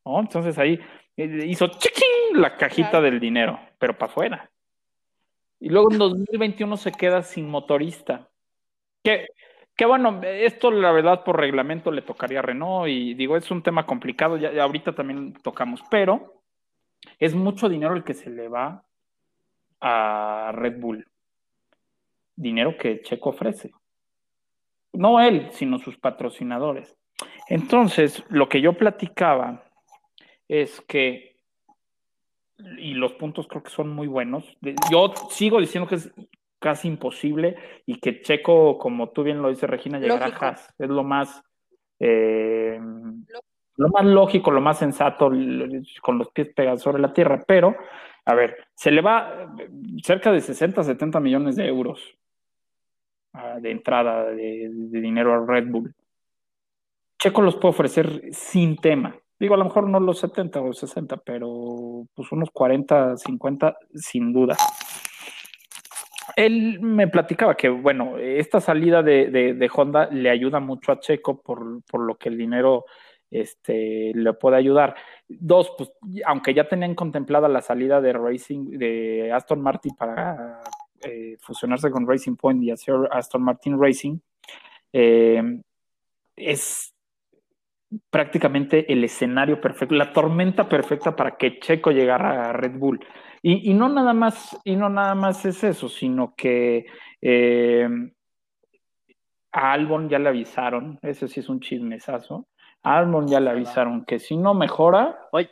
¿No? 0.06 0.20
Entonces 0.20 0.58
ahí 0.58 0.80
eh, 1.16 1.46
hizo 1.48 1.68
chiquín 1.68 2.42
la 2.42 2.58
cajita 2.58 2.90
Claro. 2.92 3.06
del 3.06 3.20
dinero, 3.20 3.60
pero 3.78 3.98
para 3.98 4.12
afuera. 4.12 4.52
Y 5.60 5.70
luego 5.70 5.92
en 5.92 5.98
2021 6.00 6.76
se 6.76 6.92
queda 6.92 7.22
sin 7.24 7.48
motorista. 7.48 8.28
Que, 9.04 9.28
que 9.76 9.86
bueno, 9.86 10.22
esto 10.24 10.72
la 10.72 10.92
verdad 10.92 11.24
por 11.24 11.40
reglamento 11.40 11.92
le 11.92 12.02
tocaría 12.02 12.40
a 12.40 12.44
Renault 12.44 12.90
y 12.90 13.14
digo, 13.14 13.38
es 13.38 13.50
un 13.52 13.64
tema 13.64 13.86
complicado, 13.86 14.38
ya, 14.38 14.62
ahorita 14.62 14.94
también 14.94 15.34
tocamos, 15.34 15.82
pero 15.90 16.42
es 17.20 17.34
mucho 17.34 17.70
dinero 17.70 17.96
el 17.96 18.04
que 18.04 18.14
se 18.14 18.30
le 18.30 18.48
va 18.48 18.84
a 19.80 20.52
Red 20.54 20.80
Bull. 20.80 21.08
Dinero 22.36 22.78
que 22.78 23.02
Checo 23.02 23.30
ofrece. 23.30 23.72
No 24.94 25.20
él, 25.20 25.50
sino 25.52 25.80
sus 25.80 25.98
patrocinadores. 25.98 26.96
Entonces, 27.48 28.24
lo 28.30 28.50
que 28.50 28.62
yo 28.62 28.74
platicaba 28.74 29.64
es 30.48 30.82
que, 30.82 31.38
y 32.78 32.94
los 32.94 33.14
puntos 33.14 33.48
creo 33.48 33.64
que 33.64 33.70
son 33.70 33.90
muy 33.90 34.08
buenos, 34.08 34.58
yo 34.92 35.14
sigo 35.30 35.60
diciendo 35.60 35.88
que 35.88 35.96
es 35.96 36.12
casi 36.62 36.88
imposible 36.88 37.56
y 37.86 38.00
que 38.00 38.22
Checo, 38.22 38.78
como 38.78 39.10
tú 39.10 39.24
bien 39.24 39.42
lo 39.42 39.50
dices, 39.50 39.70
Regina, 39.70 40.00
llegará 40.00 40.28
Lógico. 40.28 40.46
a 40.46 40.50
Haas. 40.50 40.74
Es 40.78 40.90
lo 40.90 41.04
más, 41.04 41.44
eh, 42.00 42.80
lo 43.78 43.90
más 43.90 44.06
lógico, 44.06 44.52
lo 44.52 44.62
más 44.62 44.78
sensato, 44.78 45.32
con 46.02 46.18
los 46.20 46.30
pies 46.30 46.54
pegados 46.54 46.82
sobre 46.82 47.02
la 47.02 47.12
tierra. 47.12 47.44
Pero, 47.46 47.76
a 48.26 48.36
ver, 48.36 48.56
se 48.76 48.92
le 48.92 49.02
va 49.02 49.54
cerca 50.04 50.32
de 50.32 50.40
60, 50.40 50.84
70 50.84 51.20
millones 51.20 51.56
de 51.56 51.68
euros 51.68 52.00
ah, 53.34 53.58
de 53.60 53.72
entrada 53.72 54.26
de, 54.26 54.70
de 54.72 55.02
dinero 55.02 55.34
a 55.34 55.46
Red 55.46 55.68
Bull. 55.68 55.94
Checo 57.18 57.42
los 57.42 57.56
puede 57.56 57.72
ofrecer 57.72 58.22
sin 58.32 58.78
tema. 58.78 59.16
Digo, 59.40 59.56
a 59.56 59.58
lo 59.58 59.66
mejor 59.66 59.90
no 59.90 60.00
los 60.00 60.20
70 60.20 60.62
o 60.62 60.72
60, 60.72 61.18
pero 61.18 62.06
pues 62.14 62.32
unos 62.32 62.52
40, 62.52 63.18
50 63.18 63.76
sin 63.96 64.32
duda. 64.32 64.56
Él 66.36 66.80
me 66.82 67.08
platicaba 67.08 67.56
que, 67.56 67.70
bueno, 67.70 68.18
esta 68.18 68.60
salida 68.60 69.04
de, 69.04 69.30
de- 69.30 69.70
Honda 69.74 70.08
le 70.12 70.30
ayuda 70.30 70.60
mucho 70.60 70.92
a 70.92 71.00
Checo 71.00 71.42
por, 71.42 71.84
por 71.84 72.02
lo 72.02 72.16
que 72.16 72.30
el 72.30 72.38
dinero 72.38 72.86
este, 73.30 74.12
le 74.14 74.34
puede 74.34 74.58
ayudar. 74.58 74.96
Dos, 75.28 75.74
pues, 75.78 75.92
aunque 76.26 76.54
ya 76.54 76.68
tenían 76.68 76.96
contemplada 76.96 77.48
la 77.48 77.62
salida 77.62 78.02
de 78.02 78.14
Racing, 78.14 78.78
de 78.78 79.32
Aston 79.32 79.62
Martin 79.62 79.96
para 79.96 80.62
eh, 81.02 81.38
fusionarse 81.40 81.90
con 81.90 82.08
Racing 82.08 82.36
Point 82.36 82.64
y 82.64 82.72
hacer 82.72 82.96
Aston 83.12 83.44
Martin 83.44 83.82
Racing, 83.82 84.20
eh, 84.94 85.62
es 86.36 86.94
prácticamente 88.10 88.92
el 88.92 89.04
escenario 89.04 89.60
perfecto, 89.60 89.96
la 89.96 90.14
tormenta 90.14 90.68
perfecta 90.70 91.16
para 91.16 91.36
que 91.38 91.60
Checo 91.60 91.92
llegara 91.92 92.50
a 92.50 92.54
Red 92.54 92.78
Bull. 92.78 93.00
Y, 93.44 93.72
y 93.72 93.74
no 93.74 93.90
nada 93.90 94.14
más, 94.14 94.58
y 94.64 94.76
no 94.76 94.90
nada 94.90 95.16
más 95.16 95.44
es 95.46 95.64
eso, 95.64 95.90
sino 95.90 96.36
que 96.36 96.86
eh, 97.22 97.90
a 99.52 99.74
Albon 99.74 100.10
ya 100.10 100.20
le 100.20 100.30
avisaron, 100.30 101.00
ese 101.02 101.28
sí 101.28 101.40
es 101.40 101.50
un 101.50 101.60
chismesazo, 101.60 102.46
a 102.84 102.98
Albon 102.98 103.28
ya 103.28 103.40
le 103.40 103.50
avisaron 103.50 104.06
que 104.06 104.20
si 104.20 104.38
no 104.38 104.54
mejora, 104.54 105.28
Oye, 105.32 105.50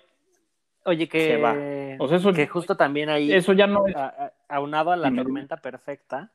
oye 0.85 1.09
que, 1.09 1.19
Se 1.27 1.37
va. 1.37 1.55
O 2.01 2.07
sea, 2.07 2.17
eso- 2.17 2.31
que 2.31 2.47
justo 2.47 2.77
también 2.77 3.09
ahí, 3.09 3.31
eso 3.31 3.53
ya 3.53 3.67
no 3.67 3.85
es 3.87 3.95
a- 3.95 4.05
a- 4.07 4.33
aunado 4.55 4.91
a 4.91 4.95
la 4.95 5.13
tormenta 5.13 5.57
perfecta, 5.57 6.31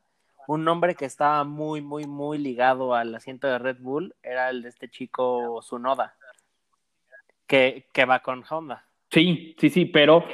un 0.46 0.62
nombre 0.64 0.94
que 0.94 1.07
estaba 1.07 1.42
muy, 1.44 1.80
muy, 1.80 2.05
muy 2.07 2.36
ligado 2.36 2.94
al 2.94 3.14
asiento 3.14 3.46
de 3.46 3.59
Red 3.59 3.78
Bull 3.80 4.14
era 4.22 4.50
el 4.50 4.61
de 4.62 4.68
este 4.68 4.90
chico 4.90 5.62
Sunoda, 5.62 6.14
que, 7.46 7.86
que 7.92 8.05
va 8.05 8.18
con 8.20 8.44
Honda. 8.50 8.84
Sí, 9.11 9.55
sí, 9.59 9.70
sí, 9.70 9.84
pero 9.86 10.24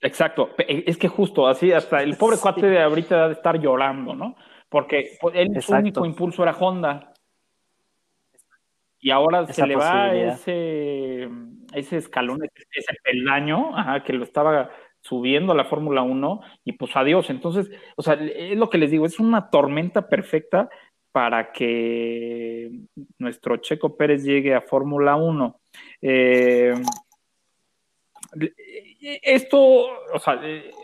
exacto, 0.00 0.54
Pe- 0.56 0.84
es 0.88 0.96
que 0.96 1.08
justo 1.08 1.46
así, 1.46 1.72
hasta 1.72 2.02
el 2.02 2.16
pobre 2.16 2.36
Sí. 2.36 2.42
cuate 2.42 2.66
de 2.66 2.80
ahorita 2.82 3.22
debe 3.22 3.32
estar 3.34 3.58
llorando, 3.60 4.14
¿no? 4.14 4.36
Porque 4.68 5.16
pues, 5.20 5.34
él, 5.36 5.48
su 5.52 5.58
Exacto. 5.58 5.80
único 5.80 6.06
impulso 6.06 6.42
era 6.42 6.52
Honda. 6.52 7.12
Y 9.00 9.10
ahora 9.10 9.46
se 9.52 9.66
le 9.66 9.76
va 9.76 10.14
ese 10.14 11.28
ese 11.74 11.96
escalón, 11.98 12.40
ese 12.72 12.94
peldaño, 13.02 13.76
ajá, 13.76 14.02
que 14.02 14.12
lo 14.14 14.24
estaba 14.24 14.70
subiendo 15.00 15.52
a 15.52 15.56
la 15.56 15.64
Fórmula 15.66 16.02
1 16.02 16.40
y 16.64 16.72
pues 16.72 16.96
adiós. 16.96 17.28
Entonces, 17.28 17.70
o 17.96 18.02
sea, 18.02 18.14
es 18.14 18.56
lo 18.56 18.70
que 18.70 18.78
les 18.78 18.90
digo, 18.90 19.04
es 19.04 19.18
una 19.20 19.50
tormenta 19.50 20.08
perfecta 20.08 20.70
para 21.12 21.52
que 21.52 22.70
nuestro 23.18 23.58
Checo 23.58 23.96
Pérez 23.96 24.24
llegue 24.24 24.54
a 24.54 24.62
Fórmula 24.62 25.16
1. 25.16 25.60
Eh, 26.00 26.74
esto, 29.22 29.58
o 29.58 30.18
sea, 30.18 30.40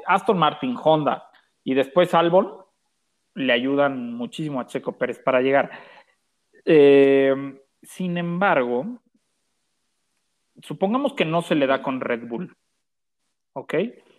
Aston 0.07 0.39
Martin, 0.39 0.77
Honda 0.83 1.31
y 1.65 1.75
después 1.75 2.15
Albon 2.15 2.53
le 3.35 3.53
ayudan 3.53 4.15
muchísimo 4.15 4.61
a 4.61 4.67
Checo 4.67 4.93
Pérez 4.93 5.19
para 5.19 5.41
llegar. 5.41 5.71
Eh, 6.65 7.35
sin 7.83 8.19
embargo, 8.19 9.01
supongamos 10.63 11.15
que 11.15 11.25
no 11.25 11.43
se 11.43 11.55
le 11.55 11.67
da 11.67 11.83
con 11.83 12.01
Red 12.01 12.27
Bull, 12.27 12.55
¿ok? 13.55 13.75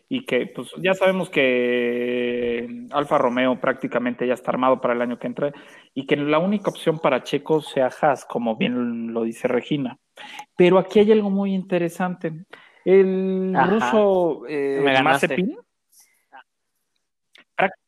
Y 0.10 0.26
que 0.26 0.47
pues 0.47 0.72
ya 0.78 0.93
sabemos 0.93 1.30
que 1.30 2.88
Alfa 2.91 3.18
Romeo 3.18 3.60
prácticamente 3.62 4.28
ya 4.28 4.34
está 4.34 4.52
armado 4.52 4.82
para 4.82 4.93
el 4.93 5.02
año 5.02 5.18
que 5.18 5.28
entra 5.28 5.54
y 5.93 6.06
que 6.06 6.18
la 6.18 6.39
única 6.39 6.70
opción 6.70 6.99
para 6.99 7.24
Checo 7.24 7.62
sea 7.62 7.89
Haas, 8.02 8.26
como 8.26 8.58
bien 8.58 9.14
lo 9.14 9.24
dice 9.24 9.47
Regina. 9.47 9.97
Pero 10.58 10.80
aquí 10.80 10.99
hay 10.99 11.12
algo 11.14 11.30
muy 11.30 11.54
interesante. 11.54 12.45
El 12.86 13.55
ruso 13.69 14.43
eh, 14.47 15.01
Mazepin. 15.03 15.57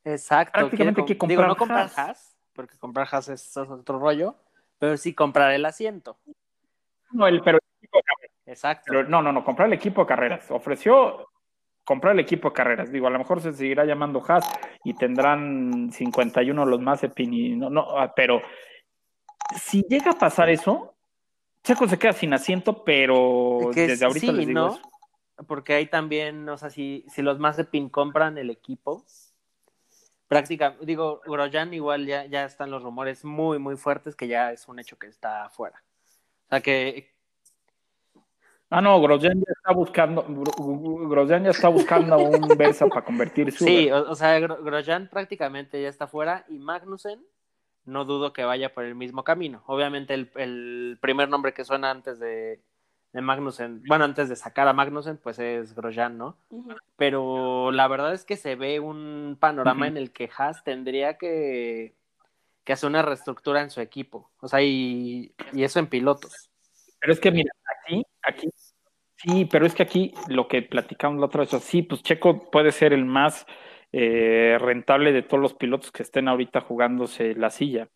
Exacto. 0.03 0.59
Prácticamente 0.59 1.05
que 1.05 1.17
comprar 1.17 1.47
no 1.47 1.55
comprar 1.55 1.89
Haas. 1.95 2.37
porque 2.53 2.77
comprar 2.77 3.07
Haas 3.11 3.29
es 3.29 3.57
otro 3.57 3.99
rollo, 3.99 4.35
pero 4.77 4.97
sí 4.97 5.13
comprar 5.13 5.51
el 5.53 5.65
asiento. 5.65 6.17
No, 7.11 7.27
el, 7.27 7.41
pero 7.41 7.59
Exacto. 8.45 9.03
no, 9.03 9.21
no, 9.21 9.31
no, 9.31 9.43
comprar 9.43 9.67
el 9.67 9.73
equipo 9.73 10.01
de 10.01 10.07
carreras. 10.07 10.51
Ofreció 10.51 11.29
comprar 11.83 12.13
el 12.13 12.19
equipo 12.19 12.49
de 12.49 12.53
carreras. 12.53 12.91
Digo, 12.91 13.07
a 13.07 13.09
lo 13.09 13.19
mejor 13.19 13.41
se 13.41 13.53
seguirá 13.53 13.85
llamando 13.85 14.21
Haas 14.27 14.47
y 14.83 14.93
tendrán 14.93 15.91
51 15.91 16.65
los 16.65 16.81
más 16.81 17.03
y 17.03 17.55
no, 17.55 17.69
no, 17.69 17.97
ah, 17.97 18.13
pero 18.15 18.41
si 19.55 19.83
llega 19.83 20.11
a 20.11 20.17
pasar 20.17 20.49
eso, 20.49 20.92
Checo 21.63 21.87
se 21.87 21.97
queda 21.97 22.13
sin 22.13 22.33
asiento, 22.33 22.83
pero 22.83 23.71
desde 23.73 24.05
ahorita 24.05 24.31
les 24.33 24.47
digo 24.47 24.59
¿no? 24.59 24.79
Porque 25.47 25.73
ahí 25.73 25.87
también, 25.87 26.47
o 26.47 26.57
sea, 26.57 26.69
si, 26.69 27.05
si 27.09 27.21
los 27.21 27.39
Mazepin 27.39 27.89
compran 27.89 28.37
el 28.37 28.49
equipo, 28.49 29.05
prácticamente, 30.27 30.85
digo, 30.85 31.21
Grosjean 31.25 31.73
igual 31.73 32.05
ya, 32.05 32.25
ya 32.25 32.45
están 32.45 32.69
los 32.69 32.83
rumores 32.83 33.25
muy, 33.25 33.59
muy 33.59 33.75
fuertes 33.75 34.15
que 34.15 34.27
ya 34.27 34.51
es 34.51 34.67
un 34.67 34.79
hecho 34.79 34.97
que 34.97 35.07
está 35.07 35.45
afuera. 35.45 35.83
O 36.45 36.49
sea, 36.49 36.61
que, 36.61 37.13
Ah, 38.75 38.81
no, 38.81 38.99
Grosjean 38.99 39.37
ya 39.37 39.53
está 39.55 39.71
buscando, 39.71 40.25
Grosjean 41.07 41.43
ya 41.43 41.51
está 41.51 41.67
buscando 41.67 42.17
un 42.17 42.57
Versa 42.57 42.87
para 42.87 43.05
convertir 43.05 43.51
su. 43.51 43.65
Sí, 43.65 43.91
o, 43.91 44.15
sea, 44.15 44.39
Grosjean 44.39 45.09
prácticamente 45.09 45.79
ya 45.79 45.89
está 45.89 46.07
fuera 46.07 46.43
y 46.49 46.57
Magnussen 46.57 47.23
no 47.85 48.05
dudo 48.05 48.33
que 48.33 48.43
vaya 48.43 48.73
por 48.73 48.85
el 48.85 48.95
mismo 48.95 49.23
camino. 49.23 49.63
Obviamente 49.67 50.13
el, 50.13 50.97
primer 51.01 51.29
nombre 51.29 51.53
que 51.53 51.65
suena 51.65 51.91
antes 51.91 52.19
de, 52.19 52.59
Magnussen, 53.13 53.83
bueno, 53.87 54.05
antes 54.05 54.29
de 54.29 54.35
sacar 54.35 54.67
a 54.67 54.73
Magnussen, 54.73 55.17
pues 55.17 55.39
es 55.39 55.75
Grosjean, 55.75 56.17
¿no? 56.17 56.37
Pero 56.95 57.71
la 57.71 57.87
verdad 57.87 58.13
es 58.13 58.25
que 58.25 58.37
se 58.37 58.55
ve 58.55 58.79
un 58.79 59.37
panorama 59.39 59.87
en 59.87 59.97
el 59.97 60.11
que 60.11 60.29
Haas 60.35 60.63
tendría 60.63 61.17
que, 61.17 61.95
que, 62.63 62.73
hacer 62.73 62.89
una 62.89 63.01
reestructura 63.01 63.61
en 63.61 63.69
su 63.69 63.81
equipo. 63.81 64.31
O 64.39 64.47
sea, 64.47 64.61
y, 64.61 65.33
y 65.51 65.63
eso 65.63 65.79
en 65.79 65.87
pilotos. 65.87 66.49
Pero 66.99 67.13
es 67.13 67.19
que 67.19 67.31
mira, 67.31 67.51
aquí, 67.85 68.03
aquí 68.23 68.49
Sí, 69.23 69.45
pero 69.45 69.65
es 69.65 69.73
que 69.73 69.83
aquí 69.83 70.13
lo 70.27 70.49
que 70.49 70.61
platicamos 70.61 71.17
la 71.19 71.27
otra 71.27 71.45
vez, 71.45 71.63
sí, 71.63 71.81
pues 71.81 72.03
Checo 72.03 72.51
puede 72.51 72.73
ser 72.73 72.91
el 72.91 73.05
más 73.05 73.45
eh, 73.93 74.57
rentable 74.59 75.13
de 75.13 75.21
todos 75.21 75.41
los 75.41 75.53
pilotos 75.53 75.91
que 75.91 76.03
estén 76.03 76.27
ahorita 76.27 76.59
jugándose 76.59 77.33
la 77.35 77.49
silla 77.49 77.87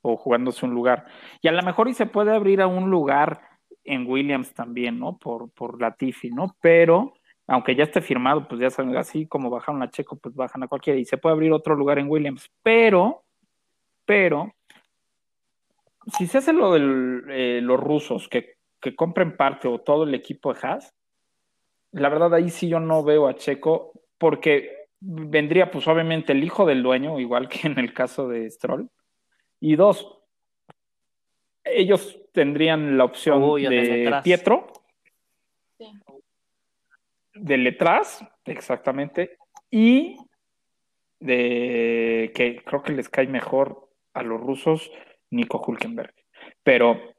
o 0.00 0.16
jugándose 0.16 0.64
un 0.64 0.72
lugar. 0.72 1.04
Y 1.42 1.48
a 1.48 1.52
lo 1.52 1.62
mejor 1.62 1.88
y 1.88 1.94
se 1.94 2.06
puede 2.06 2.34
abrir 2.34 2.62
a 2.62 2.66
un 2.66 2.90
lugar 2.90 3.42
en 3.84 4.06
Williams 4.10 4.54
también, 4.54 4.98
¿no? 4.98 5.18
Por, 5.18 5.50
por 5.50 5.80
la 5.80 5.94
Tiffy, 5.94 6.30
¿no? 6.30 6.56
Pero 6.62 7.12
aunque 7.46 7.74
ya 7.74 7.84
esté 7.84 8.00
firmado, 8.00 8.48
pues 8.48 8.60
ya 8.60 8.70
saben, 8.70 8.96
así 8.96 9.26
como 9.26 9.50
bajaron 9.50 9.82
a 9.82 9.90
Checo, 9.90 10.16
pues 10.16 10.34
bajan 10.34 10.62
a 10.62 10.68
cualquiera 10.68 10.98
y 10.98 11.04
se 11.04 11.18
puede 11.18 11.34
abrir 11.34 11.52
otro 11.52 11.74
lugar 11.74 11.98
en 11.98 12.08
Williams. 12.08 12.50
Pero, 12.62 13.24
pero, 14.06 14.54
si 16.16 16.26
se 16.26 16.38
hace 16.38 16.52
lo 16.52 16.72
de 16.72 16.78
eh, 17.28 17.60
los 17.60 17.78
rusos, 17.78 18.28
que 18.28 18.56
que 18.82 18.96
compren 18.96 19.36
parte 19.36 19.68
o 19.68 19.78
todo 19.78 20.02
el 20.04 20.14
equipo 20.14 20.52
de 20.52 20.60
Haas, 20.60 20.92
la 21.92 22.08
verdad 22.08 22.34
ahí 22.34 22.50
sí 22.50 22.68
yo 22.68 22.80
no 22.80 23.04
veo 23.04 23.28
a 23.28 23.36
Checo 23.36 23.92
porque 24.18 24.81
vendría 25.04 25.70
pues 25.70 25.88
obviamente 25.88 26.32
el 26.32 26.44
hijo 26.44 26.64
del 26.64 26.82
dueño, 26.82 27.18
igual 27.18 27.48
que 27.48 27.66
en 27.66 27.78
el 27.78 27.92
caso 27.92 28.28
de 28.28 28.48
Stroll. 28.50 28.88
Y 29.60 29.76
dos, 29.76 30.18
ellos 31.64 32.18
tendrían 32.32 32.96
la 32.96 33.04
opción 33.04 33.40
de 33.62 34.20
Pietro, 34.22 34.72
de 37.34 37.56
Letras, 37.56 38.24
exactamente, 38.44 39.36
y 39.70 40.16
de 41.18 42.32
que 42.34 42.62
creo 42.64 42.82
que 42.82 42.92
les 42.92 43.08
cae 43.08 43.26
mejor 43.26 43.88
a 44.14 44.22
los 44.22 44.40
rusos 44.40 44.90
Nico 45.30 45.62
Hulkenberg. 45.64 46.14
Pero 46.62 47.14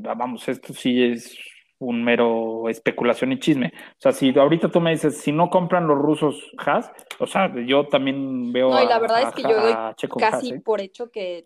vamos, 0.00 0.48
esto 0.48 0.72
sí 0.74 1.02
es 1.02 1.38
un 1.82 2.04
mero 2.04 2.68
especulación 2.68 3.32
y 3.32 3.38
chisme. 3.38 3.72
O 3.74 4.00
sea, 4.00 4.12
si 4.12 4.36
ahorita 4.36 4.70
tú 4.70 4.80
me 4.80 4.90
dices, 4.90 5.18
si 5.18 5.32
no 5.32 5.50
compran 5.50 5.86
los 5.86 5.98
rusos 5.98 6.52
Haas, 6.58 6.90
o 7.18 7.26
sea, 7.26 7.52
yo 7.66 7.86
también 7.88 8.52
veo. 8.52 8.70
No, 8.70 8.82
y 8.82 8.86
la 8.86 8.98
verdad 8.98 9.22
es 9.28 9.34
que 9.34 9.42
yo 9.42 9.60
doy 9.60 9.74
casi 10.18 10.50
¿eh? 10.50 10.60
por 10.60 10.80
hecho 10.80 11.10
que, 11.10 11.44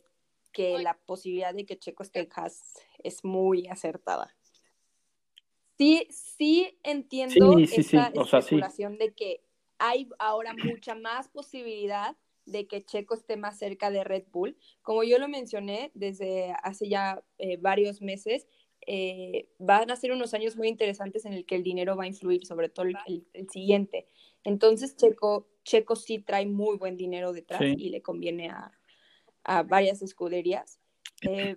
que 0.52 0.78
la 0.78 0.98
posibilidad 1.06 1.54
de 1.54 1.64
que 1.64 1.78
Checo 1.78 2.02
esté 2.02 2.20
en 2.20 2.28
Haas 2.34 2.74
es 3.02 3.24
muy 3.24 3.66
acertada. 3.68 4.34
Sí, 5.78 6.06
sí 6.10 6.78
entiendo 6.82 7.58
esa 7.58 8.38
especulación 8.38 8.96
de 8.98 9.12
que 9.12 9.42
hay 9.78 10.08
ahora 10.18 10.54
mucha 10.54 10.94
más 10.94 11.28
posibilidad 11.28 12.16
de 12.46 12.66
que 12.66 12.84
Checo 12.84 13.14
esté 13.14 13.36
más 13.36 13.58
cerca 13.58 13.90
de 13.90 14.04
Red 14.04 14.24
Bull. 14.32 14.56
Como 14.80 15.02
yo 15.02 15.18
lo 15.18 15.28
mencioné 15.28 15.90
desde 15.94 16.54
hace 16.62 16.88
ya 16.88 17.22
eh, 17.38 17.58
varios 17.58 18.00
meses, 18.00 18.46
eh, 18.86 19.48
van 19.58 19.90
a 19.90 19.96
ser 19.96 20.12
unos 20.12 20.32
años 20.32 20.56
muy 20.56 20.68
interesantes 20.68 21.24
en 21.24 21.32
el 21.32 21.44
que 21.44 21.56
el 21.56 21.62
dinero 21.62 21.96
va 21.96 22.04
a 22.04 22.08
influir, 22.08 22.46
sobre 22.46 22.68
todo 22.68 22.86
el, 22.86 23.26
siguiente. 23.50 24.06
Entonces, 24.44 24.96
Checo, 24.96 25.48
Checo 25.64 25.96
sí 25.96 26.20
trae 26.20 26.46
muy 26.46 26.76
buen 26.76 26.96
dinero 26.96 27.32
detrás 27.32 27.62
y 27.62 27.90
le 27.90 28.00
conviene 28.00 28.50
a, 28.50 28.72
varias 29.64 30.02
escuderías. 30.02 30.78
Eh, 31.22 31.56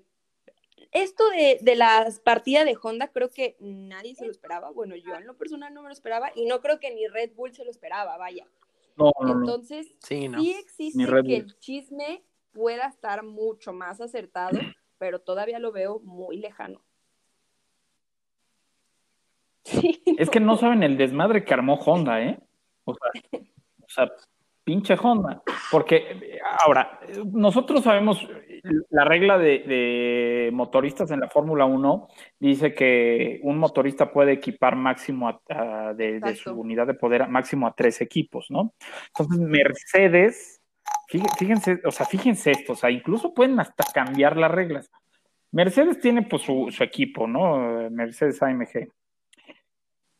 esto 0.92 1.30
de, 1.30 1.60
de 1.62 1.76
la 1.76 2.12
partida 2.24 2.66
de 2.66 2.78
Honda 2.82 3.10
creo 3.10 3.30
que 3.30 3.58
nadie 3.60 4.16
se 4.16 4.26
lo 4.26 4.32
esperaba. 4.32 4.72
Bueno, 4.72 4.96
yo 4.96 5.16
en 5.16 5.28
lo 5.28 5.38
personal 5.38 5.74
no 5.74 5.84
me 5.84 5.90
lo 5.90 5.94
esperaba 5.94 6.32
y 6.36 6.46
no 6.46 6.62
creo 6.62 6.80
que 6.80 6.94
ni 6.94 7.08
Red 7.08 7.34
Bull 7.36 7.54
se 7.54 7.64
lo 7.64 7.70
esperaba, 7.70 8.18
vaya. 8.18 8.48
Entonces, 9.22 9.88
sí, 10.00 10.30
existe 10.60 11.06
que 11.26 11.38
el 11.38 11.60
chisme 11.60 12.24
pueda 12.52 12.88
estar 12.88 13.24
mucho 13.24 13.72
más 13.72 14.02
acertado, 14.02 14.60
pero 14.98 15.22
todavía 15.22 15.60
lo 15.60 15.72
veo 15.72 16.00
muy 16.00 16.38
lejano. 16.38 16.82
Es 20.18 20.30
que 20.30 20.40
no 20.40 20.58
saben 20.58 20.84
el 20.84 20.98
desmadre 20.98 21.44
que 21.44 21.54
armó 21.54 21.76
Honda, 21.76 22.22
¿eh? 22.22 22.40
O 22.86 22.96
sea, 23.88 24.10
pinche 24.64 24.96
Honda. 25.02 25.42
Porque 25.72 26.40
ahora, 26.64 27.00
nosotros 27.32 27.84
sabemos 27.84 28.28
la 28.90 29.06
regla 29.06 29.38
de, 29.38 30.50
motoristas 30.54 31.12
en 31.12 31.22
la 31.22 31.30
Fórmula 31.30 31.66
1 31.66 32.08
dice 32.40 32.74
que 32.74 33.40
un 33.44 33.58
motorista 33.58 34.12
puede 34.12 34.34
equipar 34.34 34.76
máximo 34.76 35.42
de, 35.96 36.36
su 36.36 36.52
unidad 36.52 36.88
de 36.88 36.94
poder 36.94 37.28
máximo 37.28 37.68
a 37.68 37.74
tres 37.74 38.02
equipos, 38.02 38.48
¿no? 38.50 38.74
Entonces, 39.08 39.40
Mercedes, 39.40 40.62
fíjense, 41.38 41.82
o 41.86 41.92
sea, 41.92 42.06
fíjense 42.06 42.52
esto, 42.52 42.74
o 42.74 42.76
sea, 42.76 42.92
incluso 42.92 43.34
pueden 43.34 43.60
hasta 43.60 43.84
cambiar 43.94 44.38
las 44.38 44.52
reglas. 44.52 44.92
Mercedes 45.52 46.00
tiene 46.00 46.24
pues 46.24 46.44
su, 46.44 46.70
equipo, 46.80 47.28
¿no? 47.28 47.90
Mercedes 47.90 48.42
AMG. 48.42 48.92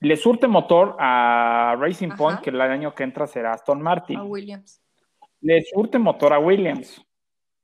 Le 0.02 0.16
surte 0.16 0.48
motor 0.48 0.96
a 1.00 1.76
Racing 1.78 2.12
Point, 2.18 2.40
que 2.40 2.52
el 2.52 2.62
año 2.62 2.96
que 2.96 3.04
entra 3.04 3.28
será 3.28 3.54
Aston 3.54 3.82
Martin. 3.82 4.18
A 4.18 4.24
Williams. 4.24 4.82
Le 5.42 5.62
surte 5.64 6.00
motor 6.00 6.34
a 6.34 6.40
Williams. 6.40 7.06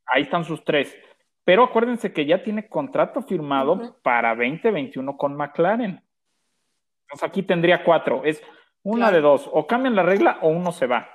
Ahí 0.06 0.24
están 0.24 0.44
sus 0.44 0.64
tres. 0.64 0.96
Pero 1.44 1.64
acuérdense 1.64 2.12
que 2.12 2.26
ya 2.26 2.44
tiene 2.44 2.68
contrato 2.68 3.22
firmado 3.22 4.00
para 4.02 4.36
2021 4.36 5.16
con 5.16 5.36
McLaren. 5.36 6.04
Entonces 7.02 7.30
aquí 7.30 7.44
tendría 7.44 7.84
cuatro. 7.84 8.24
Es 8.24 8.42
una 8.84 9.12
de 9.12 9.22
dos. 9.22 9.50
O 9.54 9.66
cambian 9.66 9.96
la 9.96 10.04
regla 10.04 10.40
o 10.42 10.50
uno 10.50 10.72
se 10.72 10.88
va. 10.88 11.08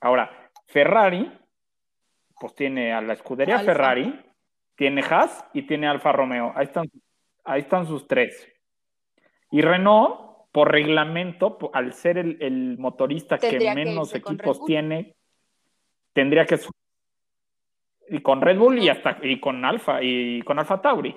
Ahora, 0.00 0.50
Ferrari, 0.66 1.32
pues 2.38 2.54
tiene 2.54 2.92
a 2.92 3.00
la 3.00 3.14
escudería 3.14 3.60
Ferrari, 3.60 4.22
tiene 4.74 5.02
Haas 5.02 5.44
y 5.54 5.62
tiene 5.62 5.88
Alfa 5.88 6.12
Romeo. 6.12 6.52
Ahí 6.54 6.64
están, 6.64 6.86
Ahí 7.44 7.60
están 7.60 7.86
sus 7.86 8.06
tres. 8.06 8.46
Y 9.50 9.60
Renault, 9.60 10.48
por 10.52 10.72
reglamento, 10.72 11.58
al 11.72 11.92
ser 11.92 12.18
el, 12.18 12.76
motorista 12.78 13.38
que 13.38 13.58
menos 13.74 14.14
equipos 14.14 14.64
tiene, 14.64 15.14
tendría 16.12 16.46
que 16.46 16.58
y 18.08 18.20
con 18.20 18.40
Red 18.40 18.58
Bull 18.58 18.78
y 18.78 18.88
hasta 18.88 19.18
y 19.22 19.40
con 19.40 19.64
Alfa 19.64 20.02
y 20.02 20.42
con 20.42 20.58
Alfa 20.58 20.80
Tauri. 20.80 21.16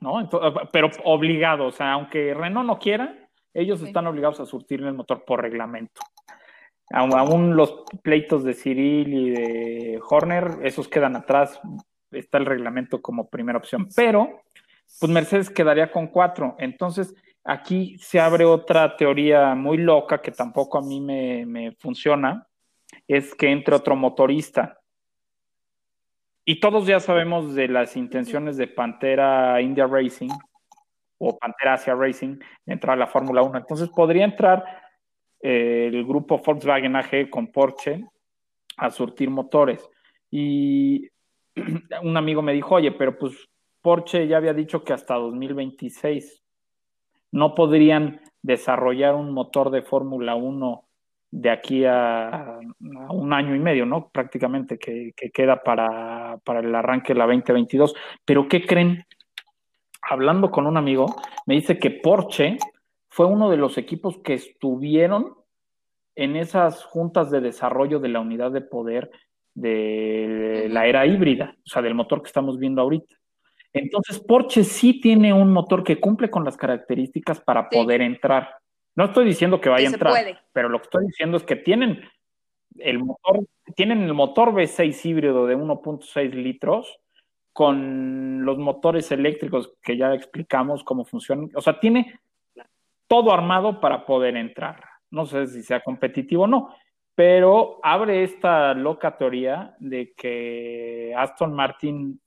¿No? 0.00 0.28
pero 0.70 0.90
obligado, 1.04 1.66
o 1.66 1.70
sea, 1.70 1.92
aunque 1.92 2.34
Renault 2.34 2.66
no 2.66 2.78
quiera, 2.78 3.24
ellos 3.54 3.80
están 3.80 4.06
obligados 4.06 4.38
a 4.40 4.44
surtir 4.44 4.82
el 4.82 4.92
motor 4.92 5.24
por 5.24 5.40
reglamento. 5.40 6.02
Aún 6.90 7.56
los 7.56 7.84
pleitos 8.02 8.44
de 8.44 8.54
Cyril 8.54 9.14
y 9.14 9.30
de 9.30 10.00
Horner, 10.06 10.58
esos 10.62 10.88
quedan 10.88 11.16
atrás, 11.16 11.58
está 12.10 12.36
el 12.38 12.44
reglamento 12.44 13.00
como 13.00 13.30
primera 13.30 13.58
opción, 13.58 13.88
pero 13.96 14.42
pues 15.00 15.10
Mercedes 15.10 15.50
quedaría 15.50 15.90
con 15.90 16.08
cuatro. 16.08 16.56
Entonces, 16.58 17.14
aquí 17.44 17.98
se 17.98 18.20
abre 18.20 18.44
otra 18.44 18.96
teoría 18.96 19.54
muy 19.54 19.76
loca 19.76 20.20
que 20.20 20.30
tampoco 20.30 20.78
a 20.78 20.82
mí 20.82 21.00
me, 21.00 21.72
funciona, 21.78 22.46
es 23.06 23.34
que 23.34 23.50
entre 23.50 23.74
otro 23.74 23.96
motorista. 23.96 24.80
Y 26.46 26.60
todos 26.60 26.86
ya 26.86 27.00
sabemos 27.00 27.54
de 27.54 27.68
las 27.68 27.96
intenciones 27.96 28.56
de 28.56 28.66
Pantera 28.66 29.60
India 29.60 29.86
Racing 29.86 30.30
o 31.18 31.38
Pantera 31.38 31.74
Asia 31.74 31.94
Racing 31.94 32.38
de 32.66 32.72
entrar 32.72 32.94
a 32.94 33.00
la 33.00 33.06
Fórmula 33.06 33.42
1. 33.42 33.58
Entonces 33.58 33.88
podría 33.88 34.24
entrar 34.24 34.62
eh, 35.40 35.90
el 35.92 36.04
grupo 36.04 36.42
Volkswagen 36.44 36.96
AG 36.96 37.30
con 37.30 37.50
Porsche 37.50 38.04
a 38.76 38.90
surtir 38.90 39.30
motores. 39.30 39.88
Y 40.30 41.08
un 42.02 42.16
amigo 42.16 42.42
me 42.42 42.52
dijo, 42.52 42.74
oye, 42.74 42.92
pero 42.92 43.18
pues 43.18 43.32
Porsche 43.84 44.26
ya 44.26 44.38
había 44.38 44.54
dicho 44.54 44.82
que 44.82 44.94
hasta 44.94 45.14
2026 45.16 46.42
no 47.32 47.54
podrían 47.54 48.22
desarrollar 48.40 49.14
un 49.14 49.30
motor 49.30 49.70
de 49.70 49.82
Fórmula 49.82 50.36
1 50.36 50.84
de 51.30 51.50
aquí 51.50 51.84
a, 51.84 52.60
un 53.10 53.32
año 53.34 53.54
y 53.54 53.58
medio, 53.58 53.84
¿no? 53.84 54.08
Prácticamente 54.08 54.78
que, 54.78 55.12
queda 55.34 55.62
para, 55.62 56.38
para, 56.44 56.60
el 56.60 56.74
arranque 56.74 57.12
de 57.12 57.18
la 57.18 57.26
2022. 57.26 57.94
Pero 58.24 58.48
¿qué 58.48 58.64
creen? 58.64 59.04
Hablando 60.00 60.50
con 60.50 60.66
un 60.66 60.78
amigo, 60.78 61.04
me 61.44 61.54
dice 61.54 61.78
que 61.78 61.90
Porsche 61.90 62.56
fue 63.10 63.26
uno 63.26 63.50
de 63.50 63.58
los 63.58 63.76
equipos 63.76 64.16
que 64.24 64.32
estuvieron 64.32 65.34
en 66.14 66.36
esas 66.36 66.84
juntas 66.84 67.30
de 67.30 67.42
desarrollo 67.42 68.00
de 68.00 68.08
la 68.08 68.20
unidad 68.20 68.50
de 68.50 68.62
poder 68.62 69.10
de 69.52 70.68
la 70.70 70.86
era 70.86 71.06
híbrida, 71.06 71.54
o 71.66 71.68
sea, 71.68 71.82
del 71.82 71.94
motor 71.94 72.22
que 72.22 72.28
estamos 72.28 72.58
viendo 72.58 72.80
ahorita. 72.80 73.14
Entonces, 73.74 74.20
Porsche 74.20 74.62
sí 74.62 75.00
tiene 75.00 75.32
un 75.32 75.52
motor 75.52 75.82
que 75.82 76.00
cumple 76.00 76.30
con 76.30 76.44
las 76.44 76.56
características 76.56 77.40
para 77.40 77.68
poder 77.68 78.00
entrar. 78.02 78.56
No 78.94 79.06
estoy 79.06 79.24
diciendo 79.24 79.60
que 79.60 79.68
vaya 79.68 79.88
a 79.88 79.92
entrar, 79.92 80.42
pero 80.52 80.68
lo 80.68 80.78
que 80.78 80.84
estoy 80.84 81.06
diciendo 81.06 81.36
es 81.36 81.42
que 81.42 81.56
tienen 81.56 82.00
el 82.78 83.00
motor, 83.00 83.40
tienen 83.74 84.02
el 84.02 84.14
motor 84.14 84.52
V6 84.52 85.04
híbrido 85.04 85.46
de 85.46 85.56
1.6 85.56 86.30
litros 86.34 87.00
con 87.52 88.44
los 88.44 88.58
motores 88.58 89.10
eléctricos 89.10 89.72
que 89.82 89.96
ya 89.96 90.14
explicamos 90.14 90.84
cómo 90.84 91.04
funcionan. 91.04 91.50
O 91.56 91.60
sea, 91.60 91.80
tiene 91.80 92.20
todo 93.08 93.32
armado 93.32 93.80
para 93.80 94.06
poder 94.06 94.36
entrar. 94.36 94.84
No 95.10 95.26
sé 95.26 95.48
si 95.48 95.62
sea 95.62 95.80
competitivo 95.80 96.44
o 96.44 96.46
no, 96.46 96.74
pero 97.16 97.80
abre 97.82 98.22
esta 98.22 98.74
loca 98.74 99.16
teoría 99.16 99.74
de 99.80 100.12
que 100.16 101.12
Aston 101.16 101.52
Martin 101.52 102.20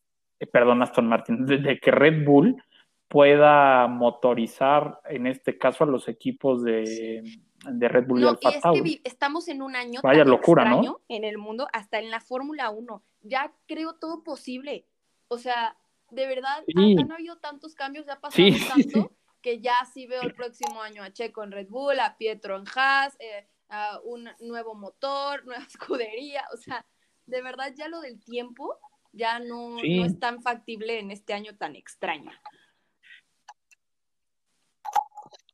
perdón, 0.46 0.82
Aston 0.84 1.08
Martin, 1.08 1.46
de, 1.46 1.80
que 1.80 1.92
Red 1.92 2.26
Bull 2.26 2.62
pueda 3.08 3.88
motorizar, 3.88 5.00
en 5.06 5.28
este 5.28 5.58
caso, 5.58 5.84
a 5.84 5.88
los 5.88 6.08
equipos 6.08 6.64
de, 6.64 7.24
Red 7.64 8.06
Bull 8.08 8.22
y 8.22 8.28
Alfa 8.28 8.60
Tauri. 8.60 9.02
estamos 9.04 9.48
en 9.48 9.62
un 9.62 9.76
año 9.76 10.02
Vaya 10.04 10.24
locura, 10.24 10.64
extraño 10.64 11.00
en 11.08 11.24
el 11.24 11.38
mundo, 11.38 11.68
hasta 11.74 12.00
en 12.00 12.12
la 12.12 12.20
Fórmula 12.20 12.70
1. 12.70 13.04
Ya 13.22 13.52
creo 13.66 13.96
todo 13.96 14.24
posible. 14.24 14.86
O 15.28 15.38
sea, 15.38 15.76
de 16.12 16.28
verdad, 16.28 16.64
han, 16.76 17.12
habido 17.12 17.38
tantos 17.38 17.76
cambios, 17.76 18.06
ya 18.06 18.14
ha 18.14 18.20
pasado 18.20 18.48
tanto, 18.76 19.12
que 19.42 19.60
ya 19.60 19.76
sí 19.92 20.08
veo 20.08 20.22
el 20.22 20.34
próximo 20.34 20.82
año 20.82 21.04
a 21.04 21.12
Checo 21.12 21.44
en 21.44 21.52
Red 21.52 21.70
Bull, 21.70 22.00
a 22.00 22.18
Pietro 22.18 22.58
en 22.58 22.66
Haas, 22.76 23.18
eh, 23.20 23.48
a 23.70 24.00
un 24.04 24.30
nuevo 24.42 24.76
motor, 24.76 25.44
nueva 25.46 25.64
escudería. 25.64 26.44
O 26.54 26.58
sea, 26.58 26.86
de 27.26 27.42
verdad 27.42 27.74
ya 27.76 27.88
lo 27.88 28.02
del 28.02 28.20
tiempo 28.24 28.78
ya 29.14 29.40
no, 29.40 29.78
es 29.80 30.20
tan 30.20 30.42
factible 30.42 31.00
en 31.00 31.12
este 31.12 31.34
año 31.34 31.56
tan 31.58 31.76
extraño. 31.76 32.32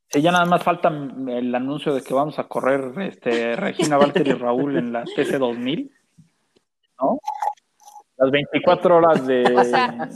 Sí, 0.09 0.21
ya 0.21 0.31
nada 0.31 0.45
más 0.45 0.63
falta 0.63 0.89
el 0.89 1.55
anuncio 1.55 1.93
de 1.93 2.03
que 2.03 2.13
vamos 2.13 2.37
a 2.37 2.47
correr 2.47 2.93
este, 3.01 3.55
Regina 3.55 3.97
Walter 3.97 4.27
y 4.27 4.33
Raúl 4.33 4.77
en 4.77 4.93
la 4.93 5.03
TC2000, 5.05 5.91
¿no? 7.01 7.19
Las 8.17 8.29
24 8.29 8.95
horas 8.95 9.25
de, 9.25 9.43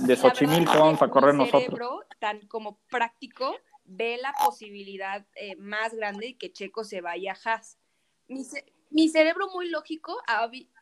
de 0.05 0.15
Xochimilco 0.15 0.71
que 0.71 0.77
vamos 0.77 1.01
a 1.01 1.09
correr 1.09 1.33
nosotros. 1.33 2.05
tan 2.19 2.41
como 2.47 2.79
práctico 2.91 3.55
ve 3.85 4.19
la 4.21 4.33
posibilidad 4.45 5.25
eh, 5.35 5.55
más 5.55 5.95
grande 5.95 6.27
de 6.27 6.38
que 6.38 6.51
Checo 6.53 6.83
se 6.83 7.01
vaya 7.01 7.33
a 7.33 7.49
Haas. 7.49 7.79
Mi, 8.27 8.43
mi 8.91 9.09
cerebro 9.09 9.47
muy 9.53 9.69
lógico 9.69 10.15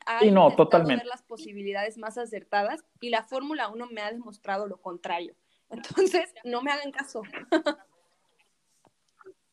ha, 0.05 0.19
ha 0.19 0.25
no, 0.25 0.55
totalmente. 0.55 1.03
ver 1.03 1.07
las 1.07 1.23
posibilidades 1.23 1.97
más 1.97 2.17
acertadas 2.17 2.83
y 3.01 3.09
la 3.09 3.23
Fórmula 3.23 3.67
1 3.69 3.87
me 3.91 4.01
ha 4.01 4.11
demostrado 4.11 4.67
lo 4.67 4.77
contrario. 4.77 5.35
Entonces, 5.69 6.33
no 6.43 6.61
me 6.61 6.71
hagan 6.71 6.91
caso. 6.91 7.23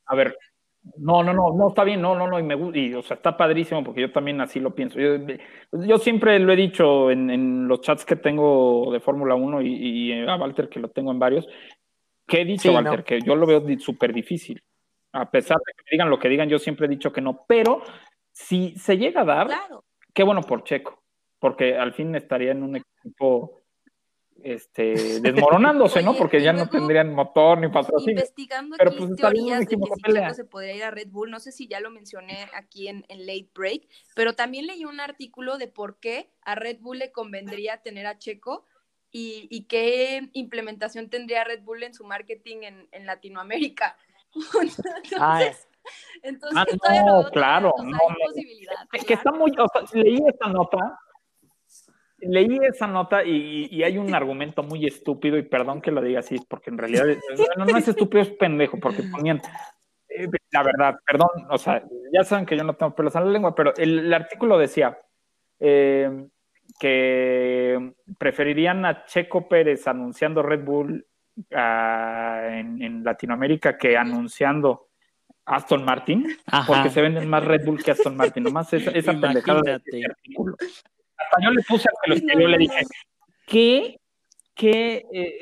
A 0.07 0.15
ver, 0.15 0.37
no, 0.97 1.23
no, 1.23 1.33
no, 1.33 1.55
no, 1.55 1.69
está 1.69 1.85
bien, 1.85 2.01
no, 2.03 2.17
no, 2.17 2.27
no, 2.27 2.39
y 2.41 2.43
me 2.43 2.57
gusta, 2.57 2.79
y 2.79 2.93
o 2.95 3.03
sea, 3.03 3.17
está 3.17 3.37
padrísimo 3.37 3.85
porque 3.85 4.01
yo 4.01 4.13
también 4.13 4.41
así 4.41 4.59
lo 4.59 4.75
pienso. 4.75 4.99
Yo, 4.99 5.99
siempre 5.99 6.39
lo 6.41 6.53
he 6.53 6.57
dicho 6.57 7.11
en, 7.11 7.69
los 7.69 7.81
chats 7.81 8.05
que 8.05 8.17
tengo 8.17 8.91
de 8.93 9.01
Fórmula 9.01 9.35
1 9.35 9.63
y, 9.63 10.27
a 10.27 10.37
Walter 10.37 10.69
que 10.69 10.81
lo 10.81 10.89
tengo 10.89 11.13
en 11.13 11.21
varios, 11.21 11.47
que 12.27 12.43
he 12.43 12.45
dicho, 12.45 12.73
Walter, 12.73 13.05
que 13.05 13.21
yo 13.21 13.37
lo 13.37 13.47
veo 13.47 13.63
súper 13.79 14.13
difícil. 14.13 14.63
A 15.13 15.31
pesar 15.31 15.59
de 15.59 15.73
que 15.73 15.85
me 15.85 15.91
digan 15.93 16.11
lo 16.11 16.19
que 16.19 16.29
digan, 16.29 16.49
yo 16.49 16.59
siempre 16.59 16.87
he 16.87 16.91
dicho 16.91 17.13
que 17.13 17.21
no, 17.21 17.45
pero 17.47 17.83
si 18.33 18.75
se 18.77 18.97
llega 18.97 19.21
a 19.21 19.25
dar, 19.25 19.49
qué 20.13 20.23
bueno 20.23 20.43
por 20.43 20.65
Checo, 20.65 21.03
porque 21.39 21.77
al 21.77 21.93
fin 21.95 22.15
estaría 22.15 22.53
en 22.53 22.63
un 22.63 22.77
equipo 22.77 23.63
este, 24.43 24.95
desmoronándose, 25.21 26.03
¿no? 26.03 26.15
Porque 26.15 26.43
ya 26.43 26.53
no 26.53 26.69
tendrían 26.69 27.15
motor 27.15 27.59
ni 27.59 27.69
patrocinio. 27.69 28.13
Investigando 28.13 28.77
Pero 28.77 28.97
pues 28.97 29.17
teorías 29.17 29.61
de 29.61 29.67
que 29.67 29.77
si 29.77 30.13
Checo 30.13 30.35
se 30.35 30.45
podría 30.45 30.75
ir 30.75 30.85
a 30.85 30.91
Red 30.91 31.09
Bull, 31.09 31.31
no 31.31 31.41
sé 31.41 31.53
si 31.53 31.69
ya 31.69 31.81
lo 31.81 31.91
mencioné 31.91 32.49
aquí 32.55 32.89
en, 32.89 33.05
en, 33.09 33.27
Late 33.27 33.51
Break, 33.55 33.89
pero 34.15 34.35
también 34.35 34.67
leí 34.67 34.85
un 34.85 35.01
artículo 35.01 35.59
de 35.59 35.69
por 35.69 35.99
qué 35.99 36.31
a 36.43 36.55
Red 36.55 36.79
Bull 36.81 36.99
le 36.99 37.13
convendría 37.13 37.79
tener 37.79 38.07
a 38.07 38.19
Checo 38.19 38.67
y, 39.11 39.47
y 39.51 39.65
qué 39.65 40.31
implementación 40.33 41.11
tendría 41.11 41.45
Red 41.45 41.63
Bull 41.63 41.83
en 41.83 41.95
su 41.95 42.05
marketing 42.05 42.63
en, 42.63 42.89
en 42.93 43.07
Latinoamérica. 43.07 43.97
Entonces, 45.05 45.69
entonces, 46.23 46.79
ah, 46.89 47.03
no, 47.05 47.31
claro, 47.31 47.73
no, 47.83 47.99
Es 48.29 48.52
que 49.05 49.15
está 49.15 49.33
muy, 49.33 49.53
o 49.59 49.67
sea, 49.69 49.83
leí 50.01 50.19
esa 50.27 50.49
nota, 50.51 50.99
leí 52.19 52.59
esa 52.63 52.87
nota 52.87 53.25
y, 53.25 53.83
hay 53.83 53.99
un 53.99 54.15
argumento 54.15 54.63
muy 54.63 54.87
estúpido, 54.87 55.37
y 55.37 55.43
perdón 55.43 55.81
que 55.81 55.91
lo 55.91 56.01
diga 56.01 56.21
así, 56.21 56.37
porque 56.49 56.71
en 56.71 56.79
realidad 56.79 57.05
no, 57.57 57.77
es 57.77 57.89
estúpido, 57.89 58.23
es 58.23 58.31
pendejo, 58.31 58.79
porque 58.79 59.03
ponían, 59.05 59.41
eh, 60.09 60.29
la 60.51 60.63
verdad, 60.63 60.97
perdón, 61.07 61.31
o 61.51 61.59
sea, 61.59 61.83
ya 62.13 62.25
saben 62.25 62.47
que 62.47 62.57
yo 62.57 62.65
no 62.65 62.75
tengo 62.75 62.95
pelos 62.95 63.15
en 63.17 63.25
la 63.25 63.31
lengua, 63.31 63.55
pero 63.55 63.75
el, 63.77 64.13
artículo 64.13 64.59
decía 64.59 64.99
eh, 65.61 66.27
que 66.79 67.93
preferirían 68.19 68.85
a 68.85 69.05
Checo 69.05 69.49
Pérez 69.49 69.87
anunciando 69.87 70.43
Red 70.43 70.65
Bull 70.65 71.07
ah, 71.55 72.49
en 72.51 73.03
Latinoamérica 73.05 73.77
que 73.77 73.97
anunciando 73.97 74.92
Aston 75.45 75.85
Martin, 75.85 76.37
porque 76.67 76.91
se 76.91 77.03
venden 77.03 77.29
más 77.29 77.45
Red 77.45 77.65
Bull 77.65 77.83
que 77.83 77.91
Aston 77.91 78.17
Martin, 78.17 78.45
nomás 78.45 78.73
esa, 78.73 78.91
esa 78.93 79.13
pendejada 79.13 79.61
de 79.63 80.05
artículo. 80.05 80.57
Hasta 80.61 81.43
yo 81.43 81.51
le 81.51 81.63
puse 81.63 81.89
a 81.89 81.93
que 82.03 82.11
lo 82.11 82.17
escribió, 82.17 82.49
le 82.49 82.59
dije, 82.59 82.81
¿qué, 83.47 83.97
qué 84.55 85.05
eh, 85.13 85.39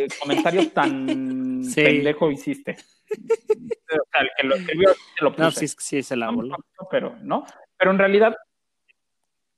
eh, 0.00 0.06
comentario 0.20 0.70
tan 0.70 1.06
pendejo 1.74 2.30
hiciste? 2.30 2.76
o 3.10 4.08
sea, 4.12 4.20
el 4.20 4.30
que 4.36 4.46
lo 4.46 4.54
escribió 4.56 4.90
se 5.16 5.24
lo 5.24 5.30
puse. 5.32 5.42
No, 5.42 5.50
sí, 5.50 5.68
sí, 5.68 6.02
se 6.02 6.16
la 6.16 6.30
voló. 6.30 6.56
Pero, 6.90 7.16
¿no? 7.22 7.44
Pero 7.76 7.90
en 7.90 7.98
realidad, 7.98 8.36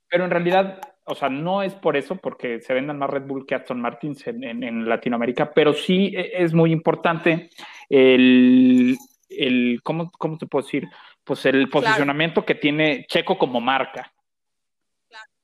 pero 0.09 0.25
en 0.25 0.31
realidad, 0.31 0.79
o 1.05 1.13
sea, 1.13 1.29
no 1.29 1.61
es 1.61 1.73
por 1.75 1.97
eso, 1.97 2.15
porque 2.15 2.61
se 2.61 2.73
vendan 2.73 2.97
más 2.97 3.09
Red 3.09 3.23
Bull 3.23 3.45
que 3.45 3.55
Aston 3.55 3.81
Martin 3.81 4.15
en, 4.25 4.63
en 4.63 4.87
Latinoamérica, 4.87 5.53
pero 5.53 5.73
sí 5.73 6.13
e, 6.15 6.43
es 6.43 6.53
muy 6.53 6.71
importante 6.71 7.49
el 7.89 8.97
el 9.37 9.81
¿cómo, 9.83 10.11
cómo 10.11 10.37
te 10.37 10.47
puedo 10.47 10.65
decir? 10.65 10.87
Pues 11.23 11.45
el 11.45 11.69
posicionamiento 11.69 12.45
que 12.45 12.55
tiene 12.55 13.05
Checo 13.07 13.37
como 13.37 13.61
marca. 13.61 14.11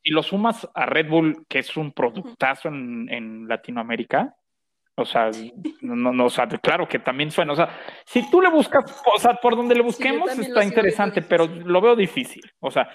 Si 0.03 0.11
lo 0.11 0.23
sumas 0.23 0.67
a 0.73 0.85
Red 0.85 1.09
Bull, 1.09 1.45
que 1.47 1.59
es 1.59 1.75
un 1.75 1.91
productazo 1.91 2.69
en, 2.69 3.47
Latinoamérica, 3.47 4.35
O 4.95 5.05
sea, 5.05 5.29
no, 5.81 6.13
no, 6.13 6.25
o 6.25 6.29
sea, 6.29 6.47
claro 6.47 6.87
que 6.87 6.99
también 6.99 7.31
suena. 7.31 7.53
O 7.53 7.55
sea, 7.55 7.69
si 8.05 8.29
tú 8.29 8.41
le 8.41 8.49
buscas, 8.49 9.01
o 9.13 9.19
sea, 9.19 9.35
por 9.35 9.55
donde 9.55 9.75
le 9.75 9.81
busquemos 9.81 10.29
está 10.37 10.63
interesante, 10.63 11.21
pero 11.21 11.45
lo 11.47 11.81
veo 11.81 11.95
difícil. 11.95 12.43
O 12.59 12.71
sea, 12.71 12.89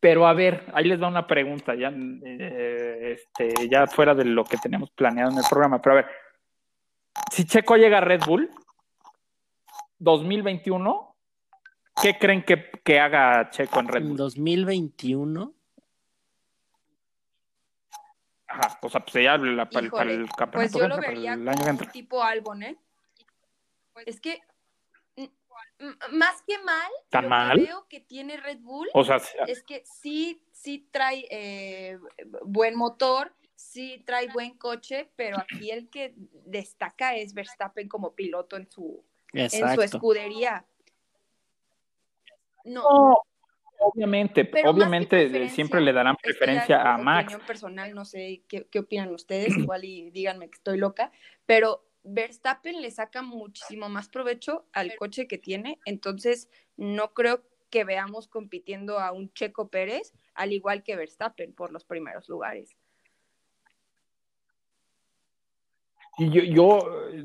pero 0.00 0.26
a 0.26 0.34
ver, 0.34 0.66
ahí 0.74 0.84
les 0.84 0.98
da 0.98 1.08
una 1.08 1.26
pregunta, 1.26 1.74
ya, 1.74 1.90
eh, 1.90 3.16
este, 3.16 3.68
ya 3.68 3.86
fuera 3.86 4.14
de 4.14 4.24
lo 4.24 4.44
que 4.44 4.56
tenemos 4.58 4.90
planeado 4.90 5.30
en 5.30 5.38
el 5.38 5.44
programa. 5.48 5.80
Pero 5.80 5.92
a 5.92 6.02
ver, 6.02 6.06
si 7.30 7.44
Checo 7.44 7.76
llega 7.76 7.98
a 7.98 8.00
Red 8.00 8.22
Bull 8.26 8.50
2021, 9.98 11.16
¿qué 12.02 12.18
creen 12.18 12.44
que, 12.44 12.70
que 12.84 13.00
haga 13.00 13.50
Checo 13.50 13.80
en 13.80 13.88
Red 13.88 14.02
Bull? 14.02 14.16
2021 14.16 15.54
Ajá, 18.46 18.78
o 18.82 18.88
sea, 18.88 19.00
pues 19.00 19.24
ya 19.24 19.36
la, 19.36 19.68
para, 19.68 19.90
para, 19.90 20.12
el 20.12 20.28
campeonato. 20.28 20.52
Pues 20.52 20.72
yo 20.72 20.86
lo 20.86 20.98
vería 20.98 21.36
como 21.36 21.90
tipo 21.90 22.22
Albon, 22.22 22.62
¿eh? 22.62 22.76
Es 24.06 24.20
que 24.20 24.40
más 26.12 26.42
que 26.42 26.58
mal, 26.58 26.90
¿Tan 27.10 27.28
mal? 27.28 27.58
que 27.58 27.66
veo 27.66 27.86
que 27.88 28.00
tiene 28.00 28.36
Red 28.36 28.60
Bull 28.60 28.88
o 28.92 29.04
sea, 29.04 29.20
es 29.46 29.62
que 29.62 29.82
sí, 29.84 30.42
sí 30.52 30.88
trae 30.90 31.26
eh, 31.30 31.98
buen 32.44 32.76
motor, 32.76 33.34
sí 33.54 34.02
trae 34.06 34.28
buen 34.32 34.56
coche, 34.56 35.10
pero 35.16 35.38
aquí 35.38 35.70
el 35.70 35.88
que 35.88 36.14
destaca 36.46 37.16
es 37.16 37.34
Verstappen 37.34 37.88
como 37.88 38.14
piloto 38.14 38.56
en 38.56 38.70
su, 38.70 39.04
en 39.32 39.50
su 39.50 39.82
escudería. 39.82 40.64
No, 42.64 43.22
Obviamente, 43.78 44.50
obviamente 44.66 45.48
siempre 45.50 45.80
le 45.80 45.92
darán 45.92 46.16
preferencia 46.16 46.80
a 46.80 46.96
Max. 46.96 47.26
Opinión 47.26 47.46
personal, 47.46 47.94
no 47.94 48.04
sé 48.04 48.42
qué, 48.48 48.66
qué 48.70 48.78
opinan 48.78 49.12
ustedes, 49.12 49.48
igual 49.72 49.84
y 49.84 50.10
díganme 50.10 50.48
que 50.48 50.56
estoy 50.56 50.78
loca, 50.78 51.12
pero 51.44 51.84
Verstappen 52.02 52.80
le 52.80 52.90
saca 52.90 53.22
muchísimo 53.22 53.88
más 53.88 54.08
provecho 54.08 54.66
al 54.72 54.94
coche 54.96 55.26
que 55.26 55.38
tiene, 55.38 55.78
entonces 55.84 56.48
no 56.76 57.12
creo 57.12 57.42
que 57.70 57.84
veamos 57.84 58.28
compitiendo 58.28 59.00
a 59.00 59.12
un 59.12 59.32
Checo 59.32 59.68
Pérez, 59.68 60.12
al 60.34 60.52
igual 60.52 60.82
que 60.82 60.96
Verstappen, 60.96 61.52
por 61.52 61.72
los 61.72 61.84
primeros 61.84 62.28
lugares. 62.28 62.76
Yo, 66.18 66.42
yo 66.42 66.78
eh, 67.12 67.24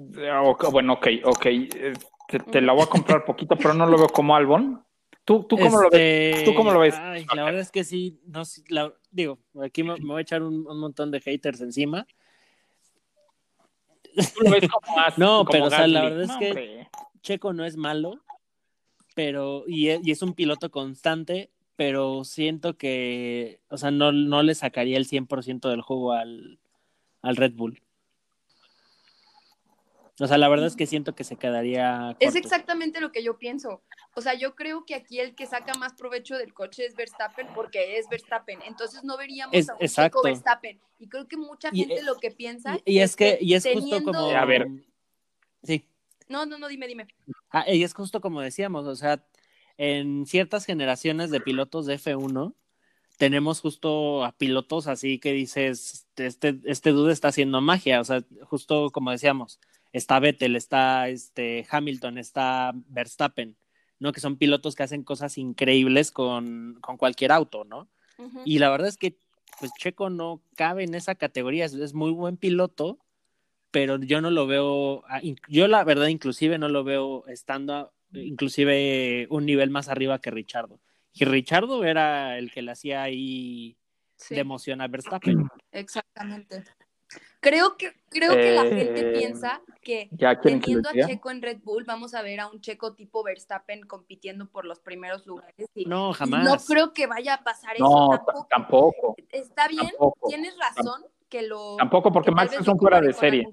bueno, 0.71 0.93
ok, 0.93 1.07
ok, 1.23 1.45
eh, 1.45 1.93
te, 2.27 2.39
te, 2.39 2.61
la 2.61 2.73
voy 2.73 2.83
a 2.83 2.87
comprar 2.87 3.23
poquito, 3.23 3.55
pero 3.55 3.73
no 3.73 3.85
lo 3.85 3.97
veo 3.97 4.07
como 4.07 4.35
Albon. 4.35 4.83
¿Tú, 5.25 5.43
tú, 5.43 5.57
cómo, 5.57 5.79
lo 5.79 5.89
ves? 5.91 6.43
¿Tú 6.43 6.55
cómo 6.55 6.71
lo 6.71 6.79
ves? 6.79 6.95
la 7.35 7.43
verdad 7.43 7.61
es 7.61 7.69
que 7.69 7.83
sí, 7.83 8.19
no, 8.25 8.41
digo, 9.11 9.37
aquí 9.63 9.83
me, 9.83 9.95
voy 9.99 10.17
a 10.17 10.21
echar 10.21 10.41
un, 10.41 10.63
montón 10.63 11.11
de 11.11 11.21
haters 11.21 11.61
encima. 11.61 12.07
¿Tú 14.15 14.41
lo 14.41 14.49
ves 14.49 14.67
como 14.67 14.95
más, 14.95 15.17
no, 15.19 15.45
pero 15.45 15.65
o 15.65 15.69
sea, 15.69 15.85
la 15.85 16.01
verdad 16.01 16.23
es 16.23 16.35
que 16.37 16.87
Checo 17.21 17.53
no 17.53 17.63
es 17.63 17.77
malo, 17.77 18.19
pero 19.13 19.65
y 19.67 19.89
es, 19.89 19.99
y 20.03 20.09
es, 20.09 20.23
un 20.23 20.33
piloto 20.33 20.71
constante, 20.71 21.51
pero 21.75 22.23
siento 22.23 22.75
que, 22.75 23.61
o 23.69 23.77
sea, 23.77 23.91
no, 23.91 24.11
no 24.11 24.41
le 24.41 24.55
sacaría 24.55 24.97
el 24.97 25.07
100% 25.07 25.69
del 25.69 25.81
juego 25.81 26.13
al, 26.13 26.57
al 27.21 27.35
Red 27.35 27.53
Bull. 27.53 27.83
O 30.19 30.27
sea, 30.27 30.37
la 30.37 30.49
verdad 30.49 30.67
es 30.67 30.75
que 30.75 30.85
siento 30.85 31.15
que 31.15 31.23
se 31.23 31.37
quedaría. 31.37 32.15
Es 32.19 32.35
exactamente 32.35 32.99
lo 32.99 33.11
que 33.11 33.23
yo 33.23 33.37
pienso. 33.37 33.81
O 34.15 34.21
sea, 34.21 34.33
yo 34.33 34.55
creo 34.55 34.85
que 34.85 34.95
aquí 34.95 35.19
el 35.19 35.33
que 35.33 35.45
saca 35.45 35.73
más 35.75 35.93
provecho 35.93 36.37
del 36.37 36.53
coche 36.53 36.85
es 36.85 36.95
Verstappen 36.95 37.47
porque 37.55 37.97
es 37.97 38.09
Verstappen. 38.09 38.59
Entonces 38.67 39.03
no 39.03 39.17
veríamos 39.17 39.69
a 39.69 39.75
un 39.75 39.81
exacto. 39.81 40.21
Verstappen. 40.23 40.79
Y 40.99 41.07
creo 41.07 41.27
que 41.27 41.37
mucha 41.37 41.71
gente 41.71 42.03
lo 42.03 42.15
que 42.15 42.31
piensa. 42.31 42.79
Y, 42.83 42.99
es, 42.99 43.15
que, 43.15 43.37
y 43.41 43.53
es 43.53 43.65
justo 43.65 44.03
como. 44.03 44.29
A 44.31 44.45
ver. 44.45 44.67
Sí. 45.63 45.85
No, 46.27 46.45
no, 46.45 46.57
no, 46.57 46.67
dime, 46.67 46.87
dime. 46.87 47.07
Ah, 47.49 47.65
y 47.67 47.83
es 47.83 47.93
justo 47.93 48.21
como 48.21 48.41
decíamos, 48.41 48.85
o 48.85 48.95
sea, 48.95 49.23
en 49.77 50.25
ciertas 50.25 50.65
generaciones 50.65 51.31
de 51.31 51.39
pilotos 51.39 51.85
de 51.85 51.97
F1 51.97 52.53
tenemos 53.17 53.59
justo 53.59 54.23
a 54.23 54.31
pilotos 54.31 54.87
así 54.87 55.19
que 55.19 55.33
dices, 55.33 56.07
este, 56.15 56.59
este 56.65 56.91
dude 56.91 57.11
está 57.11 57.29
haciendo 57.29 57.59
magia, 57.59 57.99
o 57.99 58.03
sea, 58.05 58.23
justo 58.43 58.91
como 58.91 59.11
decíamos, 59.11 59.59
está 59.93 60.19
Vettel, 60.19 60.55
está 60.55 61.09
este, 61.09 61.65
Hamilton, 61.69 62.17
está 62.17 62.71
Verstappen, 62.87 63.57
¿no? 63.99 64.11
Que 64.11 64.19
son 64.19 64.37
pilotos 64.37 64.75
que 64.75 64.83
hacen 64.83 65.03
cosas 65.03 65.37
increíbles 65.37 66.11
con, 66.11 66.77
con 66.81 66.97
cualquier 66.97 67.31
auto, 67.31 67.63
¿no? 67.63 67.89
Y 68.43 68.59
la 68.59 68.69
verdad 68.69 68.89
es 68.89 68.97
que, 68.97 69.17
pues 69.59 69.71
Checo 69.79 70.09
no 70.09 70.41
cabe 70.57 70.83
en 70.83 70.93
esa 70.93 71.15
categoría, 71.15 71.65
es, 71.65 71.93
muy 71.93 72.11
buen 72.11 72.35
piloto, 72.35 72.99
pero 73.71 73.97
yo 73.97 74.19
no 74.19 74.29
lo 74.29 74.45
veo, 74.45 75.03
ah, 75.07 75.21
yo 75.47 75.67
la 75.69 75.85
verdad 75.85 76.07
inclusive 76.07 76.57
no 76.57 76.67
lo 76.67 76.83
veo 76.83 77.25
estando 77.27 77.93
inclusive 78.11 79.27
un 79.29 79.45
nivel 79.45 79.69
más 79.69 79.87
arriba 79.87 80.19
que 80.19 80.31
Richardo. 80.31 80.81
Y 81.13 81.25
Richardo 81.25 81.83
era 81.83 82.37
el 82.37 82.51
que 82.51 82.61
le 82.61 82.71
hacía 82.71 83.03
ahí 83.03 83.77
de 84.29 84.39
emoción 84.39 84.81
a 84.81 84.87
Verstappen. 84.87 85.47
Exactamente. 85.71 86.63
Creo 87.41 87.77
que, 87.77 87.93
creo 88.09 88.33
que 88.33 88.51
la 88.51 88.63
gente 88.63 88.99
eh, 88.99 89.17
piensa 89.17 89.61
que 89.81 90.09
teniendo 90.43 90.89
a 90.89 90.93
Checo 90.93 91.31
en 91.31 91.41
Red 91.41 91.59
Bull, 91.63 91.85
vamos 91.85 92.13
a 92.13 92.21
ver 92.21 92.41
a 92.41 92.47
un 92.47 92.59
Checo 92.59 92.95
tipo 92.95 93.23
Verstappen 93.23 93.81
compitiendo 93.83 94.49
por 94.49 94.65
los 94.65 94.79
primeros 94.79 95.25
lugares. 95.25 95.69
no, 95.85 96.11
jamás. 96.11 96.43
No 96.43 96.57
creo 96.57 96.93
que 96.93 97.07
vaya 97.07 97.35
a 97.35 97.43
pasar 97.43 97.75
eso 97.75 98.09
tampoco. 98.11 98.47
tampoco. 98.49 99.15
Está 99.31 99.69
bien, 99.69 99.89
tienes 100.27 100.53
razón 100.57 101.05
que 101.29 101.43
lo... 101.43 101.77
Tampoco, 101.77 102.11
porque 102.11 102.31
Max 102.31 102.53
es 102.59 102.67
un 102.67 102.77
fuera 102.77 102.99
de 102.99 103.13
serie. 103.13 103.47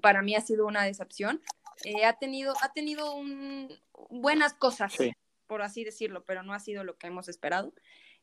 para 0.00 0.22
mí 0.22 0.34
ha 0.34 0.40
sido 0.40 0.66
una 0.66 0.82
decepción. 0.82 1.40
Eh, 1.84 2.04
ha 2.04 2.14
tenido, 2.14 2.54
ha 2.62 2.72
tenido 2.72 3.14
un, 3.14 3.72
buenas 4.10 4.54
cosas, 4.54 4.92
por 5.46 5.62
así 5.62 5.84
decirlo, 5.84 6.24
pero 6.24 6.42
no 6.42 6.52
ha 6.52 6.58
sido 6.58 6.82
lo 6.82 6.96
que 6.96 7.06
hemos 7.06 7.28
esperado. 7.28 7.72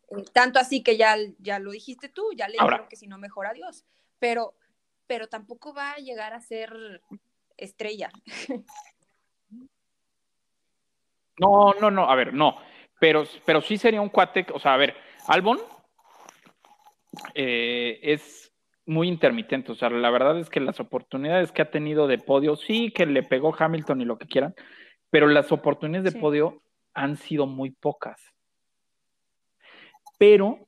Eh, 0.10 0.26
tanto 0.34 0.60
así 0.60 0.84
que 0.84 0.98
ya, 0.98 1.16
ya 1.38 1.60
lo 1.60 1.72
dijiste 1.72 2.10
tú, 2.10 2.24
ya 2.36 2.48
le 2.50 2.58
dijeron 2.60 2.88
que 2.90 2.98
si 2.98 3.08
no 3.08 3.18
mejora 3.18 3.54
Dios 3.54 3.86
pero, 4.20 4.54
pero 5.08 5.28
tampoco 5.28 5.74
va 5.74 5.94
a 5.94 5.98
llegar 5.98 6.34
a 6.34 6.42
ser 6.42 7.02
estrella. 7.58 8.10
No, 11.38 11.74
no, 11.80 11.90
no, 11.90 12.10
a 12.10 12.16
ver, 12.16 12.34
no, 12.34 12.58
pero, 13.00 13.24
pero 13.46 13.62
sí 13.62 13.78
sería 13.78 14.02
un 14.02 14.10
cuate, 14.10 14.46
o 14.54 14.60
sea, 14.60 14.74
a 14.74 14.78
ver, 14.78 14.94
Albon 15.28 15.58
eh, 17.34 18.00
es 18.04 18.54
muy 18.86 19.08
intermitente, 19.08 19.72
o 19.72 19.76
sea, 19.76 19.90
la 19.90 20.10
verdad 20.10 20.38
es 20.38 20.50
que 20.50 20.60
las 20.60 20.80
oportunidades 20.80 21.52
que 21.52 21.62
ha 21.62 21.72
tenido 21.72 22.08
de 22.08 22.18
podio, 22.18 22.58
sí 22.58 22.92
que 22.92 23.06
le 23.06 23.24
pegó 23.24 23.56
Hamilton 23.58 24.02
y 24.02 24.06
lo 24.06 24.18
que 24.18 24.28
quieran, 24.28 24.54
pero 25.10 25.28
las 25.28 25.52
oportunidades 25.52 26.14
de 26.14 26.20
podio 26.20 26.62
han 26.94 27.16
sido 27.16 27.46
muy 27.46 27.72
pocas. 27.72 28.22
Pero 30.18 30.68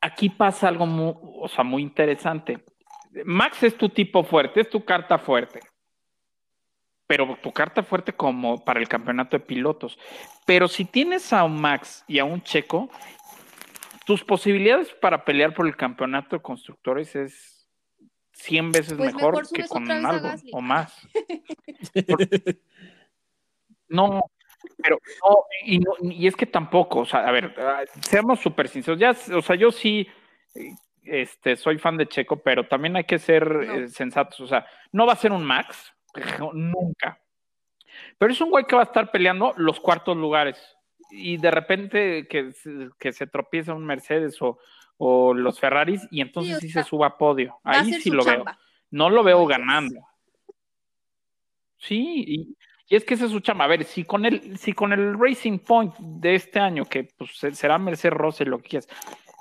aquí 0.00 0.30
pasa 0.30 0.68
algo 0.68 0.86
muy, 0.86 1.14
o 1.16 1.48
sea, 1.48 1.64
muy 1.64 1.82
interesante. 1.82 2.64
Max 3.24 3.62
es 3.62 3.76
tu 3.76 3.88
tipo 3.88 4.24
fuerte, 4.24 4.60
es 4.60 4.70
tu 4.70 4.84
carta 4.84 5.18
fuerte. 5.18 5.60
Pero 7.06 7.38
tu 7.42 7.52
carta 7.52 7.82
fuerte 7.82 8.12
como 8.12 8.64
para 8.64 8.80
el 8.80 8.88
campeonato 8.88 9.38
de 9.38 9.44
pilotos. 9.44 9.98
Pero 10.44 10.66
si 10.68 10.84
tienes 10.84 11.32
a 11.32 11.44
un 11.44 11.60
Max 11.60 12.04
y 12.08 12.18
a 12.18 12.24
un 12.24 12.42
Checo, 12.42 12.90
tus 14.04 14.24
posibilidades 14.24 14.92
para 14.94 15.24
pelear 15.24 15.54
por 15.54 15.66
el 15.66 15.76
campeonato 15.76 16.36
de 16.36 16.42
constructores 16.42 17.14
es 17.14 17.68
100 18.32 18.72
veces 18.72 18.94
pues 18.94 19.14
mejor, 19.14 19.48
que 19.48 19.66
con 19.66 19.90
algo 19.90 20.28
o 20.52 20.60
más. 20.60 21.08
no, 23.88 24.20
pero 24.86 25.00
no 25.22 25.44
y, 25.64 25.78
no, 25.78 25.92
y 26.00 26.26
es 26.26 26.36
que 26.36 26.46
tampoco, 26.46 27.00
o 27.00 27.04
sea, 27.04 27.26
a 27.26 27.32
ver, 27.32 27.54
ah, 27.58 27.82
seamos 28.00 28.40
súper 28.40 28.68
sinceros, 28.68 29.00
ya, 29.00 29.16
o 29.34 29.42
sea, 29.42 29.56
yo 29.56 29.72
sí 29.72 30.06
este, 31.04 31.56
soy 31.56 31.78
fan 31.78 31.96
de 31.96 32.08
Checo, 32.08 32.36
pero 32.36 32.66
también 32.66 32.96
hay 32.96 33.04
que 33.04 33.18
ser 33.18 33.44
eh, 33.62 33.88
sensatos, 33.88 34.40
o 34.40 34.46
sea, 34.46 34.66
no 34.92 35.06
va 35.06 35.14
a 35.14 35.16
ser 35.16 35.32
un 35.32 35.44
Max, 35.44 35.92
nunca. 36.54 37.20
Pero 38.18 38.32
es 38.32 38.40
un 38.40 38.50
güey 38.50 38.64
que 38.64 38.76
va 38.76 38.82
a 38.82 38.86
estar 38.86 39.10
peleando 39.10 39.54
los 39.56 39.80
cuartos 39.80 40.16
lugares. 40.16 40.76
Y 41.10 41.38
de 41.38 41.50
repente 41.50 42.26
que, 42.28 42.52
que 42.98 43.12
se 43.12 43.26
tropieza 43.26 43.72
un 43.72 43.86
Mercedes 43.86 44.42
o, 44.42 44.58
o 44.98 45.34
los 45.34 45.60
Ferraris 45.60 46.06
y 46.10 46.20
entonces 46.20 46.58
sí, 46.58 46.70
se 46.70 46.82
suba 46.82 47.08
a 47.08 47.18
podio. 47.18 47.58
Ahí 47.62 47.92
sí 47.94 48.10
lo 48.10 48.24
veo. 48.24 48.44
No 48.90 49.10
lo 49.10 49.22
veo 49.22 49.46
ganando. 49.46 50.00
Sí, 51.78 52.24
y, 52.26 52.56
y 52.88 52.96
es 52.96 53.04
que 53.04 53.14
ese 53.14 53.26
es 53.26 53.32
su 53.32 53.40
chama. 53.40 53.64
A 53.64 53.68
ver, 53.68 53.84
si 53.84 54.04
con 54.04 54.24
el, 54.24 54.58
si 54.58 54.72
con 54.72 54.92
el 54.92 55.18
Racing 55.18 55.58
Point 55.58 55.94
de 55.98 56.34
este 56.34 56.60
año, 56.60 56.84
que 56.84 57.08
pues 57.16 57.32
será 57.52 57.78
Mercedes 57.78 58.14
Rose 58.14 58.44
lo 58.44 58.58
que 58.58 58.68
quieras, 58.68 58.88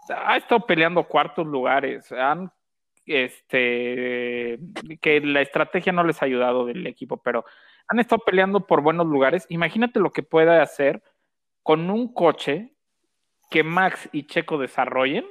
ha 0.10 0.38
estado 0.38 0.66
peleando 0.66 1.04
cuartos 1.04 1.46
lugares, 1.46 2.12
han 2.12 2.52
este 3.06 4.58
que 5.00 5.22
la 5.22 5.42
estrategia 5.42 5.92
no 5.92 6.04
les 6.04 6.22
ha 6.22 6.26
ayudado 6.26 6.66
del 6.66 6.88
equipo, 6.88 7.18
pero 7.18 7.46
han 7.88 8.00
estado 8.00 8.24
peleando 8.26 8.66
por 8.66 8.82
buenos 8.82 9.06
lugares. 9.06 9.46
Imagínate 9.50 10.00
lo 10.00 10.12
que 10.12 10.24
puede 10.24 10.60
hacer 10.60 11.04
con 11.62 11.90
un 11.92 12.14
coche 12.14 12.74
que 13.52 13.64
Max 13.64 14.10
y 14.12 14.24
Checo 14.24 14.58
desarrollen 14.58 15.26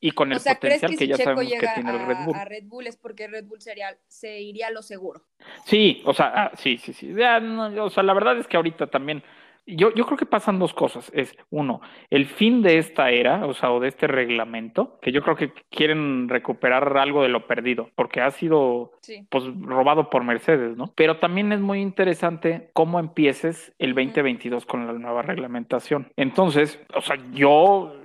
y 0.00 0.12
con 0.12 0.32
el 0.32 0.38
o 0.38 0.40
sea, 0.40 0.58
¿crees 0.58 0.80
potencial 0.80 0.90
que, 0.92 0.96
que, 0.96 1.04
si 1.04 1.10
ya 1.10 1.16
Checo 1.16 1.24
sabemos 1.24 1.44
que 1.44 1.58
llega 1.58 1.74
tiene 1.74 1.90
el 1.90 1.96
a, 1.96 2.06
Red 2.06 2.24
Bull. 2.24 2.34
a 2.34 2.44
Red 2.44 2.64
Bull 2.64 2.86
es 2.86 2.96
porque 2.96 3.28
Red 3.28 3.44
Bull 3.44 3.60
sería, 3.60 3.96
se 4.08 4.40
iría 4.40 4.68
a 4.68 4.70
lo 4.70 4.82
seguro? 4.82 5.22
Sí, 5.64 6.02
o 6.06 6.14
sea, 6.14 6.32
ah, 6.34 6.50
sí, 6.56 6.78
sí, 6.78 6.92
sí. 6.92 7.12
Ya, 7.14 7.38
no, 7.38 7.84
o 7.84 7.90
sea, 7.90 8.02
la 8.02 8.14
verdad 8.14 8.38
es 8.38 8.46
que 8.46 8.56
ahorita 8.56 8.86
también, 8.86 9.22
yo, 9.66 9.92
yo 9.94 10.06
creo 10.06 10.16
que 10.16 10.24
pasan 10.26 10.58
dos 10.58 10.72
cosas. 10.72 11.10
Es, 11.14 11.36
uno, 11.50 11.82
el 12.08 12.26
fin 12.26 12.62
de 12.62 12.78
esta 12.78 13.10
era, 13.10 13.46
o 13.46 13.52
sea, 13.52 13.72
o 13.72 13.78
de 13.80 13.88
este 13.88 14.06
reglamento, 14.06 14.98
que 15.02 15.12
yo 15.12 15.22
creo 15.22 15.36
que 15.36 15.52
quieren 15.70 16.28
recuperar 16.30 16.96
algo 16.96 17.22
de 17.22 17.28
lo 17.28 17.46
perdido, 17.46 17.90
porque 17.94 18.22
ha 18.22 18.30
sido 18.30 18.92
Sí. 19.02 19.26
pues 19.28 19.44
robado 19.60 20.08
por 20.08 20.24
Mercedes, 20.24 20.78
¿no? 20.78 20.92
Pero 20.96 21.18
también 21.18 21.52
es 21.52 21.60
muy 21.60 21.80
interesante 21.80 22.70
cómo 22.72 22.98
empieces 22.98 23.74
el 23.78 23.90
Ujú. 23.92 24.00
2022 24.00 24.64
con 24.64 24.86
la 24.86 24.94
nueva 24.94 25.20
reglamentación. 25.22 26.10
Entonces, 26.16 26.80
o 26.94 27.02
sea, 27.02 27.18
yo, 27.32 27.99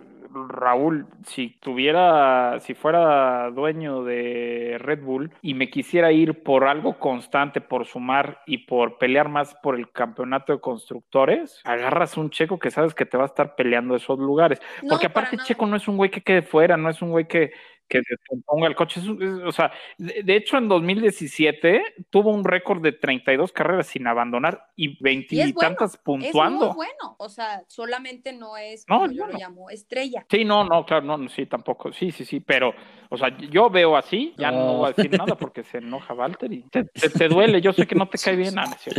Raúl, 0.47 1.07
si 1.25 1.57
tuviera, 1.59 2.59
si 2.59 2.73
fuera 2.73 3.49
dueño 3.51 4.03
de 4.03 4.77
Red 4.79 5.03
Bull 5.03 5.31
y 5.41 5.53
me 5.53 5.69
quisiera 5.69 6.11
ir 6.11 6.43
por 6.43 6.65
algo 6.65 6.99
constante, 6.99 7.61
por 7.61 7.85
sumar 7.85 8.41
y 8.45 8.59
por 8.59 8.97
pelear 8.97 9.29
más 9.29 9.55
por 9.63 9.75
el 9.75 9.91
campeonato 9.91 10.53
de 10.53 10.59
constructores, 10.59 11.61
agarras 11.63 12.17
un 12.17 12.29
checo 12.29 12.59
que 12.59 12.71
sabes 12.71 12.93
que 12.93 13.05
te 13.05 13.17
va 13.17 13.23
a 13.23 13.27
estar 13.27 13.55
peleando 13.55 13.95
esos 13.95 14.19
lugares. 14.19 14.61
No, 14.83 14.89
Porque 14.89 15.07
aparte. 15.07 15.37
Checo 15.37 15.65
no 15.65 15.75
es 15.75 15.87
un 15.87 15.97
güey 15.97 16.09
que 16.09 16.21
quede 16.21 16.41
fuera, 16.41 16.77
no 16.77 16.89
es 16.89 17.01
un 17.01 17.11
güey 17.11 17.27
que, 17.27 17.51
que 17.87 18.01
ponga 18.45 18.67
el 18.67 18.75
coche. 18.75 18.99
Es 18.99 19.05
es- 19.05 19.43
o 19.45 19.51
sea, 19.51 19.71
de, 19.97 20.23
de 20.23 20.35
hecho 20.35 20.57
en 20.57 20.67
2017 20.67 21.83
tuvo 22.09 22.31
un 22.31 22.43
récord 22.43 22.81
de 22.81 22.91
32 22.91 23.51
carreras 23.51 23.87
sin 23.87 24.07
abandonar 24.07 24.65
y 24.75 25.01
20 25.03 25.35
Y 25.35 25.41
es 25.41 25.49
y 25.49 25.53
bueno, 25.53 25.69
tantas 25.69 25.93
Es 25.95 26.01
puntuando. 26.03 26.67
muy 26.67 26.75
bueno. 26.75 27.15
O 27.19 27.29
sea, 27.29 27.63
solamente 27.67 28.33
no 28.33 28.57
es, 28.57 28.85
No, 28.87 28.95
como 28.99 29.05
es 29.11 29.17
yo 29.17 29.27
lo 29.27 29.37
llamo, 29.37 29.69
estrella. 29.69 30.25
Sí, 30.29 30.43
no, 30.45 30.63
no, 30.63 30.85
claro, 30.85 31.05
no, 31.05 31.17
no, 31.17 31.29
sí, 31.29 31.45
tampoco, 31.45 31.93
sí, 31.93 32.11
sí, 32.11 32.25
sí, 32.25 32.39
pero, 32.39 32.73
o 33.09 33.17
sea, 33.17 33.37
yo 33.37 33.69
veo 33.69 33.95
así, 33.95 34.33
ya 34.37 34.51
no, 34.51 34.57
No. 34.57 34.73
voy 34.77 34.85
a 34.89 34.93
decir 34.93 35.11
nada 35.11 35.35
porque 35.37 35.63
se 35.63 35.77
enoja 35.77 36.13
Walter 36.13 36.51
y 36.51 36.63
te, 36.69 36.83
te- 36.85 37.09
te 37.09 37.27
duele, 37.29 37.61
yo 37.61 37.71
sé 37.73 37.85
que 37.85 37.95
no 37.95 38.07
te 38.09 38.17
cae 38.17 38.35
bien, 38.35 38.57
ah, 38.57 38.65
no 38.65 38.75
es. 38.75 38.95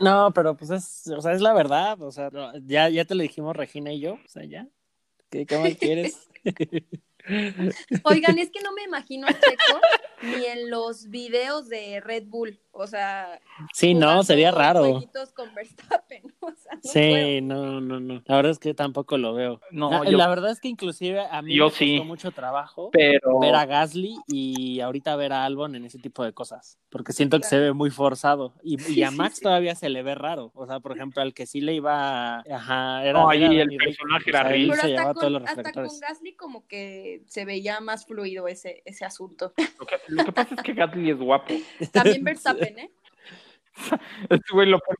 No, 0.00 0.32
pero 0.32 0.56
pues 0.56 0.70
es, 0.70 1.08
o 1.14 1.20
sea, 1.20 1.32
es 1.32 1.40
la 1.42 1.52
verdad, 1.52 2.00
o 2.00 2.10
sea, 2.10 2.30
no, 2.30 2.52
ya, 2.60 2.88
ya 2.88 3.04
te 3.04 3.14
lo 3.14 3.22
dijimos 3.22 3.54
Regina 3.56 3.92
y 3.92 4.00
yo, 4.00 4.14
o 4.14 4.28
sea, 4.28 4.44
ya. 4.44 4.66
¿Qué, 5.30 5.46
qué 5.46 5.58
más 5.58 5.76
quieres? 5.76 6.28
Oigan, 8.04 8.38
es 8.38 8.50
que 8.50 8.60
no 8.62 8.72
me 8.72 8.82
imagino 8.82 9.26
a 9.26 9.32
Checo 9.32 9.80
ni 10.22 10.46
en 10.46 10.70
los 10.70 11.10
videos 11.10 11.68
de 11.68 12.00
Red 12.00 12.24
Bull. 12.26 12.60
O 12.80 12.86
sea, 12.86 13.38
Sí, 13.74 13.94
no, 13.94 14.22
sería 14.22 14.50
raro. 14.50 15.02
con 15.34 15.54
Verstappen. 15.54 16.22
O 16.42 16.50
sea, 16.52 16.74
no 16.74 16.80
puedo. 16.80 16.92
Sí, 16.92 17.40
no, 17.42 17.80
no, 17.80 18.00
no. 18.00 18.22
La 18.24 18.36
verdad 18.36 18.52
es 18.52 18.58
que 18.58 18.72
tampoco 18.72 19.18
lo 19.18 19.34
veo. 19.34 19.60
No, 19.70 19.90
la, 20.04 20.10
yo- 20.10 20.16
la 20.16 20.26
verdad 20.28 20.50
es 20.50 20.58
que 20.60 20.68
inclusive 20.68 21.20
a 21.20 21.42
mí 21.42 21.54
Yo 21.54 21.66
me 21.66 21.70
costó 21.70 21.84
sí. 21.84 22.00
mucho 22.00 22.30
trabajo 22.32 22.88
Pero, 22.92 23.38
ver 23.40 23.54
a 23.54 23.66
Gasly 23.66 24.16
y 24.26 24.80
ahorita 24.80 25.14
ver 25.16 25.32
a 25.34 25.44
Albon 25.44 25.74
en 25.74 25.84
ese 25.84 25.98
tipo 25.98 26.24
de 26.24 26.32
cosas, 26.32 26.78
porque 26.88 27.12
siento 27.12 27.38
que 27.38 27.46
se 27.46 27.58
ve 27.58 27.72
muy 27.74 27.90
forzado 27.90 28.54
y, 28.62 28.80
y 28.90 29.02
a 29.02 29.10
Max 29.10 29.36
sí. 29.36 29.42
todavía 29.42 29.74
se 29.74 29.90
le 29.90 30.02
ve 30.02 30.14
raro, 30.14 30.50
o 30.54 30.66
sea, 30.66 30.80
por 30.80 30.92
ejemplo, 30.92 31.20
al 31.22 31.34
que 31.34 31.46
sí 31.46 31.60
le 31.60 31.74
iba, 31.74 32.38
ajá, 32.38 33.04
era, 33.04 33.20
No, 33.20 33.28
ahí 33.28 33.44
el 33.60 33.76
personaje 33.76 34.30
era 34.30 34.40
él 34.40 34.52
Ric. 34.52 34.70
Pero 34.70 34.74
se 34.74 34.78
hasta 34.80 34.88
llevaba 34.88 35.14
todos 35.14 35.24
con, 35.24 35.32
los 35.34 35.42
hasta 35.44 35.72
con 35.72 36.00
Gasly 36.00 36.34
como 36.36 36.66
que 36.66 37.22
se 37.26 37.44
veía 37.44 37.80
más 37.80 38.06
fluido 38.06 38.48
ese, 38.48 38.82
ese 38.86 39.04
asunto. 39.04 39.52
lo 39.78 39.86
que, 39.86 39.96
lo 40.08 40.24
que 40.24 40.32
pasa 40.32 40.54
es 40.54 40.62
que 40.62 40.72
Gasly 40.72 41.10
es 41.10 41.18
guapo. 41.18 41.52
También 41.92 42.24
Verstappen, 42.24 42.69
Este 44.30 44.52
güey 44.52 44.68
lo 44.68 44.78
pone. 44.78 44.98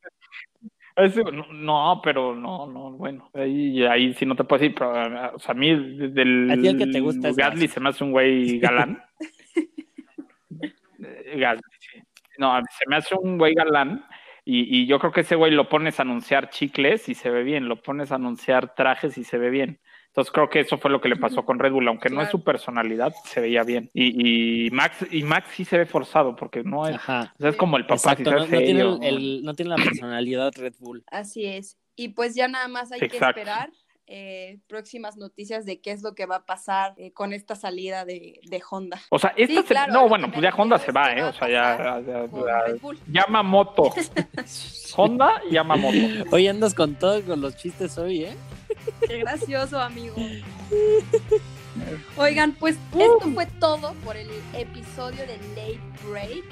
ese- 1.06 1.24
no, 1.24 1.46
no, 1.52 2.00
pero 2.02 2.34
no, 2.34 2.66
no, 2.66 2.92
bueno, 2.92 3.30
ahí, 3.34 3.84
ahí 3.84 4.14
sí 4.14 4.26
no 4.26 4.34
te 4.36 4.44
puedo 4.44 4.60
decir, 4.60 4.74
pero, 4.76 5.34
o 5.34 5.38
sea, 5.38 5.52
a 5.52 5.54
mí 5.54 5.70
del 6.10 6.50
A 6.50 6.56
ti 6.56 6.68
el 6.68 6.78
que 6.78 6.86
te 6.86 7.00
gusta 7.00 7.28
es 7.28 7.36
Gasly 7.36 7.68
se 7.68 7.80
me 7.80 7.90
hace 7.90 8.04
un 8.04 8.12
güey 8.12 8.58
galán. 8.58 9.02
Gasly, 11.36 11.62
sí. 11.78 12.00
No, 12.38 12.58
se 12.78 12.84
me 12.88 12.96
hace 12.96 13.14
un 13.14 13.38
güey 13.38 13.54
galán 13.54 14.04
y, 14.44 14.82
y 14.82 14.86
yo 14.86 14.98
creo 14.98 15.12
que 15.12 15.20
ese 15.22 15.36
güey 15.36 15.52
lo 15.52 15.68
pones 15.68 15.98
a 15.98 16.02
anunciar 16.02 16.50
chicles 16.50 17.08
y 17.08 17.14
se 17.14 17.30
ve 17.30 17.42
bien, 17.42 17.68
lo 17.68 17.82
pones 17.82 18.12
a 18.12 18.16
anunciar 18.16 18.74
trajes 18.74 19.16
y 19.18 19.24
se 19.24 19.38
ve 19.38 19.50
bien. 19.50 19.80
Entonces 20.10 20.32
creo 20.32 20.50
que 20.50 20.60
eso 20.60 20.76
fue 20.78 20.90
lo 20.90 21.00
que 21.00 21.08
le 21.08 21.14
pasó 21.16 21.44
con 21.44 21.58
Red 21.60 21.70
Bull, 21.72 21.86
aunque 21.86 22.10
no 22.10 22.20
es 22.20 22.30
su 22.30 22.42
personalidad, 22.42 23.14
se 23.24 23.40
veía 23.40 23.62
bien. 23.62 23.90
Y, 23.94 24.66
y 24.66 24.70
Max 24.70 25.06
y 25.10 25.22
Max 25.22 25.48
sí 25.54 25.64
se 25.64 25.78
ve 25.78 25.86
forzado 25.86 26.34
porque 26.34 26.64
no 26.64 26.86
es, 26.88 26.96
Ajá. 26.96 27.32
o 27.38 27.40
sea, 27.40 27.50
es 27.50 27.56
como 27.56 27.76
el 27.76 27.84
papá, 27.84 27.94
Exacto, 27.94 28.24
si 28.30 28.36
no, 28.36 28.44
tiene 28.46 28.66
serio, 28.66 28.98
el, 29.02 29.16
el- 29.16 29.42
no 29.44 29.54
tiene 29.54 29.68
la 29.70 29.76
personalidad 29.76 30.52
Red 30.56 30.74
Bull. 30.80 31.04
Así 31.12 31.46
es. 31.46 31.78
Y 31.94 32.08
pues 32.08 32.34
ya 32.34 32.48
nada 32.48 32.66
más 32.66 32.90
hay 32.90 32.98
que 32.98 33.06
esperar 33.18 33.70
eh, 34.12 34.58
próximas 34.66 35.16
noticias 35.16 35.64
de 35.64 35.80
qué 35.80 35.92
es 35.92 36.02
lo 36.02 36.16
que 36.16 36.26
va 36.26 36.36
a 36.36 36.44
pasar 36.44 36.94
eh, 36.96 37.12
con 37.12 37.32
esta 37.32 37.54
salida 37.54 38.04
de, 38.04 38.40
de 38.42 38.60
Honda. 38.68 39.00
O 39.10 39.18
sea, 39.20 39.32
esta 39.36 39.60
Sí, 39.60 39.68
se- 39.68 39.74
claro, 39.74 39.92
no, 39.92 40.08
bueno, 40.08 40.28
pues 40.32 40.42
ya 40.42 40.50
Honda 40.50 40.78
se 40.78 40.90
va, 40.90 41.12
¿eh? 41.12 41.22
O 41.22 41.32
sea, 41.32 41.48
ya, 41.48 42.00
ya- 42.04 42.24
ya-. 42.26 42.66
Yamamoto. 43.06 43.92
Honda 44.96 45.40
y 45.48 45.54
Yamamoto. 45.54 45.96
Hoy 46.32 46.48
andas 46.48 46.74
con 46.74 46.96
todo 46.96 47.22
con 47.22 47.40
los 47.40 47.56
chistes 47.56 47.96
hoy, 47.98 48.24
¿eh? 48.24 48.36
Qué 49.06 49.18
gracioso, 49.18 49.80
amigo. 49.80 50.16
Oigan, 52.16 52.52
pues 52.52 52.76
esto 52.92 53.30
fue 53.32 53.46
todo 53.46 53.94
por 54.04 54.16
el 54.16 54.28
episodio 54.54 55.26
de 55.26 55.38
Late 55.54 55.80
Break. 56.08 56.44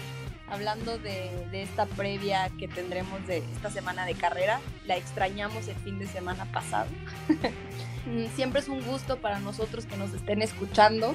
Hablando 0.50 0.96
de, 0.98 1.30
de 1.50 1.62
esta 1.62 1.84
previa 1.84 2.50
que 2.58 2.68
tendremos 2.68 3.26
de 3.26 3.38
esta 3.38 3.70
semana 3.70 4.06
de 4.06 4.14
carrera. 4.14 4.60
La 4.86 4.96
extrañamos 4.96 5.68
el 5.68 5.76
fin 5.76 5.98
de 5.98 6.06
semana 6.06 6.46
pasado. 6.52 6.88
Mm, 8.06 8.26
Siempre 8.34 8.60
es 8.60 8.68
un 8.68 8.82
gusto 8.82 9.16
para 9.16 9.38
nosotros 9.40 9.86
que 9.86 9.96
nos 9.96 10.12
estén 10.12 10.42
escuchando. 10.42 11.14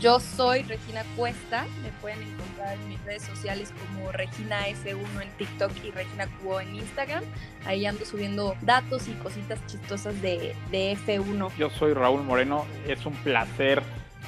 Yo 0.00 0.18
soy 0.18 0.62
Regina 0.62 1.02
Cuesta. 1.16 1.66
Me 1.82 1.90
pueden 2.00 2.22
encontrar 2.22 2.74
en 2.74 2.88
mis 2.88 3.04
redes 3.04 3.22
sociales 3.22 3.72
como 3.78 4.10
Regina 4.12 4.66
F1 4.66 5.22
en 5.22 5.30
TikTok 5.36 5.70
y 5.84 5.90
Regina 5.90 6.26
Cubo 6.38 6.60
en 6.60 6.74
Instagram. 6.74 7.22
Ahí 7.66 7.86
ando 7.86 8.04
subiendo 8.04 8.56
datos 8.62 9.08
y 9.08 9.12
cositas 9.12 9.64
chistosas 9.66 10.20
de, 10.20 10.54
de 10.70 10.96
F1. 11.06 11.50
Yo 11.56 11.70
soy 11.70 11.92
Raúl 11.92 12.22
Moreno. 12.22 12.64
Es 12.88 13.06
un 13.06 13.12
placer 13.12 13.82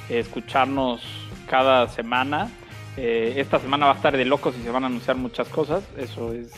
escucharnos 0.09 1.01
cada 1.49 1.87
semana. 1.89 2.49
Eh, 2.97 3.35
esta 3.37 3.59
semana 3.59 3.85
va 3.85 3.91
a 3.91 3.95
estar 3.95 4.17
de 4.17 4.25
locos 4.25 4.55
y 4.59 4.63
se 4.63 4.71
van 4.71 4.83
a 4.83 4.87
anunciar 4.87 5.15
muchas 5.15 5.47
cosas. 5.49 5.83
Eso 5.97 6.33
es 6.33 6.51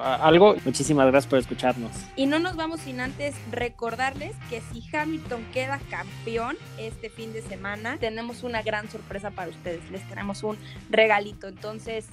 algo. 0.00 0.54
Muchísimas 0.64 1.06
gracias 1.08 1.28
por 1.28 1.38
escucharnos. 1.40 1.90
Y 2.14 2.26
no 2.26 2.38
nos 2.38 2.54
vamos 2.54 2.80
sin 2.80 3.00
antes 3.00 3.34
recordarles 3.50 4.36
que 4.48 4.60
si 4.60 4.84
Hamilton 4.94 5.44
queda 5.52 5.80
campeón 5.90 6.56
este 6.78 7.10
fin 7.10 7.32
de 7.32 7.42
semana, 7.42 7.96
tenemos 7.98 8.44
una 8.44 8.62
gran 8.62 8.88
sorpresa 8.88 9.32
para 9.32 9.50
ustedes. 9.50 9.90
Les 9.90 10.06
tenemos 10.08 10.44
un 10.44 10.56
regalito. 10.90 11.48
Entonces, 11.48 12.06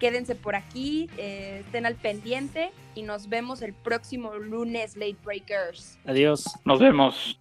quédense 0.00 0.34
por 0.34 0.56
aquí, 0.56 1.08
eh, 1.16 1.62
estén 1.64 1.86
al 1.86 1.94
pendiente 1.94 2.72
y 2.96 3.02
nos 3.02 3.28
vemos 3.28 3.62
el 3.62 3.72
próximo 3.72 4.34
lunes, 4.34 4.96
Late 4.96 5.18
Breakers. 5.24 5.96
Adiós. 6.04 6.44
Nos 6.64 6.80
vemos. 6.80 7.38